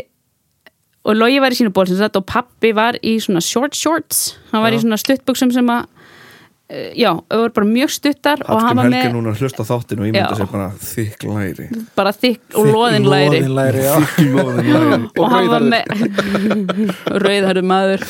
og 1.04 1.16
Logi 1.16 1.40
var 1.40 1.54
í 1.54 1.56
sínu 1.56 1.72
ból 1.74 1.88
sagt 1.88 2.18
og 2.18 2.26
pappi 2.28 2.74
var 2.76 2.98
í 3.00 3.16
svona 3.22 3.40
short 3.44 3.76
shorts. 3.76 4.34
Hann 4.50 4.64
var 4.64 4.74
í 4.76 4.80
svona 4.82 4.98
stuttbuksum 5.00 5.52
sem 5.54 5.70
að 5.72 5.88
já, 6.70 7.10
þau 7.18 7.38
voru 7.40 7.52
bara 7.56 7.68
mjög 7.70 7.90
stuttar 7.94 8.42
var 8.46 8.62
Helgi 8.68 8.90
með 8.92 9.06
núna 9.16 9.32
að 9.32 9.42
hlusta 9.42 9.64
á 9.66 9.70
þáttin 9.70 10.02
og 10.02 10.06
ég 10.06 10.14
myndi 10.14 10.22
Já. 10.22 10.38
sér 10.38 10.50
bara 10.52 10.68
þykk 10.90 11.26
læri. 11.30 11.66
Bara 11.98 12.12
þykk 12.14 12.58
og 12.60 12.70
loðin 12.70 13.08
læri 13.10 13.40
Þykk 13.40 13.50
loðin 14.36 14.70
læri 14.70 15.00
og 15.20 15.26
hann 15.34 15.50
var 15.50 15.66
með 15.74 15.84
rauðhæru 17.26 17.64
maður. 17.66 18.06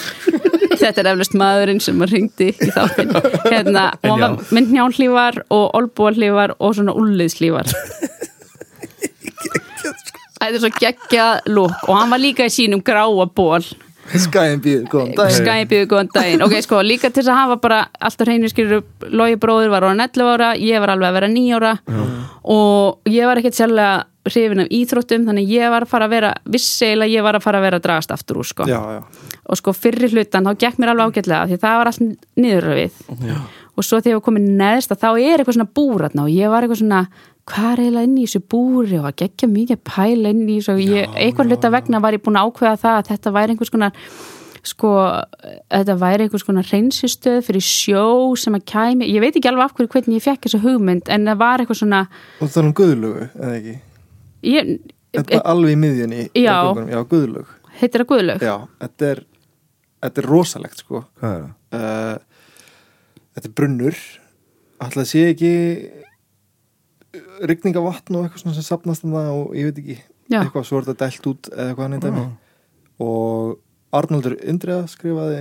Þetta 0.80 1.02
er 1.02 1.10
eflust 1.14 1.34
maðurinn 1.40 1.82
sem 1.84 2.04
að 2.04 2.14
ringdi 2.14 2.50
í 2.52 2.70
þáttin 2.72 3.10
hérna, 3.50 3.90
og 4.00 4.08
hann 4.14 4.22
var 4.22 4.54
með 4.54 4.72
njálhlífar 4.76 5.42
og 5.52 5.64
olbúalhlífar 5.80 6.56
og 6.58 6.76
svona 6.78 6.94
ulliðslífar 6.96 7.68
þetta 10.40 10.56
er 10.56 10.62
svo 10.62 10.70
geggjað 10.80 11.50
lúk 11.52 11.88
og 11.88 11.96
hann 11.98 12.12
var 12.12 12.22
líka 12.22 12.48
í 12.48 12.52
sínum 12.52 12.82
gráa 12.84 13.26
ból 13.28 13.64
Skæðin 14.10 14.62
býður, 14.64 14.84
góðan 14.90 15.12
dag 15.18 15.32
skæpið 15.34 15.82
góðan 15.90 16.10
daginn. 16.14 16.44
Ok, 16.46 16.56
sko, 16.64 16.80
líka 16.82 17.10
til 17.10 17.22
þess 17.22 17.30
að 17.30 17.38
hafa 17.38 17.56
bara 17.62 17.80
alltaf 18.00 18.26
hreinir 18.26 18.50
skilur, 18.50 18.82
Logi 19.14 19.38
bróður 19.40 19.70
var 19.70 19.86
orðin 19.86 20.02
11 20.02 20.32
ára 20.34 20.48
ég 20.58 20.82
var 20.82 20.94
alveg 20.94 21.10
að 21.10 21.18
vera 21.20 21.30
9 21.30 21.58
ára. 21.60 21.74
Og 22.50 23.10
ég 23.10 23.28
var 23.28 23.40
ekkert 23.40 23.58
sérlega 23.58 23.92
hrifin 24.30 24.64
af 24.64 24.74
íþróttum, 24.74 25.24
þannig 25.28 25.48
ég 25.54 25.72
var 25.72 25.86
að 25.86 25.92
fara 25.94 26.08
að 26.08 26.14
vera 26.16 26.34
vissi 26.52 26.90
eiginlega 26.90 27.14
ég 27.14 27.24
var 27.24 27.38
að 27.38 27.46
fara 27.46 27.60
að 27.60 27.66
vera 27.68 27.80
að 27.80 27.86
dragast 27.86 28.12
aftur 28.14 28.42
úr 28.42 28.50
sko. 28.50 28.66
Já, 28.68 28.80
já, 28.98 29.00
og 29.46 29.60
sko 29.60 29.74
fyrri 29.76 30.10
hlutan 30.12 30.46
þá 30.46 30.52
gekk 30.60 30.82
mér 30.82 30.92
alveg 30.92 31.14
ágætlega 31.14 31.48
því 31.48 31.60
það 31.62 31.80
var 31.80 31.90
allt 31.90 32.04
niðurröfið. 32.44 33.00
Og 33.78 33.86
svo 33.86 34.00
þegar 34.00 34.12
ég 34.12 34.18
var 34.18 34.26
komin 34.26 34.48
neðst 34.58 34.92
þá 34.92 35.10
er 35.14 35.40
eitthvað 35.40 35.56
svona 35.56 35.72
búratna 35.78 36.26
og 36.26 36.34
ég 36.34 36.52
var 36.52 36.66
eitthvað 36.66 36.82
svona 36.82 37.04
hvað 37.50 37.70
er 37.72 37.82
eiginlega 37.84 38.08
inn 38.08 38.18
í 38.18 38.26
þessu 38.26 38.42
búri? 38.54 38.98
Og 39.00 39.06
að 39.10 39.16
gegja 39.22 39.48
mikið 39.50 39.76
að 39.78 39.86
pæla 39.90 40.32
inn 40.34 40.42
í 40.48 40.58
þessu. 40.58 40.98
Eitthvað 41.14 41.50
hluta 41.50 41.72
vegna 41.74 42.02
var 42.04 42.16
ég 42.16 42.22
búin 42.24 42.38
að 42.40 42.50
ákveða 42.50 42.76
það 42.84 42.98
að 43.00 43.10
þetta 43.10 43.32
væri 43.36 43.54
einhvers 43.54 43.72
konar 43.74 44.04
sko, 44.70 44.90
þetta 45.72 45.96
væri 46.02 46.26
einhvers 46.26 46.46
konar 46.46 46.68
reynsistöð 46.68 47.40
fyrir 47.46 47.64
sjó 47.64 48.04
sem 48.36 48.58
að 48.58 48.66
kæmi, 48.68 49.08
ég 49.08 49.24
veit 49.24 49.38
ekki 49.38 49.48
alveg 49.48 49.70
af 49.70 49.76
hverju 49.78 49.92
hvernig 49.94 50.18
ég 50.18 50.26
fekk 50.26 50.44
þessu 50.46 50.60
hugmynd 50.66 51.08
en 51.08 51.24
það 51.30 51.38
var 51.40 51.62
eitthvað 51.64 51.80
svona 51.80 52.00
og 52.10 52.44
það 52.44 52.58
er 52.60 52.68
um 52.68 52.74
guðlugu, 52.76 53.28
eða 53.40 53.54
ekki? 53.56 53.76
Ég, 54.50 54.74
Þetta 55.16 55.38
er 55.40 55.48
alveg 55.50 55.72
í 55.72 55.78
miðjunni 55.80 56.26
Já. 56.38 56.58
Já, 56.92 57.00
guðlug 57.08 57.56
heitir 57.80 58.04
það 58.04 58.10
Guðlaug? 58.12 58.44
Já, 58.44 58.54
þetta 58.84 59.08
er 59.14 59.22
Þetta 60.00 60.22
er 60.22 60.28
rosalegt, 60.30 60.80
sko. 60.80 61.02
Hvað 61.20 61.34
er 61.34 61.40
það? 61.44 61.50
uh, 61.76 62.46
Þetta 63.36 63.48
er 63.50 63.54
brunnur. 63.56 63.98
Að 64.80 64.94
sé 65.10 65.24
ekki 65.34 65.50
rigningavatn 67.50 68.16
og 68.18 68.26
eitthvað 68.26 68.44
svona 68.44 68.56
sem 68.58 68.66
sapnast 68.66 69.06
um 69.06 69.16
það 69.16 69.30
og 69.34 69.54
ég 69.58 69.68
veit 69.70 69.80
ekki 69.82 69.96
Já. 70.30 70.40
eitthvað 70.44 70.66
svo 70.68 70.78
er 70.78 70.86
þetta 70.88 71.06
dælt 71.06 71.28
út 71.30 71.50
eða 71.50 71.66
eitthvað 71.68 71.84
hann 71.86 71.98
eitthvað 71.98 72.30
og 73.00 73.58
Arnaldur 74.00 74.36
Indriða 74.38 74.86
skrifaði 74.90 75.40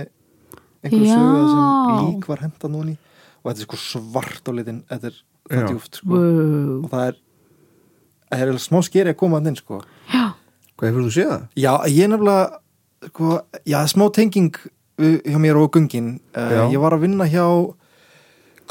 einhverju 0.82 1.06
Já. 1.06 1.14
sögu 1.14 1.34
það 1.36 1.50
sem 1.54 2.06
lík 2.08 2.30
var 2.32 2.44
henda 2.46 2.72
núni 2.72 2.96
og 2.96 3.50
þetta 3.50 3.60
er 3.60 3.68
sko 3.68 3.80
svart 3.80 4.50
á 4.50 4.52
litin 4.56 4.80
þetta 4.90 5.10
er 5.12 5.20
það 5.50 5.68
djúft 5.70 6.00
sko. 6.00 6.10
Wow. 6.14 6.74
og 6.84 6.90
það 6.92 7.06
er 7.10 7.20
það 8.30 8.52
er 8.54 8.60
smá 8.62 8.80
skeri 8.86 9.12
að 9.14 9.18
koma 9.20 9.40
að 9.40 9.50
inn 9.50 9.58
sko. 9.58 9.80
Já, 10.10 10.24
Hvað 10.78 10.88
hefur 10.88 11.06
þú 11.06 11.14
séð? 11.14 11.30
Það? 11.30 11.46
Já, 11.60 11.72
ég 11.90 12.04
er 12.04 12.10
nefnilega 12.12 12.44
sko, 13.10 13.32
já, 13.68 13.78
smá 13.90 14.04
tenging 14.16 14.60
hjá 15.00 15.38
mér 15.40 15.58
og 15.60 15.70
gungin. 15.74 16.10
Uh, 16.36 16.68
ég 16.72 16.80
var 16.80 16.94
að 16.96 17.04
vinna 17.06 17.26
hjá 17.28 17.44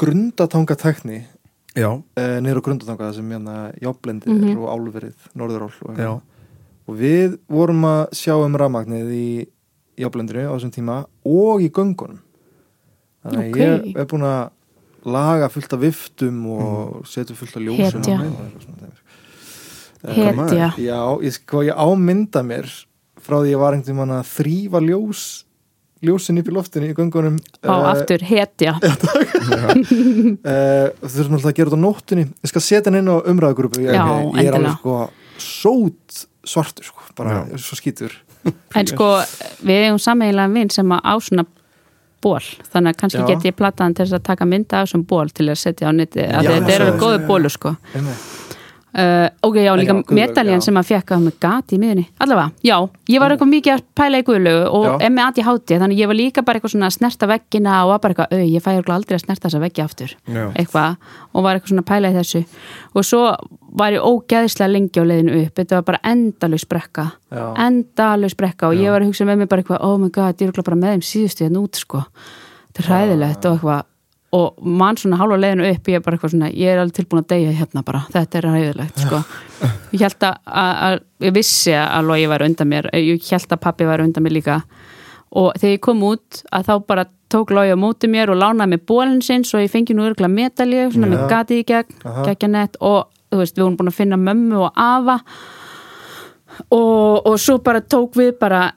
grundatangatækni 0.00 1.20
Já, 1.76 1.90
uh, 1.92 2.40
niður 2.42 2.58
á 2.58 2.66
grundatanga 2.66 3.12
sem 3.14 3.28
hérna 3.30 3.72
jáblendir 3.80 4.28
Mhm. 4.32 4.56
og 4.58 4.68
álverið, 4.74 5.14
norðuról 5.38 5.72
og, 5.86 6.22
og 6.88 6.96
við 6.98 7.38
vorum 7.48 7.84
að 7.86 8.08
sjá 8.18 8.34
um 8.44 8.56
rafmagnið 8.58 9.10
í 9.14 9.48
jáblendinu 10.00 10.48
á 10.50 10.54
þessum 10.56 10.72
tíma 10.74 10.96
og 11.24 11.60
í 11.62 11.70
göngunum 11.70 12.18
þannig 13.24 13.38
að 13.38 13.50
Ok. 13.50 13.60
ég 13.60 13.96
er 13.96 14.06
búin 14.06 14.22
að 14.26 14.50
laga 15.04 15.48
fullt 15.48 15.72
af 15.72 15.80
viftum 15.80 16.46
og 16.46 17.06
setja 17.06 17.36
fullt 17.36 17.56
af 17.56 17.62
ljósum 17.62 18.02
Hetja. 18.02 18.18
dæmi. 18.18 18.90
Eh, 20.02 20.14
hetja 20.14 20.74
Já, 20.78 21.00
ég, 21.22 21.32
sko, 21.32 21.62
ég 21.62 21.76
ámynda 21.76 22.42
mér 22.42 22.66
frá 23.20 23.36
því 23.42 23.50
ég 23.52 23.58
var 23.60 23.74
einhvern 23.76 23.96
veginn 24.00 24.16
að 24.16 24.30
þrýfa 24.34 24.80
ljós 24.88 25.44
ljósin 26.04 26.40
upp 26.40 26.48
í 26.48 26.54
loftinu 26.54 26.88
í 26.90 26.96
göngunum 26.96 27.36
á 27.64 27.74
aftur, 27.92 28.22
hetja. 28.24 28.76
Uh, 28.80 28.90
þurfum 31.12 31.36
alltaf 31.36 31.50
að 31.50 31.56
gera 31.58 31.68
þetta 31.70 31.80
á 31.80 31.84
nóttunni. 31.84 32.26
Ég 32.40 32.52
skal 32.52 32.64
setja 32.64 32.88
hann 32.88 33.00
inn 33.02 33.12
á 33.12 33.16
umræðugrúpu 33.20 33.84
ég, 33.84 33.92
Já, 33.94 34.06
ég 34.40 34.48
er 34.48 34.58
alveg 34.58 34.78
sko 34.78 34.98
sót 35.40 36.26
svartur 36.46 36.84
sko, 36.88 37.04
bara 37.18 37.42
Já. 37.42 37.60
svo 37.60 37.78
skítur. 37.78 38.16
En 38.76 38.88
sko, 38.88 39.08
við 39.60 39.86
eigum 39.86 40.00
sameiginlega 40.00 40.54
vinn 40.54 40.72
sem 40.72 40.96
að 40.96 41.02
á 41.04 41.14
svona 41.20 41.44
ból, 42.24 42.40
þannig 42.72 42.94
að 42.94 43.00
kannski 43.00 43.20
Já. 43.20 43.28
get 43.28 43.48
ég 43.50 43.56
plattaðan 43.56 43.96
til 43.96 44.06
þess 44.06 44.18
að 44.20 44.26
taka 44.28 44.48
mynda 44.48 44.80
af 44.80 44.88
þessum 44.88 45.06
ból 45.08 45.28
til 45.32 45.48
að 45.48 45.60
setja 45.60 45.88
á 45.88 45.92
neti, 45.96 46.24
að 46.24 46.48
Já, 46.48 46.52
þetta 46.56 46.74
er 46.74 46.84
alveg 46.86 47.00
góðu 47.04 47.26
bólu 47.28 47.52
sko. 47.52 47.76
Einmitt. 47.94 48.39
Uh, 48.98 49.28
ok, 49.46 49.56
já, 49.62 49.72
líka 49.78 49.96
já, 50.10 50.44
já. 50.50 50.60
sem 50.64 50.80
að 50.80 50.88
fekk 50.90 51.14
með 51.20 51.38
gati 51.42 51.76
í 51.76 51.80
miðunni, 51.82 52.06
allavega, 52.18 52.50
já 52.66 52.76
ég 53.10 53.22
var 53.22 53.34
eitthvað 53.34 53.52
mikið 53.54 53.74
að 53.74 53.84
pæla 54.00 54.20
í 54.20 54.26
guðlögu 54.26 54.66
og 54.70 54.86
Já. 54.86 54.92
em 55.06 55.16
með 55.16 55.26
aðti 55.26 55.46
háti, 55.46 55.78
þannig 55.80 55.96
að 55.96 56.02
ég 56.02 56.10
var 56.10 56.18
líka 56.18 56.44
bara 56.46 56.60
eitthvað 56.60 56.74
svona 56.74 56.90
að 56.90 56.96
snerta 56.96 57.30
veggina 57.30 57.78
og 57.84 57.92
var 57.92 58.02
bara 58.04 58.14
eitthvað, 58.14 58.34
au, 58.34 58.50
ég 58.50 58.64
fæ 58.64 58.70
aldrei 58.94 59.16
að 59.16 59.24
snerta 59.24 59.48
þessa 59.48 59.62
veggi 59.64 59.84
aftur 59.84 60.14
já. 60.14 60.44
eitthvað 60.54 60.96
og 61.32 61.46
var 61.46 61.58
eitthvað 61.58 61.74
svona 61.74 61.84
að 61.84 61.90
pæla 61.90 62.10
í 62.10 62.18
þessu 62.18 62.44
og 62.94 63.06
svo 63.06 63.22
var 63.80 63.94
ég 63.94 64.02
ógeðslega 64.04 64.72
lengi 64.72 65.02
á 65.02 65.04
leiðinu 65.06 65.36
upp, 65.44 65.54
þetta 65.60 65.78
var 65.78 65.86
bara 65.86 66.02
endalaus 66.10 66.66
brekka 66.70 67.06
Já. 67.30 67.44
endalaus 67.66 68.36
brekka 68.38 68.70
og 68.70 68.78
ég 68.80 68.90
var 68.90 69.04
að 69.04 69.12
hugsa 69.12 69.26
með 69.28 69.42
mig 69.42 69.50
bara 69.50 69.62
eitthvað, 69.62 69.84
oh 69.86 69.98
my 70.00 70.10
god, 70.14 70.40
ég 70.42 70.50
er 70.50 70.64
bara 70.66 70.80
með 70.80 70.96
þeim 70.96 71.04
síðustu 71.06 71.46
hérna 71.46 71.62
út 71.62 71.78
sko, 71.78 72.02
þetta 72.70 72.82
er 72.82 72.90
hræðilegt 72.90 73.46
og 73.46 73.58
eitthvað, 73.58 73.89
og 74.36 74.60
mann 74.62 74.98
svona 74.98 75.18
hálfa 75.18 75.38
leiðinu 75.40 75.66
upp, 75.66 75.88
ég 75.90 75.98
er 75.98 76.02
bara 76.04 76.16
eitthvað 76.16 76.34
svona, 76.36 76.50
ég 76.54 76.70
er 76.70 76.80
alveg 76.80 77.00
tilbúin 77.00 77.24
að 77.24 77.32
deyja 77.32 77.54
hérna 77.58 77.82
bara, 77.86 78.04
þetta 78.14 78.38
er 78.38 78.46
hræðilegt 78.46 79.02
sko, 79.02 79.22
ég 79.96 80.04
held 80.06 80.26
að, 80.28 80.36
að, 80.62 80.98
ég 81.26 81.34
vissi 81.34 81.74
að 81.74 82.10
Logi 82.10 82.28
var 82.30 82.44
undan 82.46 82.70
mér 82.70 82.90
ég 82.94 83.26
held 83.26 83.56
að 83.56 83.62
pappi 83.66 83.88
var 83.88 84.04
undan 84.04 84.26
mér 84.26 84.36
líka. 84.38 84.60
Og 85.30 85.52
þegar 85.58 85.74
ég 85.76 85.82
kom 85.82 86.00
út 86.06 86.40
að 86.50 86.70
þá 86.70 86.72
bara 86.90 87.06
tók 87.30 87.52
Logi 87.54 87.74
á 87.74 87.78
móti 87.78 88.10
mér 88.10 88.32
og 88.32 88.38
lánaði 88.38 88.74
mér 88.74 88.84
bólinn 88.86 89.22
sinn 89.22 89.46
svo 89.46 89.62
ég 89.62 89.70
fengi 89.70 89.94
nú 89.94 90.06
örgulega 90.06 90.34
medalju 90.34 90.88
svona 90.94 91.10
Já. 91.10 91.12
með 91.12 91.26
gatið 91.30 91.62
í 91.62 91.66
gegn, 91.68 92.00
Aha. 92.02 92.24
geggja 92.30 92.50
nett 92.50 92.78
og 92.80 93.10
þú 93.30 93.42
veist, 93.42 93.58
við 93.58 93.66
vorum 93.66 93.78
búin 93.78 93.90
að 93.92 93.98
finna 93.98 94.18
mömmu 94.18 94.64
og 94.66 94.70
afa. 94.74 95.20
Og, 96.70 97.26
og 97.26 97.38
svo 97.38 97.60
bara 97.62 97.82
tók 97.82 98.18
við 98.18 98.36
bara 98.38 98.68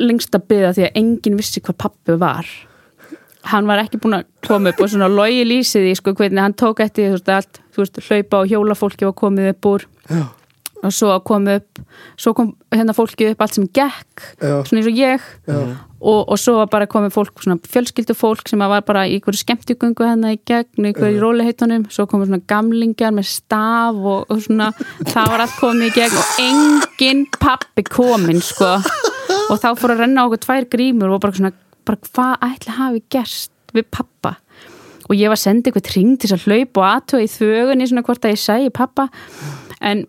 lengst 0.00 0.34
að 0.36 0.48
byggja 0.48 0.72
því 0.76 0.86
að 0.88 0.98
enginn 1.00 1.36
vissi 1.40 1.60
hvað 1.64 1.80
pappi 1.84 2.16
var 2.20 2.48
hann 3.48 3.68
var 3.68 3.80
ekki 3.84 4.00
búin 4.02 4.18
að 4.18 4.26
koma 4.46 4.72
upp 4.72 4.82
og 4.84 4.90
svona 4.92 5.08
logi 5.10 5.44
lýsið 5.48 5.90
í 5.90 5.94
sko 5.98 6.12
hvernig 6.18 6.42
hann 6.44 6.56
tók 6.58 6.82
eftir 6.84 7.10
þú 7.10 7.16
veist, 7.16 7.32
allt, 7.36 7.62
þú 7.72 7.84
veist, 7.84 8.02
hlaupa 8.08 8.42
og 8.42 8.52
hjóla 8.52 8.76
fólki 8.76 9.08
var 9.08 9.16
komið 9.16 9.52
upp 9.54 9.70
úr. 9.72 9.86
Já. 10.10 10.24
og 10.80 10.92
svo 10.96 11.12
kom 11.28 11.44
upp 11.52 11.80
svo 12.16 12.32
kom 12.32 12.54
hérna 12.72 12.94
fólkið 12.96 13.34
upp 13.34 13.42
allt 13.44 13.56
sem 13.58 13.66
gekk 13.68 14.22
Já. 14.40 14.54
svona 14.64 14.80
eins 14.80 14.88
og 14.88 14.96
ég. 14.96 15.30
Og, 16.00 16.30
og 16.32 16.38
svo 16.40 16.54
var 16.56 16.70
bara 16.72 16.86
komið 16.88 17.12
fólk, 17.12 17.42
svona 17.44 17.58
fjölskyldu 17.60 18.14
fólk 18.16 18.48
sem 18.48 18.62
var 18.64 18.80
bara 18.88 19.02
í 19.04 19.18
einhverju 19.18 19.42
skemmtugöngu 19.42 20.06
hérna 20.08 20.30
í 20.32 20.38
gegn, 20.48 20.86
í 20.88 21.18
róliheitunum. 21.20 21.84
Svo 21.92 22.06
komið 22.08 22.30
svona 22.30 22.46
gamlingar 22.48 23.12
með 23.12 23.28
staf 23.28 23.98
og, 24.00 24.24
og 24.32 24.40
svona, 24.40 24.70
það 25.04 25.34
var 25.34 25.44
allt 25.44 25.58
komið 25.60 25.90
í 25.90 25.94
gegn 25.98 26.16
og 26.16 26.40
engin 26.46 27.26
pappi 27.36 27.84
komin 27.84 28.40
sko, 28.40 28.78
og 29.50 29.60
þá 29.60 29.74
fór 29.76 29.92
að 29.92 30.06
renna 30.06 30.24
okkur 30.24 30.40
tvær 30.46 30.70
grímur 30.72 31.12
og 31.12 31.20
bara 31.20 31.36
svona 31.36 31.52
bara 31.90 32.00
hvað 32.06 32.46
ætli 32.46 32.76
hafi 32.78 33.02
gerst 33.12 33.74
við 33.74 33.90
pappa 33.90 34.36
og 35.10 35.18
ég 35.18 35.30
var 35.32 35.40
senda 35.40 35.68
eitthvað 35.68 35.88
tring 35.90 36.16
til 36.16 36.30
þess 36.30 36.38
að 36.38 36.46
hlaupa 36.46 36.82
og 36.82 36.88
aðtöða 36.88 37.26
í 37.26 37.30
þögunni 37.34 37.90
svona 37.90 38.06
hvort 38.06 38.26
að 38.26 38.34
ég 38.36 38.42
sæi 38.44 38.72
pappa 38.74 39.08
en 39.82 40.04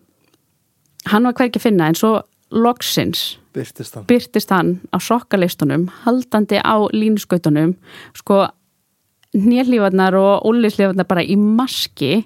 hann 1.10 1.26
var 1.26 1.34
hvergi 1.34 1.58
að 1.58 1.64
finna. 1.64 1.88
En 1.90 1.98
svo 1.98 2.12
loksins 2.52 3.22
byrtist 3.56 3.96
hann. 3.96 4.06
byrtist 4.08 4.52
hann 4.52 4.74
á 4.94 4.96
sokkaleistunum 5.02 5.88
haldandi 6.04 6.60
á 6.60 6.76
línuskautunum 6.92 7.74
sko 8.16 8.44
nýrlífarnar 9.32 10.16
og 10.20 10.46
úllislífarnar 10.48 11.08
bara 11.08 11.24
í 11.24 11.36
maski 11.36 12.22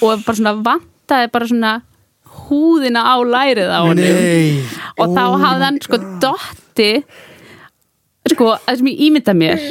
og 0.00 0.24
bara 0.24 0.38
svona 0.38 0.54
vantaði 0.56 1.30
bara 1.34 1.50
svona 1.50 1.74
húðina 2.46 3.02
á 3.02 3.16
lærið 3.20 3.70
á 3.70 3.82
Nei. 3.92 4.62
og 4.96 5.14
þá 5.14 5.22
Oh 5.26 5.38
hafði 5.42 5.66
hann 5.66 5.80
sko 5.82 6.00
dotti 6.22 6.90
sko, 8.32 8.52
það 8.66 8.80
sem 8.80 8.90
ég 8.90 9.02
ímynda 9.08 9.34
mér 9.36 9.62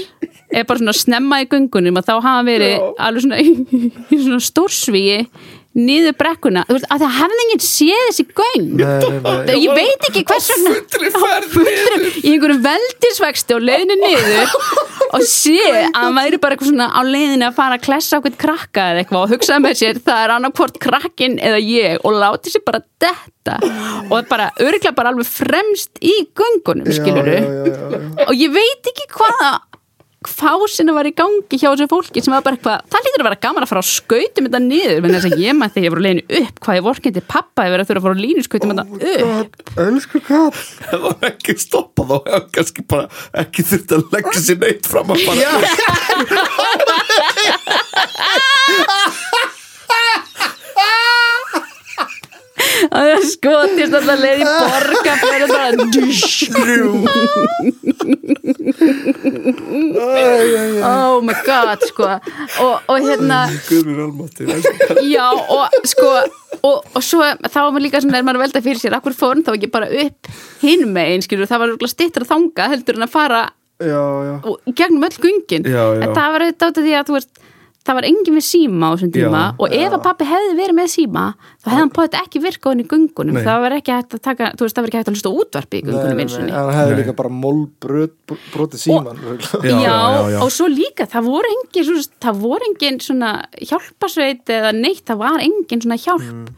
er 0.56 0.66
bara 0.68 0.80
svona 0.80 0.96
snemma 0.96 1.42
í 1.44 1.50
göngunum 1.52 2.00
að 2.00 2.10
þá 2.10 2.14
hafa 2.16 2.44
verið 2.48 2.76
alveg 3.08 3.26
svona 3.26 3.40
svona 4.26 4.42
stórsvíi 4.48 5.20
niður 5.76 6.14
brekkuna, 6.20 6.62
þú 6.70 6.78
veist, 6.78 6.88
að 6.94 7.02
það 7.04 7.16
hefði 7.20 7.42
enginn 7.46 7.64
séð 7.66 8.04
þessi 8.08 8.26
göng. 8.40 8.68
Ég 9.66 9.74
veit 9.76 10.06
ekki 10.10 10.24
hvers 10.30 10.48
vegna. 10.54 10.74
fullri 10.76 11.12
ferð 11.16 12.20
í 12.22 12.32
einhverjum 12.32 12.62
veldisvexti 12.64 13.58
og 13.58 13.66
leiðinu 13.68 13.98
niður 14.00 14.56
og 15.16 15.26
sé 15.28 15.58
að 15.68 15.90
hann 16.00 16.16
væri 16.18 16.40
bara 16.42 16.56
eitthvað 16.56 16.72
svona 16.72 16.88
á 16.96 17.02
leiðinu 17.04 17.48
að 17.50 17.58
fara 17.60 17.78
að 17.78 17.84
klessa 17.86 18.20
okkur 18.22 18.38
krakka 18.42 18.88
eða 18.94 19.04
eitthvað 19.04 19.22
og 19.26 19.34
hugsaði 19.36 19.64
með 19.66 19.78
sér 19.82 20.00
það 20.08 20.24
er 20.24 20.34
annarkvort 20.38 20.80
krakkin 20.84 21.38
eða 21.40 21.60
ég 21.62 22.08
og 22.08 22.18
láti 22.24 22.56
sér 22.56 22.64
bara 22.66 22.82
detta 23.04 23.60
og 24.10 24.28
bara 24.32 24.50
örgla 24.64 24.96
bara 24.98 25.12
alveg 25.14 25.28
fremst 25.30 26.02
í 26.02 26.16
göngunum 26.36 26.90
skiluru 26.96 27.38
og 28.26 28.34
ég 28.36 28.52
veit 28.56 28.92
ekki 28.92 29.08
hvaða 29.14 29.54
fásina 30.32 30.94
var 30.96 31.06
í 31.10 31.14
gangi 31.16 31.58
hjá 31.60 31.70
þessu 31.72 31.88
fólki 31.92 32.22
sem 32.24 32.34
var 32.36 32.44
bara 32.46 32.56
eitthvað, 32.58 32.78
það 32.92 33.06
lítur 33.08 33.22
að 33.24 33.28
vera 33.30 33.44
gaman 33.46 33.66
að 33.66 33.72
fara 33.72 33.84
á 33.84 33.88
skautum 33.90 34.46
þetta 34.48 34.62
niður, 34.66 35.00
menn 35.04 35.16
þess 35.16 35.28
að 35.30 35.40
ég 35.44 35.52
maður 35.58 35.74
þegar 35.76 35.86
ég 35.88 35.94
voru 35.96 36.06
leiðinu 36.06 36.24
upp, 36.42 36.56
hvað 36.66 36.78
ég 36.80 36.86
vorkindi 36.88 37.22
pappa 37.36 37.62
yfir 37.70 37.80
að 37.84 37.88
þurfa 37.90 38.00
að 38.02 38.06
fara 38.06 38.16
á 38.16 38.24
línu 38.26 38.42
skautum 38.46 38.72
þetta 38.74 38.86
upp. 39.46 39.54
Elsku 39.86 40.18
kall. 40.26 40.58
Það 40.86 41.00
var 41.06 41.18
ekki 41.30 41.52
stoppað 41.66 42.06
þá 42.12 42.18
hefði 42.32 42.50
kannski 42.60 42.82
bara 42.96 43.06
ekki 43.44 43.62
þurft 43.72 43.90
að 43.96 44.02
leggja 44.16 44.40
sér 44.50 44.58
neitt 44.66 44.86
fram 44.90 45.08
að 45.16 45.20
bara 45.30 45.40
að 52.90 53.10
það 53.12 53.26
skotist 53.32 53.98
alltaf 54.00 54.20
leið 54.22 54.40
í 54.42 54.48
borga 54.50 55.14
fyrir 55.22 55.48
bara 55.52 55.70
oh 60.86 61.22
my 61.26 61.36
god 61.46 61.86
sko. 61.90 62.10
Og, 62.62 62.76
og 62.90 62.98
hérna 63.06 63.40
já 65.06 65.28
og 65.32 65.78
sko 65.88 66.10
og, 66.66 66.78
og 66.96 67.02
svo 67.04 67.22
þá 67.22 67.60
var 67.60 67.74
maður 67.74 67.86
líka 67.86 68.02
svona 68.04 68.20
er 68.22 68.26
maður 68.28 68.40
að 68.42 68.46
velta 68.48 68.64
fyrir 68.66 68.82
sér 68.82 68.98
akkur 68.98 69.16
fór 69.18 69.36
hann 69.36 69.46
þá 69.46 69.54
ekki 69.56 69.72
bara 69.74 69.92
upp 70.06 70.32
hinn 70.64 70.88
megin 70.96 71.26
skilur 71.26 71.50
það 71.50 71.66
var 71.66 71.92
styttra 71.92 72.28
þanga 72.28 72.70
heldur 72.74 73.00
en 73.00 73.08
að 73.08 73.16
fara 73.16 73.44
Já, 73.76 74.04
já. 74.24 74.36
gegnum 74.72 75.04
öll 75.04 75.18
gungin 75.20 75.66
Já, 75.68 75.84
já. 75.98 76.04
en 76.06 76.14
það 76.16 76.30
var 76.32 76.46
auðvitað 76.46 76.78
því 76.80 76.94
að 76.96 77.10
þú 77.10 77.16
veist 77.18 77.42
það 77.86 77.98
var 78.00 78.06
engin 78.08 78.34
með 78.36 78.46
síma 78.48 78.88
á 78.88 78.92
þessum 78.96 79.12
tíma 79.14 79.42
Já, 79.46 79.52
og 79.62 79.74
ef 79.78 79.96
að 79.98 80.04
pappi 80.08 80.26
hefði 80.30 80.54
verið 80.58 80.78
með 80.80 80.88
síma 80.96 81.24
þá 81.38 81.68
hefði 81.70 81.80
hann 81.82 81.92
potið 81.98 82.20
ekki 82.24 82.42
virkað 82.46 82.72
hann 82.74 82.82
í 82.82 82.88
gungunum 82.94 83.40
það 83.46 83.60
var 83.66 83.76
ekki 83.78 83.94
hægt 83.96 84.16
að 84.18 84.24
taka, 84.26 84.48
þú 84.58 84.66
veist 84.66 84.76
það 84.80 84.86
var 84.86 84.90
ekki 84.92 85.00
hægt 85.02 85.12
að 85.12 85.18
hlusta 85.18 85.34
útvarpi 85.44 85.82
í 85.82 85.86
gungunum 85.90 86.24
eins 86.24 86.38
og 86.40 86.48
hann 86.56 86.72
hefði 86.80 86.96
líka 87.02 87.16
bara 87.20 87.34
mólbrot 87.44 88.36
brotið 88.56 88.82
síman 88.86 89.22
Já, 89.22 89.36
Já, 89.62 89.76
já, 89.76 89.92
já, 89.92 90.32
já. 90.34 90.40
og 90.46 90.50
svo 90.58 90.70
líka, 90.72 91.06
það 91.14 91.30
voru 91.30 91.52
engin 91.58 91.86
svo, 91.92 92.00
það 92.26 92.42
voru 92.48 92.72
engin 92.72 92.98
svona 93.06 93.36
hjálpasveit 93.62 94.56
eða 94.58 94.74
neitt, 94.80 95.06
það 95.06 95.22
var 95.22 95.46
engin 95.46 95.86
svona 95.86 96.00
hjálp 96.02 96.26
Mm. 96.26 96.50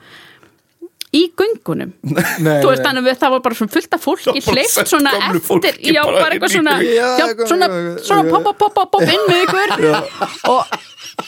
í 1.18 1.22
göngunum. 1.40 1.94
Nei, 2.44 2.58
þú 2.62 2.68
veist 2.70 2.84
að 2.86 2.98
það 3.18 3.32
var 3.34 3.42
bara 3.46 3.56
svona 3.58 3.72
fullt 3.74 3.94
af 3.96 4.02
fólki 4.04 4.42
Það 4.44 4.58
sent 4.70 4.90
svona 4.92 5.14
eftir 5.30 5.78
já, 5.88 6.02
bara 6.04 6.28
inn 6.28 6.36
eitthvað 6.36 6.52
svona, 6.54 6.74
já, 6.84 7.08
Já, 7.18 7.26
svona, 7.48 7.70
já, 7.72 7.80
já, 7.88 8.04
svona 8.10 8.26
já. 8.28 8.32
pop, 8.36 8.60
pop, 8.60 8.74
pop, 8.76 8.92
pop 8.92 9.06
inn 9.08 9.24
með 9.30 9.46
ykkur. 9.46 9.74
Og, 10.52 10.76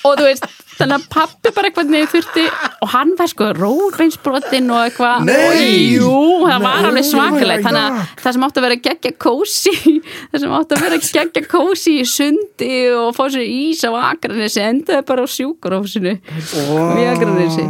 og 0.04 0.20
þú 0.20 0.26
veist 0.26 0.46
þannig 0.80 0.96
að 0.96 1.06
pappi 1.12 1.52
bara 1.56 1.70
eitthvað 1.70 1.90
niður 1.92 2.12
þurfti 2.14 2.44
og 2.86 2.92
hann 2.94 3.12
var 3.20 3.30
sko 3.32 3.48
róbeinsbrotinn 3.58 4.70
og 4.72 4.84
eitthvað. 4.86 5.26
Nei! 5.28 5.96
jú, 5.98 6.14
það 6.46 6.64
var 6.64 6.88
alveg 6.90 7.04
oh 7.04 7.10
svakalegt 7.10 7.64
my 7.64 7.68
þannig 7.68 7.82
að 7.84 8.14
það 8.24 8.36
sem 8.38 8.46
átti 8.48 8.62
að 8.62 8.68
vera 8.68 8.80
geggja 8.88 9.14
kósi 9.26 9.74
það 10.32 10.44
sem 10.46 10.56
átti 10.60 10.78
að 10.78 10.86
vera 10.86 11.02
geggja 11.08 11.46
kósi 11.52 11.96
í 12.00 12.06
sundi 12.14 12.72
og 12.96 13.10
fá 13.18 13.24
sér 13.34 13.46
ís 13.48 13.84
á 13.84 13.92
Akranesi 14.12 14.64
endaði 14.64 15.08
bara 15.10 15.26
á 15.26 15.28
sjúkurofsinu 15.36 16.16
við 16.22 17.12
Akranesi. 17.12 17.68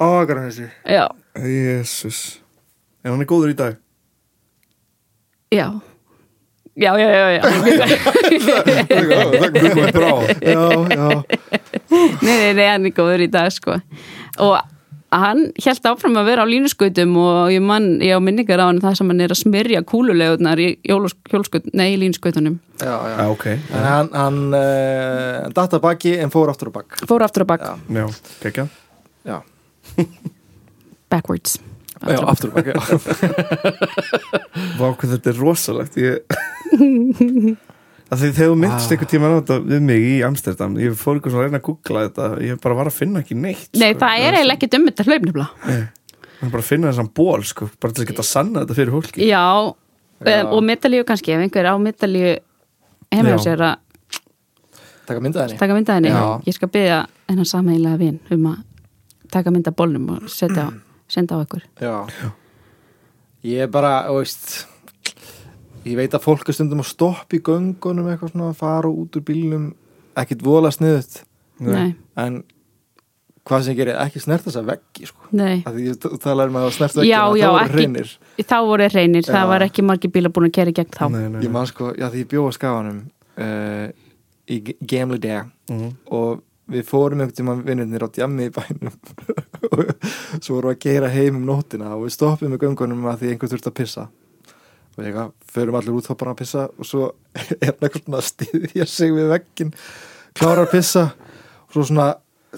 Á 0.00 0.06
Akranesi. 0.24 0.66
Já, 0.88 1.06
Jésús 1.38 2.40
En 3.00 3.14
hann 3.14 3.22
er 3.24 3.28
góður 3.28 3.54
í 3.54 3.56
dag? 3.56 3.78
Já 5.54 5.70
já, 6.76 6.98
já, 6.98 7.08
já, 7.10 7.30
já. 7.32 7.42
Guðmur 9.60 9.92
brá. 9.98 10.12
Já, 10.40 10.64
já. 10.90 11.22
Nei, 11.90 12.36
nei, 12.38 12.52
nei, 12.54 12.68
hann 12.68 12.86
er 12.86 12.94
góður 12.94 13.24
í 13.26 13.30
dag 13.30 13.50
sko. 13.54 13.78
Og 14.40 14.58
hann 15.10 15.48
held 15.58 15.86
áfram 15.90 16.18
að 16.20 16.28
vera 16.30 16.44
á 16.46 16.50
línuskautum 16.50 17.16
og 17.18 17.50
ég 17.50 17.62
mann, 17.64 17.88
ég 18.04 18.14
á 18.14 18.20
minningar 18.22 18.62
á 18.62 18.70
hann 18.70 18.80
það 18.82 18.98
sem 19.00 19.10
hann 19.10 19.22
er 19.24 19.34
að 19.34 19.40
smyrja 19.42 19.80
kúlulegunar 19.82 20.60
í 20.62 20.68
í 20.86 21.96
línuskautunum 21.98 22.60
Já, 22.80 22.94
já. 22.94 23.16
Já, 23.18 23.24
ok. 23.28 23.46
En 23.50 23.84
hann, 23.84 24.12
hann 24.14 24.38
uh, 24.54 25.48
datta 25.56 25.80
baki 25.82 26.14
en 26.22 26.30
fór 26.32 26.48
aftur 26.52 26.70
á 26.70 26.72
bak. 26.78 27.00
Fór 27.10 27.26
aftur 27.26 27.44
á 27.44 27.46
bak, 27.50 27.66
Já. 27.66 27.74
Já, 27.98 28.06
kekja 28.44 28.68
Já, 29.26 29.42
backwards. 31.12 31.58
Já 32.06 32.22
aftur 32.24 32.54
á 32.54 32.56
bak 32.56 32.70
já. 32.70 32.78
Vá, 34.78 34.86
hvað 34.94 35.18
þetta 35.18 35.34
er 35.34 35.42
rosalegt. 35.42 35.98
Ég 36.00 36.22
Það 36.30 36.49
þegar 38.10 38.34
þú 38.34 38.56
myndist 38.58 38.90
einhver 38.94 39.10
tíma 39.10 39.30
á 39.30 39.38
þetta 39.38 39.58
við 39.68 39.82
mig 39.86 40.06
í 40.08 40.14
Amsterdam 40.26 40.76
ég 40.80 40.96
fór 40.98 41.18
eitthvað 41.18 41.34
svona 41.34 41.44
að 41.44 41.48
reyna 41.48 41.60
að 41.60 41.66
googla 41.68 42.04
þetta 42.08 42.28
ég 42.46 42.60
bara 42.64 42.78
var 42.80 42.90
að 42.90 42.96
finna 42.96 43.22
ekki 43.22 43.36
neitt 43.38 43.68
Nei, 43.78 43.92
sko. 43.92 44.00
það 44.02 44.24
er 44.26 44.38
eiginlega 44.38 44.56
ekki 44.58 44.70
dömmit 44.74 45.02
að 45.02 45.10
hlaup 45.10 45.26
nefnilega 45.28 45.76
Ég 46.40 46.46
var 46.46 46.52
bara 46.54 46.64
að 46.64 46.70
finna 46.70 46.88
þessan 46.90 47.10
ból 47.20 47.44
sko, 47.44 47.68
bara 47.76 47.92
til 47.94 48.02
að 48.02 48.10
geta 48.10 48.24
sanna 48.24 48.64
þetta 48.64 48.78
fyrir 48.78 48.94
fólki 48.96 49.28
Já, 49.28 49.44
Já. 50.20 50.40
Um, 50.40 50.50
og 50.56 50.64
metalíu 50.66 51.04
kannski 51.08 51.34
ef 51.36 51.44
einhver 51.44 51.68
á 51.70 51.74
Já. 53.30 53.36
á 53.36 53.44
sér 53.44 53.64
að 53.68 53.86
Taka 55.10 55.22
mynda 55.24 55.44
henni 55.44 55.58
taka 55.58 55.74
mynda 55.76 55.96
henni 55.98 56.10
Já. 56.12 56.24
ég 56.46 56.54
skal 56.56 56.70
byggja 56.70 56.98
hennar 57.30 57.48
sameiginlega 57.50 57.98
vin 58.00 58.18
um 58.30 58.50
að 58.52 58.58
taka 59.30 59.50
mynda 59.54 59.72
bólnum 59.74 60.08
og 60.16 60.28
setja 60.30 60.66
á, 60.66 60.70
senda 61.10 61.38
á 61.38 61.42
ykkur 61.44 61.64
Já. 61.82 61.94
Ég 63.46 63.64
er 63.64 63.70
bara, 63.72 64.04
þú 64.10 64.18
veist 64.20 64.50
Ég 65.88 65.96
veit 65.96 66.12
að 66.12 66.24
fólk 66.26 66.48
er 66.48 66.56
stundum 66.56 66.82
að 66.82 66.90
stoppa 66.90 67.36
í 67.38 67.40
göngunum 67.46 68.08
eitthvað 68.12 68.32
svona 68.34 68.50
að 68.52 68.58
fara 68.60 68.88
út 68.92 69.16
úr 69.16 69.22
bílnum 69.24 69.68
ekkit 70.20 70.42
voðlega 70.44 70.76
sniðut 70.76 71.20
Nei, 71.60 71.94
en 72.20 72.42
hvað 73.48 73.64
sem 73.66 73.76
gerir 73.78 73.96
ekki 74.00 74.20
snert 74.22 74.44
þessa 74.46 74.62
veggi 74.64 75.06
sko. 75.08 75.24
nei. 75.36 75.62
Að 75.66 75.74
því 75.78 75.86
ég 75.88 75.96
t- 76.00 76.18
talaði 76.22 76.52
um 76.52 76.58
að 76.60 76.66
það 76.66 76.74
snert 76.76 76.98
veggi 77.00 77.08
Já, 77.10 77.22
já, 77.36 77.46
þá 77.46 77.50
voru 77.54 77.64
ekki- 77.64 77.74
hreinir 77.78 78.12
Þá 78.50 78.56
voru 78.68 78.88
reynir, 78.94 79.24
Já. 79.24 79.32
það 79.34 79.48
var 79.54 79.64
ekki 79.66 79.82
margir 79.88 80.12
bílar 80.14 80.32
búin 80.36 80.48
að 80.50 80.52
kera 80.58 80.70
í 80.70 80.76
gegn 80.76 80.92
þá. 80.96 81.02
Nei, 81.10 81.28
nei, 81.28 81.40
ég 81.44 81.50
man 81.56 81.66
sko, 81.66 81.90
já 81.96 82.06
því 82.12 82.22
ég 82.24 82.28
bjóða 82.34 82.52
skafanum 82.56 83.00
uh, 83.40 83.88
í 84.50 84.60
G- 84.68 84.76
Gamle 84.92 85.18
Day 85.18 85.42
Mhm. 85.70 85.90
og 86.10 86.42
við 86.70 86.84
fórum 86.86 87.20
einhvern 87.20 87.34
tímann 87.40 87.64
vinnirnir 87.66 88.04
á 88.04 88.08
djammi 88.12 88.48
í 88.48 88.52
bænum 88.54 88.92
og 89.72 89.84
svo 90.40 90.56
vorum 90.60 90.70
við 90.70 90.76
að 90.76 90.82
geira 90.84 91.08
heim 91.10 91.36
um 91.40 91.46
nóttina 91.48 91.94
og 91.96 92.04
við 92.06 92.14
stoppum 92.16 92.50
með 92.52 92.62
göngunum 92.68 93.04
að 93.10 93.20
því 93.24 93.32
einhver 93.34 93.50
þurfti 93.54 93.70
að 93.72 93.78
pissa 93.80 94.08
og 95.00 95.06
ég 95.06 95.14
eitthvað, 95.14 95.30
förum 95.54 95.76
allir 95.78 95.96
út 95.96 96.06
þá 96.06 96.14
bara 96.20 96.32
að 96.34 96.40
pissa 96.42 96.64
og 96.70 96.88
svo 96.88 97.06
er 97.60 97.70
hann 97.70 97.86
eitthvað 97.86 98.02
svona 98.04 98.20
að 98.20 98.26
styðja 98.28 98.86
sig 98.90 99.14
við 99.16 99.30
veggin 99.32 99.70
klárar 100.36 100.66
að 100.66 100.74
pissa 100.74 101.04
og 101.10 101.76
svo 101.76 101.86
svona 101.88 102.08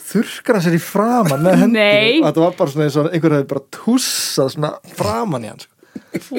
þurrkar 0.03 0.59
hann 0.59 0.65
sér 0.65 0.79
í 0.79 0.83
framan 0.83 1.45
með 1.45 1.61
hendur 1.63 1.85
Nei. 1.85 2.19
og 2.19 2.27
þetta 2.27 2.45
var 2.47 2.57
bara 2.59 2.75
svona 2.75 2.89
eins 2.89 2.99
og 2.99 3.11
einhver 3.13 3.37
hefði 3.37 3.51
bara 3.53 3.65
tussað 3.77 4.53
svona 4.57 4.73
framan 4.99 5.47
í 5.47 5.53
hann 5.53 5.63
sko. 5.63 5.71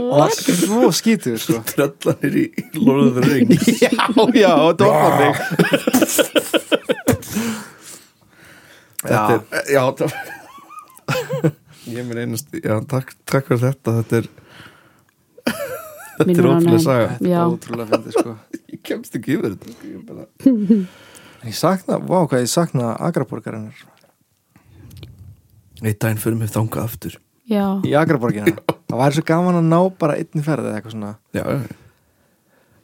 og 0.01 0.11
það 0.11 0.19
var 0.19 0.35
svo 0.63 0.91
skítið 0.99 1.39
sko. 1.43 1.63
Tröllanir 1.71 2.39
í 2.41 2.45
Lord 2.81 3.03
of 3.07 3.19
the 3.19 3.23
Rings 3.29 3.67
já, 3.83 3.93
já, 4.35 4.53
þetta 4.67 4.85
var 4.91 5.33
Þetta 9.03 9.33
er, 9.35 9.41
já 9.67 9.83
það 9.99 10.13
Ég 11.91 12.05
minn 12.07 12.21
einast 12.21 12.53
Já, 12.55 12.77
takk, 12.87 13.11
takk 13.27 13.49
fyrir 13.49 13.65
þetta 13.65 13.97
Þetta 13.99 14.21
er 14.21 14.29
Þetta 16.17 16.35
er 16.35 16.47
ótrúlega 16.49 16.83
saga. 16.83 17.09
Þetta 17.17 17.31
er 17.31 17.55
ótrúlega 17.55 17.89
fyndið 17.91 18.17
sko. 18.19 18.35
Ég 18.73 18.83
kemst 18.89 19.17
ekki 19.19 19.37
yfir 19.37 19.55
þetta. 19.55 19.75
Ég 19.89 20.05
bara... 20.07 20.27
En 21.43 21.49
ég 21.51 21.57
sakna, 21.57 21.99
vá 21.99 22.17
hvað 22.21 22.45
ég 22.45 22.51
sakna 22.51 22.93
Agraborgarinnar 23.03 23.83
Eitt 25.83 25.99
daginn 25.99 26.21
fyrir 26.21 26.37
mig 26.39 26.51
þangað 26.53 26.85
aftur. 26.87 27.15
Já, 27.49 27.65
í 27.83 27.91
Agraborgina 27.99 28.53
Það 28.87 28.99
væri 29.01 29.17
svo 29.17 29.23
gaman 29.27 29.57
að 29.59 29.65
ná 29.67 29.79
bara 29.99 30.15
einni 30.21 30.43
ferð 30.45 30.69
eða 30.69 30.77
eitthvað 30.79 30.93
svona. 30.93 31.15
Já, 31.35 31.43
já, 31.49 31.79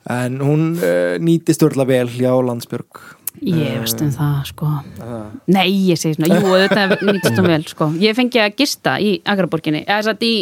En 0.10 0.40
hún 0.42 0.62
uh, 0.80 1.16
nýti 1.22 1.54
störla 1.54 1.86
vel 1.86 2.08
hjá 2.10 2.32
Landsbjörg. 2.34 3.02
Ég 3.46 3.78
veist 3.84 4.02
um 4.02 4.10
það 4.12 4.38
sko. 4.50 4.70
Það. 4.98 5.26
Nei, 5.54 5.68
ég 5.92 6.00
segi 6.02 6.18
svona, 6.18 6.40
jú, 6.40 6.56
þetta 6.64 6.98
nýttist 7.06 7.38
um 7.40 7.48
vel 7.48 7.62
sko. 7.70 7.90
Ég 8.02 8.18
fengi 8.18 8.42
að 8.42 8.56
gista 8.58 8.96
í 9.00 9.20
Agraborginni 9.30 9.84
eða 9.86 10.10
satt 10.10 10.26
í, 10.26 10.34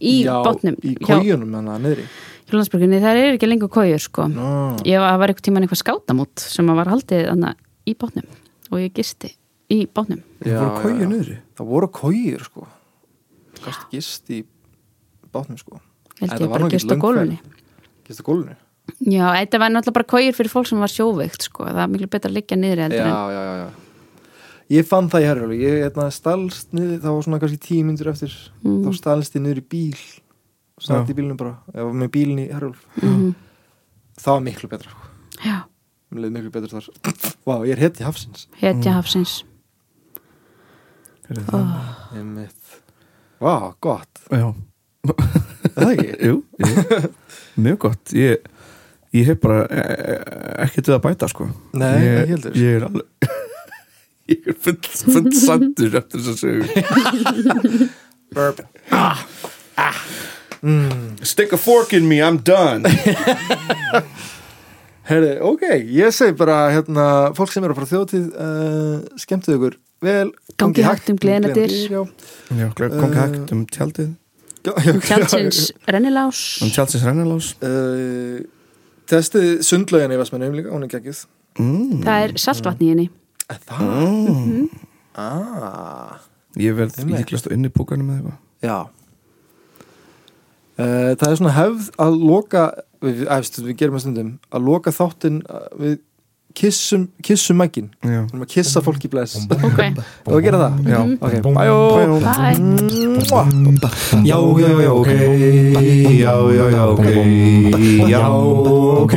í 0.00 0.14
Já, 0.26 0.34
botnum 0.44 0.76
Í 0.82 0.94
kójunum 1.00 1.54
hann 1.56 1.70
að 1.72 1.86
niðri. 1.86 2.06
Það 2.46 3.06
er 3.10 3.32
ekki 3.34 3.48
lengur 3.48 3.70
kójur 3.74 4.02
sko. 4.02 4.28
Nó, 4.30 4.76
Ég 4.86 5.00
var, 5.02 5.16
var 5.18 5.32
eitthvað 5.32 5.48
tíman 5.48 5.66
eitthvað 5.66 5.82
skátamót 5.82 6.42
sem 6.42 6.68
var 6.78 6.90
haldið 6.92 7.24
þarna 7.30 7.54
í 7.86 7.96
bátnum 7.98 8.28
og 8.70 8.82
ég 8.82 8.94
gisti 8.94 9.32
í 9.72 9.80
bátnum 9.90 10.22
það 10.42 10.60
voru 10.62 10.84
kóju 10.84 11.08
niðri? 11.10 11.40
Það 11.58 11.72
voru 11.72 11.88
kójur 11.96 12.44
sko. 12.46 12.68
Gast 13.64 13.88
gist 13.90 14.30
í 14.30 14.44
bátnum 15.34 15.58
sko. 15.58 15.80
Held 16.20 16.36
ég 16.38 16.46
var 16.46 16.54
bara 16.60 16.70
gist 16.72 16.86
á 16.86 16.94
löng 16.94 17.02
gólfunni 17.02 17.40
Gist 18.06 18.22
á 18.22 18.24
gólfinu? 18.26 18.54
Já, 19.02 19.24
þetta 19.34 19.58
var 19.58 19.72
náttúrulega 19.74 19.96
bara 19.98 20.08
kóir 20.12 20.36
fyrir 20.36 20.52
fólk 20.52 20.68
sem 20.70 20.78
var 20.80 20.92
sjóveikt 20.92 21.48
sko. 21.48 21.66
það 21.66 21.82
er 21.82 21.90
miklu 21.90 22.08
betra 22.12 22.30
að 22.30 22.36
liggja 22.38 22.58
niður 22.60 22.84
heldur 22.84 23.02
já, 23.02 23.08
en 23.08 23.34
já, 23.34 23.42
já, 23.42 23.56
já 23.58 23.85
ég 24.70 24.86
fann 24.88 25.08
það 25.12 25.22
í 25.22 25.26
Herjólfi 25.30 25.58
ég 25.62 25.76
hérna, 25.84 26.06
stalst 26.10 26.72
niður, 26.74 27.00
það 27.04 27.14
var 27.16 27.22
svona 27.26 27.40
kannski 27.42 27.58
tíu 27.62 27.84
myndur 27.86 28.08
eftir 28.12 28.32
Mm. 28.64 28.84
þá 28.84 28.90
stalst 28.98 29.36
ég 29.36 29.42
niður 29.44 29.60
í 29.62 29.66
bíl 29.68 29.98
Já. 30.82 31.00
í 31.08 31.14
bílnum 31.16 31.36
bara, 31.38 31.56
ég 31.74 31.82
var 31.86 31.92
með 32.02 32.10
bílinn 32.16 32.42
í 32.42 32.48
Herjólf 32.52 32.82
Mhm. 33.02 33.34
það 34.18 34.32
var 34.32 34.40
miklu 34.40 34.68
betra 34.68 34.90
sko. 34.90 35.06
Já, 35.44 35.58
mér 36.12 36.20
leið 36.24 36.32
miklu 36.36 36.50
betra 36.50 36.80
þar 36.80 36.88
Vá, 37.46 37.54
ég 37.66 37.76
er 37.78 37.90
í 37.90 38.04
hafsins 38.04 38.46
hetja 38.58 38.90
Mm. 38.90 38.96
hafsins 38.98 39.44
Heyrðu 41.28 41.42
oh. 41.48 41.52
það? 41.52 42.18
Einmitt. 42.18 42.76
Vá, 43.40 43.74
gott 43.80 44.20
Já, 44.30 44.54
Er 45.06 45.72
það 45.76 45.90
ekki? 45.96 46.12
jú, 46.26 46.36
jú 46.58 47.10
Mjög 47.62 47.78
gott 47.78 48.12
Ég, 48.14 48.36
ég 49.14 49.26
hef 49.30 49.40
bara 49.42 49.66
e- 49.70 49.86
e- 50.12 50.20
ekkert 50.66 50.86
við 50.90 50.96
að 50.98 51.02
bæta 51.06 51.28
sko 51.30 51.48
Nei, 51.74 51.90
ég, 52.02 52.20
ekki 52.22 52.34
heldur. 52.36 52.56
Ég 52.62 52.76
er 52.80 52.86
alveg 52.90 53.34
Ég 54.30 54.46
er 54.50 54.56
full, 54.58 54.78
full 55.12 55.30
sandur 55.38 55.94
eftir 56.00 56.22
þess 56.24 56.32
að 56.32 56.38
sögu. 56.42 57.88
Burp 58.34 58.62
ah. 58.90 59.20
Ah. 59.78 60.00
Mm. 60.66 61.16
Stick 61.22 61.52
a 61.52 61.58
fork 61.60 61.92
in 61.94 62.08
me, 62.08 62.18
I'm 62.22 62.38
done. 62.42 62.88
Herri, 65.06 65.36
ok, 65.38 65.62
ég 65.94 66.10
segi 66.14 66.34
bara 66.34 66.56
hérna, 66.74 67.04
fólk 67.36 67.52
sem 67.54 67.62
eru 67.62 67.76
að 67.76 67.78
fara 67.78 67.86
á 67.86 67.92
þjóðtíð 67.92 68.24
uh, 68.42 69.18
skemmtu 69.22 69.54
ykkur 69.54 69.76
vel 70.02 70.32
Gangi 70.58 70.82
hægt 70.82 71.12
um 71.12 71.18
kom 72.98 73.12
ekki 73.14 73.14
Uh, 73.14 73.20
hægt 73.20 73.52
um 73.54 73.62
tjaldið. 73.70 74.10
já, 74.66 74.72
Tjaldsins 75.06 75.60
rennilás. 75.86 76.40
Um 76.64 76.72
tjaldsins 76.74 77.06
rennilás. 77.06 77.52
Uh, 77.62 78.42
Testið 79.06 79.62
sundlaugin 79.62 80.10
í 80.10 80.18
Vestmennum 80.18 80.56
líka, 80.58 80.72
hún 80.74 80.82
er 80.82 80.90
geggjuð. 80.90 81.22
Mm. 81.62 82.02
Það 82.02 82.24
er 82.26 82.34
saltvatni 82.42 82.88
í 82.88 82.92
henni 82.96 83.06
Það? 83.46 83.82
mm. 83.86 84.66
Ah, 85.16 86.18
Ég 86.60 86.74
verð 86.76 86.98
líklast 87.08 87.46
á 87.48 87.50
inni 87.54 87.70
búkanum 87.72 88.08
með 88.10 88.16
eitthvað 88.18 88.36
já 88.66 88.78
uh, 90.80 91.12
Það 91.16 91.28
er 91.30 91.38
svona 91.40 91.54
hefð 91.56 91.88
að 92.06 92.18
loka 92.26 92.64
við, 93.04 93.22
æfst, 93.38 93.60
við 93.62 93.78
gerum 93.80 93.96
að 93.98 94.04
stundum 94.06 94.34
að 94.50 94.66
loka 94.66 94.92
þáttinn 94.96 95.38
uh, 95.46 95.66
við 95.78 95.96
kissum, 96.56 97.06
kissum 97.24 97.58
mækin 97.60 97.90
Já 98.00 98.22
við 98.24 98.32
erum 98.32 98.44
að 98.46 98.52
kissa 98.54 98.82
fólk 98.84 99.04
í 99.04 99.10
bless 99.12 99.36
Ok, 99.56 99.80
að 100.32 100.40
gera 100.46 100.60
það 100.64 100.72
Já. 100.90 101.00
ok, 101.20 101.34
bæjó 101.46 101.78
bye 102.24 102.54
Já, 104.26 104.38
já, 104.60 104.70
já, 104.84 104.90
ok 104.96 105.10
Já, 106.16 106.34
já, 106.56 106.64
já, 106.72 106.82
ok 106.92 107.06
Já, 108.10 108.24
ok 109.06 109.16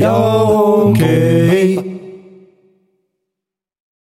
Já, 0.00 0.14
ok 0.90 1.02